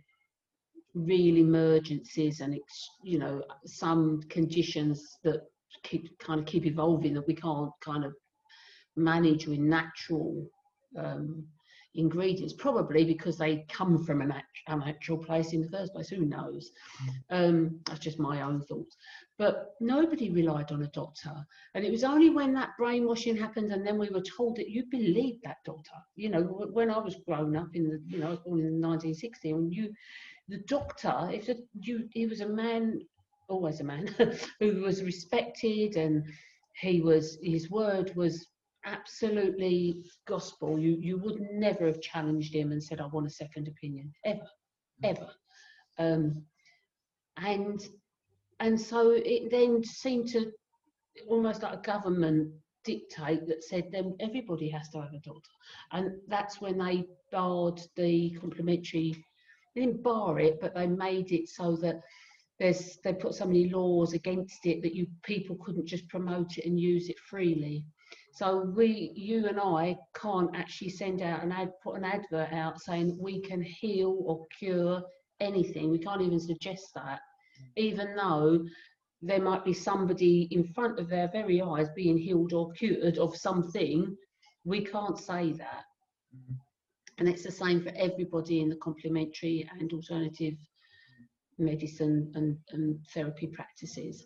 real 0.94 1.38
emergencies 1.38 2.42
and 2.42 2.56
you 3.04 3.18
know 3.18 3.44
some 3.66 4.22
conditions 4.30 5.18
that 5.24 5.42
keep 5.82 6.16
kind 6.20 6.40
of 6.40 6.46
keep 6.46 6.68
evolving 6.68 7.16
that 7.16 7.26
we 7.26 7.34
can't 7.34 7.72
kind 7.84 8.06
of 8.06 8.14
manage 8.96 9.48
with 9.48 9.58
natural 9.58 10.48
um, 11.00 11.44
ingredients, 11.96 12.54
probably 12.54 13.06
because 13.06 13.38
they 13.38 13.66
come 13.70 14.04
from 14.04 14.22
an 14.22 14.34
natural 15.04 15.18
place 15.18 15.54
in 15.54 15.62
the 15.62 15.70
first 15.70 15.94
place. 15.94 16.10
Who 16.10 16.26
knows? 16.26 16.72
Mm. 17.32 17.50
Um, 17.50 17.80
that's 17.86 18.00
just 18.00 18.20
my 18.20 18.42
own 18.42 18.62
thoughts. 18.62 18.96
But 19.38 19.76
nobody 19.80 20.30
relied 20.30 20.72
on 20.72 20.84
a 20.84 20.88
doctor, 20.88 21.34
and 21.74 21.84
it 21.84 21.92
was 21.92 22.04
only 22.04 22.30
when 22.30 22.54
that 22.54 22.72
brainwashing 22.78 23.36
happened, 23.36 23.72
and 23.72 23.86
then 23.86 23.98
we 23.98 24.10
were 24.10 24.22
told 24.22 24.56
that 24.58 24.70
you 24.70 24.86
believed 24.90 25.44
that 25.44 25.58
doctor. 25.66 25.92
You 26.16 26.30
know, 26.30 26.42
when 26.42 26.90
I 26.90 27.00
was 27.00 27.16
grown 27.28 27.56
up 27.56 27.70
in 27.74 27.90
the, 27.90 28.02
you 28.08 28.20
know, 28.20 28.28
I 28.28 28.32
was 28.32 28.40
born 28.40 28.60
in 28.60 28.82
1960, 28.82 29.52
and 29.52 29.74
you, 29.74 29.94
the 30.50 30.60
doctor, 30.68 31.30
if 31.32 31.48
the, 31.48 31.64
you, 31.82 32.08
he 32.12 32.28
was 32.28 32.42
a 32.42 32.48
man, 32.48 33.02
always 33.50 33.80
a 33.80 33.84
man, 33.84 34.14
who 34.60 34.82
was 34.82 35.04
respected, 35.04 35.96
and 35.98 36.26
he 36.80 37.02
was, 37.02 37.38
his 37.42 37.70
word 37.70 38.16
was 38.16 38.48
absolutely 38.86 40.04
gospel. 40.28 40.80
You 40.80 40.98
you 41.00 41.18
would 41.18 41.42
never 41.52 41.86
have 41.86 42.02
challenged 42.02 42.54
him 42.54 42.72
and 42.72 42.84
said, 42.84 43.02
"I 43.02 43.08
want 43.08 43.28
a 43.28 43.30
second 43.30 43.68
opinion," 43.68 44.14
ever, 44.26 44.48
ever. 45.04 45.30
Um, 46.00 46.46
and 47.38 47.86
and 48.60 48.80
so 48.80 49.12
it 49.12 49.52
then 49.52 49.84
seemed 49.84 50.28
to 50.30 50.52
almost 51.28 51.64
like 51.64 51.74
a 51.74 51.82
government 51.82 52.52
dictate 52.84 53.48
that 53.48 53.64
said 53.64 53.86
then 53.92 54.16
everybody 54.20 54.70
has 54.70 54.90
to 54.90 55.02
have 55.02 55.14
a 55.14 55.20
doctor, 55.20 55.52
and 55.92 56.12
that's 56.28 56.62
when 56.62 56.78
they 56.78 57.06
barred 57.32 57.82
the 57.96 58.32
complementary. 58.40 59.16
They 59.76 59.86
didn't 59.86 60.04
bar 60.04 60.40
it, 60.40 60.60
but 60.62 60.76
they 60.76 60.88
made 60.88 61.32
it 61.32 61.50
so 61.50 61.76
that 61.78 62.02
there's 62.60 62.98
they 63.04 63.14
put 63.14 63.34
so 63.34 63.46
many 63.46 63.70
laws 63.70 64.14
against 64.14 64.66
it 64.66 64.82
that 64.84 64.96
you 64.96 65.08
people 65.24 65.56
couldn't 65.58 65.88
just 65.88 66.08
promote 66.10 66.58
it 66.58 66.66
and 66.66 66.80
use 66.80 67.10
it 67.10 67.20
freely. 67.20 67.86
So 68.34 68.62
we, 68.76 69.12
you 69.16 69.48
and 69.48 69.60
I, 69.60 69.96
can't 70.16 70.50
actually 70.56 70.90
send 70.90 71.22
out 71.22 71.44
an 71.44 71.52
ad, 71.52 71.72
put 71.84 71.98
an 71.98 72.04
advert 72.04 72.52
out 72.52 72.82
saying 72.82 73.16
we 73.20 73.40
can 73.40 73.62
heal 73.62 74.18
or 74.26 74.48
cure 74.58 75.04
anything. 75.40 75.92
We 75.92 76.00
can't 76.00 76.22
even 76.22 76.40
suggest 76.40 76.96
that, 76.96 77.20
even 77.78 78.16
though 78.16 78.66
there 79.22 79.40
might 79.40 79.64
be 79.64 79.74
somebody 79.74 80.48
in 80.50 80.64
front 80.64 80.98
of 81.00 81.10
their 81.10 81.28
very 81.28 81.62
eyes 81.62 81.90
being 81.96 82.18
healed 82.18 82.54
or 82.54 82.72
cured 82.74 83.20
of 83.20 83.38
something. 83.38 84.18
We 84.66 84.84
can't 84.84 85.20
say 85.20 85.52
that. 85.54 85.84
Mm-hmm. 86.36 86.54
And 87.20 87.30
it's 87.30 87.44
the 87.44 87.52
same 87.52 87.84
for 87.84 87.92
everybody 87.96 88.62
in 88.62 88.70
the 88.70 88.78
complementary 88.78 89.70
and 89.80 89.94
alternative 89.94 90.56
medicine 91.60 92.32
and, 92.34 92.58
and 92.72 92.98
therapy 93.14 93.46
practices. 93.46 94.26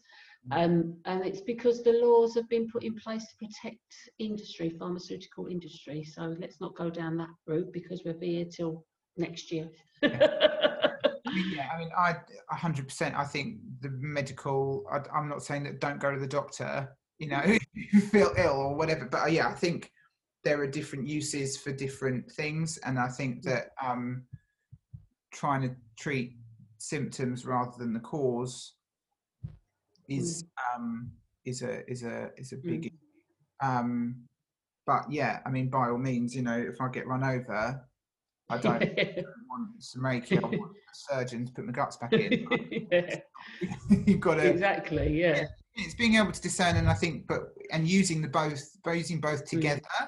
Um, 0.51 0.95
and 1.05 1.25
it's 1.25 1.41
because 1.41 1.83
the 1.83 1.93
laws 1.93 2.35
have 2.35 2.47
been 2.49 2.69
put 2.69 2.83
in 2.83 2.95
place 2.95 3.25
to 3.27 3.35
protect 3.37 3.81
industry, 4.19 4.69
pharmaceutical 4.79 5.47
industry. 5.47 6.03
So 6.03 6.35
let's 6.39 6.61
not 6.61 6.75
go 6.75 6.89
down 6.89 7.17
that 7.17 7.29
route 7.45 7.71
because 7.73 8.01
we'll 8.05 8.13
be 8.13 8.35
here 8.35 8.45
till 8.45 8.85
next 9.17 9.51
year. 9.51 9.69
yeah. 10.01 11.69
I 11.73 11.79
mean, 11.79 11.89
I 11.97 12.15
100%. 12.53 13.15
I 13.15 13.23
think 13.23 13.57
the 13.81 13.89
medical. 13.89 14.85
I, 14.91 15.17
am 15.17 15.29
not 15.29 15.43
saying 15.43 15.63
that 15.63 15.79
don't 15.79 15.99
go 15.99 16.13
to 16.13 16.19
the 16.19 16.27
doctor. 16.27 16.95
You 17.19 17.29
know, 17.29 17.41
if 17.45 17.65
you 17.73 18.01
feel 18.01 18.33
ill 18.37 18.53
or 18.53 18.75
whatever. 18.75 19.05
But 19.05 19.23
uh, 19.23 19.27
yeah, 19.27 19.49
I 19.49 19.53
think 19.53 19.91
there 20.43 20.61
are 20.61 20.67
different 20.67 21.07
uses 21.07 21.57
for 21.57 21.71
different 21.71 22.31
things, 22.31 22.77
and 22.79 22.97
I 22.97 23.09
think 23.09 23.43
that 23.43 23.69
um, 23.83 24.23
trying 25.33 25.61
to 25.63 25.75
treat 25.97 26.37
symptoms 26.77 27.45
rather 27.45 27.73
than 27.77 27.93
the 27.93 27.99
cause 27.99 28.73
is 30.07 30.43
mm. 30.43 30.75
um, 30.75 31.11
is 31.45 31.61
a 31.61 31.89
is 31.89 32.03
a 32.03 32.31
is 32.37 32.53
a 32.53 32.57
big. 32.57 32.91
Mm. 33.63 33.79
Um, 33.79 34.15
but 34.85 35.11
yeah, 35.11 35.39
I 35.45 35.49
mean, 35.49 35.69
by 35.69 35.89
all 35.89 35.97
means, 35.97 36.35
you 36.35 36.41
know, 36.41 36.57
if 36.57 36.79
I 36.79 36.87
get 36.89 37.07
run 37.07 37.23
over, 37.23 37.85
I 38.49 38.57
don't 38.57 38.79
want 39.49 39.83
some 39.83 40.03
Reiki. 40.03 40.37
I 40.37 40.47
want 40.47 40.71
a 40.71 41.13
surgeon 41.13 41.45
to 41.45 41.51
put 41.51 41.65
my 41.65 41.73
guts 41.73 41.97
back 41.97 42.13
in. 42.13 42.47
You've 44.05 44.21
got 44.21 44.35
to 44.35 44.47
exactly, 44.47 45.19
yeah. 45.19 45.45
It's 45.75 45.95
being 45.95 46.15
able 46.15 46.31
to 46.31 46.41
discern, 46.41 46.77
and 46.77 46.89
I 46.89 46.93
think, 46.93 47.27
but 47.27 47.49
and 47.71 47.87
using 47.87 48.21
the 48.21 48.29
both, 48.29 48.63
using 48.85 49.19
both 49.19 49.43
mm. 49.43 49.49
together 49.49 49.81
mm. 50.01 50.07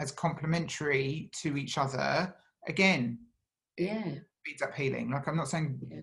as 0.00 0.10
complementary 0.10 1.30
to 1.42 1.56
each 1.56 1.78
other. 1.78 2.34
Again, 2.68 3.18
yeah, 3.78 4.14
speeds 4.40 4.62
up 4.62 4.74
healing. 4.74 5.10
Like 5.10 5.28
I'm 5.28 5.36
not 5.36 5.48
saying 5.48 5.78
yeah 5.88 6.00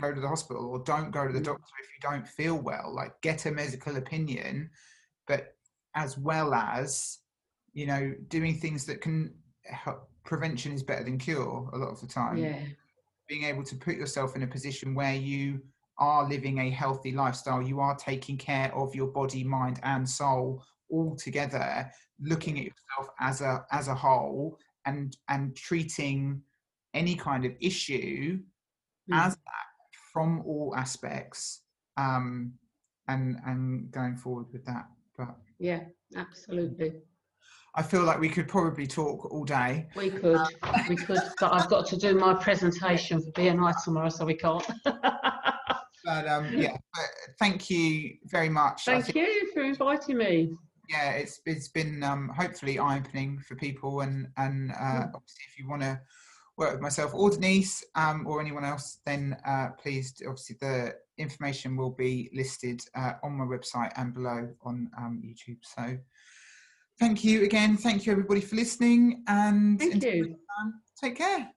go 0.00 0.12
to 0.12 0.20
the 0.20 0.28
hospital 0.28 0.66
or 0.66 0.80
don't 0.80 1.10
go 1.10 1.26
to 1.26 1.32
the 1.32 1.40
mm. 1.40 1.44
doctor 1.44 1.72
if 1.82 1.88
you 1.88 2.08
don't 2.08 2.26
feel 2.26 2.56
well 2.56 2.92
like 2.94 3.20
get 3.20 3.46
a 3.46 3.50
medical 3.50 3.96
opinion 3.96 4.68
but 5.26 5.54
as 5.94 6.18
well 6.18 6.52
as 6.54 7.18
you 7.72 7.86
know 7.86 8.14
doing 8.28 8.58
things 8.58 8.84
that 8.84 9.00
can 9.00 9.32
help 9.64 10.08
prevention 10.24 10.72
is 10.72 10.82
better 10.82 11.04
than 11.04 11.18
cure 11.18 11.70
a 11.72 11.78
lot 11.78 11.90
of 11.90 12.00
the 12.00 12.06
time 12.06 12.36
yeah 12.36 12.58
being 13.28 13.44
able 13.44 13.62
to 13.64 13.76
put 13.76 13.96
yourself 13.96 14.36
in 14.36 14.42
a 14.42 14.46
position 14.46 14.94
where 14.94 15.14
you 15.14 15.60
are 15.98 16.28
living 16.28 16.58
a 16.58 16.70
healthy 16.70 17.12
lifestyle 17.12 17.62
you 17.62 17.80
are 17.80 17.96
taking 17.96 18.36
care 18.36 18.74
of 18.74 18.94
your 18.94 19.06
body 19.06 19.44
mind 19.44 19.80
and 19.82 20.08
soul 20.08 20.62
all 20.90 21.16
together 21.16 21.90
looking 22.20 22.58
at 22.58 22.64
yourself 22.64 23.14
as 23.20 23.40
a 23.40 23.64
as 23.72 23.88
a 23.88 23.94
whole 23.94 24.58
and 24.86 25.16
and 25.28 25.56
treating 25.56 26.40
any 26.94 27.14
kind 27.14 27.44
of 27.44 27.52
issue 27.60 28.38
mm. 29.10 29.16
as 29.16 29.34
that 29.34 29.73
from 30.14 30.42
all 30.46 30.72
aspects 30.76 31.62
um, 31.98 32.52
and 33.08 33.36
and 33.44 33.90
going 33.90 34.16
forward 34.16 34.46
with 34.52 34.64
that. 34.64 34.86
But 35.18 35.36
yeah, 35.58 35.80
absolutely. 36.16 36.92
I 37.74 37.82
feel 37.82 38.04
like 38.04 38.20
we 38.20 38.28
could 38.28 38.46
probably 38.46 38.86
talk 38.86 39.30
all 39.32 39.44
day. 39.44 39.88
We 39.96 40.08
could, 40.08 40.38
we 40.88 40.94
could, 40.94 41.18
but 41.40 41.52
I've 41.52 41.68
got 41.68 41.86
to 41.88 41.96
do 41.96 42.16
my 42.16 42.32
presentation 42.34 43.20
for 43.20 43.32
BNI 43.32 43.82
tomorrow, 43.82 44.10
so 44.10 44.24
we 44.24 44.34
can't. 44.34 44.64
but 44.84 46.28
um, 46.28 46.56
yeah, 46.56 46.76
but 46.94 47.04
thank 47.40 47.68
you 47.70 48.12
very 48.26 48.48
much. 48.48 48.84
Thank 48.84 49.12
you 49.16 49.50
for 49.52 49.64
inviting 49.64 50.18
me. 50.18 50.52
Yeah, 50.88 51.12
it's 51.12 51.40
it's 51.46 51.68
been 51.68 52.04
um, 52.04 52.28
hopefully 52.28 52.78
eye 52.78 52.98
opening 52.98 53.40
for 53.40 53.56
people, 53.56 54.02
and 54.02 54.28
and 54.36 54.70
uh, 54.70 54.74
mm. 54.74 55.10
obviously 55.12 55.44
if 55.48 55.58
you 55.58 55.68
want 55.68 55.82
to 55.82 56.00
work 56.56 56.72
with 56.72 56.80
myself 56.80 57.12
or 57.14 57.30
Denise 57.30 57.84
um, 57.94 58.26
or 58.26 58.40
anyone 58.40 58.64
else, 58.64 58.98
then 59.04 59.36
uh, 59.46 59.68
please, 59.80 60.14
obviously, 60.26 60.56
the 60.60 60.94
information 61.18 61.76
will 61.76 61.90
be 61.90 62.30
listed 62.32 62.80
uh, 62.94 63.14
on 63.22 63.32
my 63.32 63.44
website 63.44 63.92
and 63.96 64.14
below 64.14 64.48
on 64.62 64.90
um, 64.96 65.22
YouTube. 65.24 65.58
So 65.62 65.98
thank 67.00 67.24
you 67.24 67.44
again. 67.44 67.76
Thank 67.76 68.06
you, 68.06 68.12
everybody, 68.12 68.40
for 68.40 68.56
listening. 68.56 69.24
And 69.26 69.78
thank 69.78 70.02
you. 70.02 70.24
Time, 70.24 70.74
take 71.00 71.16
care. 71.16 71.50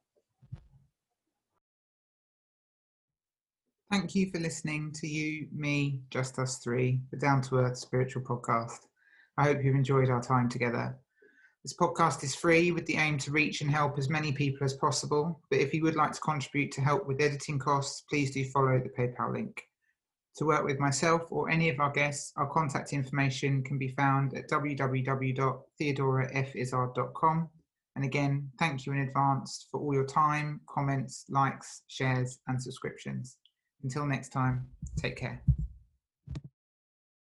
Thank 3.90 4.16
you 4.16 4.30
for 4.32 4.40
listening 4.40 4.92
to 4.96 5.08
you, 5.08 5.48
me, 5.54 6.02
just 6.10 6.38
us 6.40 6.58
three, 6.58 7.00
the 7.12 7.18
Down 7.18 7.42
to 7.44 7.56
Earth 7.60 7.78
Spiritual 7.78 8.22
Podcast. 8.24 8.80
I 9.38 9.44
hope 9.46 9.64
you've 9.64 9.76
enjoyed 9.76 10.10
our 10.10 10.22
time 10.22 10.50
together. 10.50 10.98
This 11.68 11.76
podcast 11.76 12.24
is 12.24 12.34
free 12.34 12.72
with 12.72 12.86
the 12.86 12.96
aim 12.96 13.18
to 13.18 13.30
reach 13.30 13.60
and 13.60 13.70
help 13.70 13.98
as 13.98 14.08
many 14.08 14.32
people 14.32 14.64
as 14.64 14.76
possible. 14.76 15.42
But 15.50 15.60
if 15.60 15.74
you 15.74 15.84
would 15.84 15.98
like 15.98 16.14
to 16.14 16.22
contribute 16.22 16.72
to 16.72 16.82
help 16.82 17.06
with 17.06 17.20
editing 17.20 17.60
costs, 17.60 18.06
please 18.10 18.32
do 18.32 18.46
follow 18.46 18.80
the 18.80 18.88
PayPal 18.98 19.34
link. 19.34 19.62
To 20.38 20.46
work 20.46 20.64
with 20.64 20.80
myself 20.80 21.24
or 21.30 21.50
any 21.50 21.68
of 21.68 21.82
our 21.82 21.92
guests, 21.92 22.32
our 22.38 22.48
contact 22.48 22.94
information 22.94 23.64
can 23.64 23.78
be 23.78 23.90
found 23.90 24.34
at 24.38 24.50
www.theodorafizard.com. 24.50 27.50
And 27.98 28.06
again, 28.06 28.50
thank 28.58 28.86
you 28.86 28.94
in 28.94 29.00
advance 29.00 29.68
for 29.70 29.82
all 29.82 29.94
your 29.94 30.06
time, 30.06 30.62
comments, 30.70 31.26
likes, 31.28 31.82
shares, 31.88 32.40
and 32.48 32.64
subscriptions. 32.64 33.36
Until 33.84 34.06
next 34.06 34.30
time, 34.30 34.68
take 34.98 35.18
care. 35.18 35.44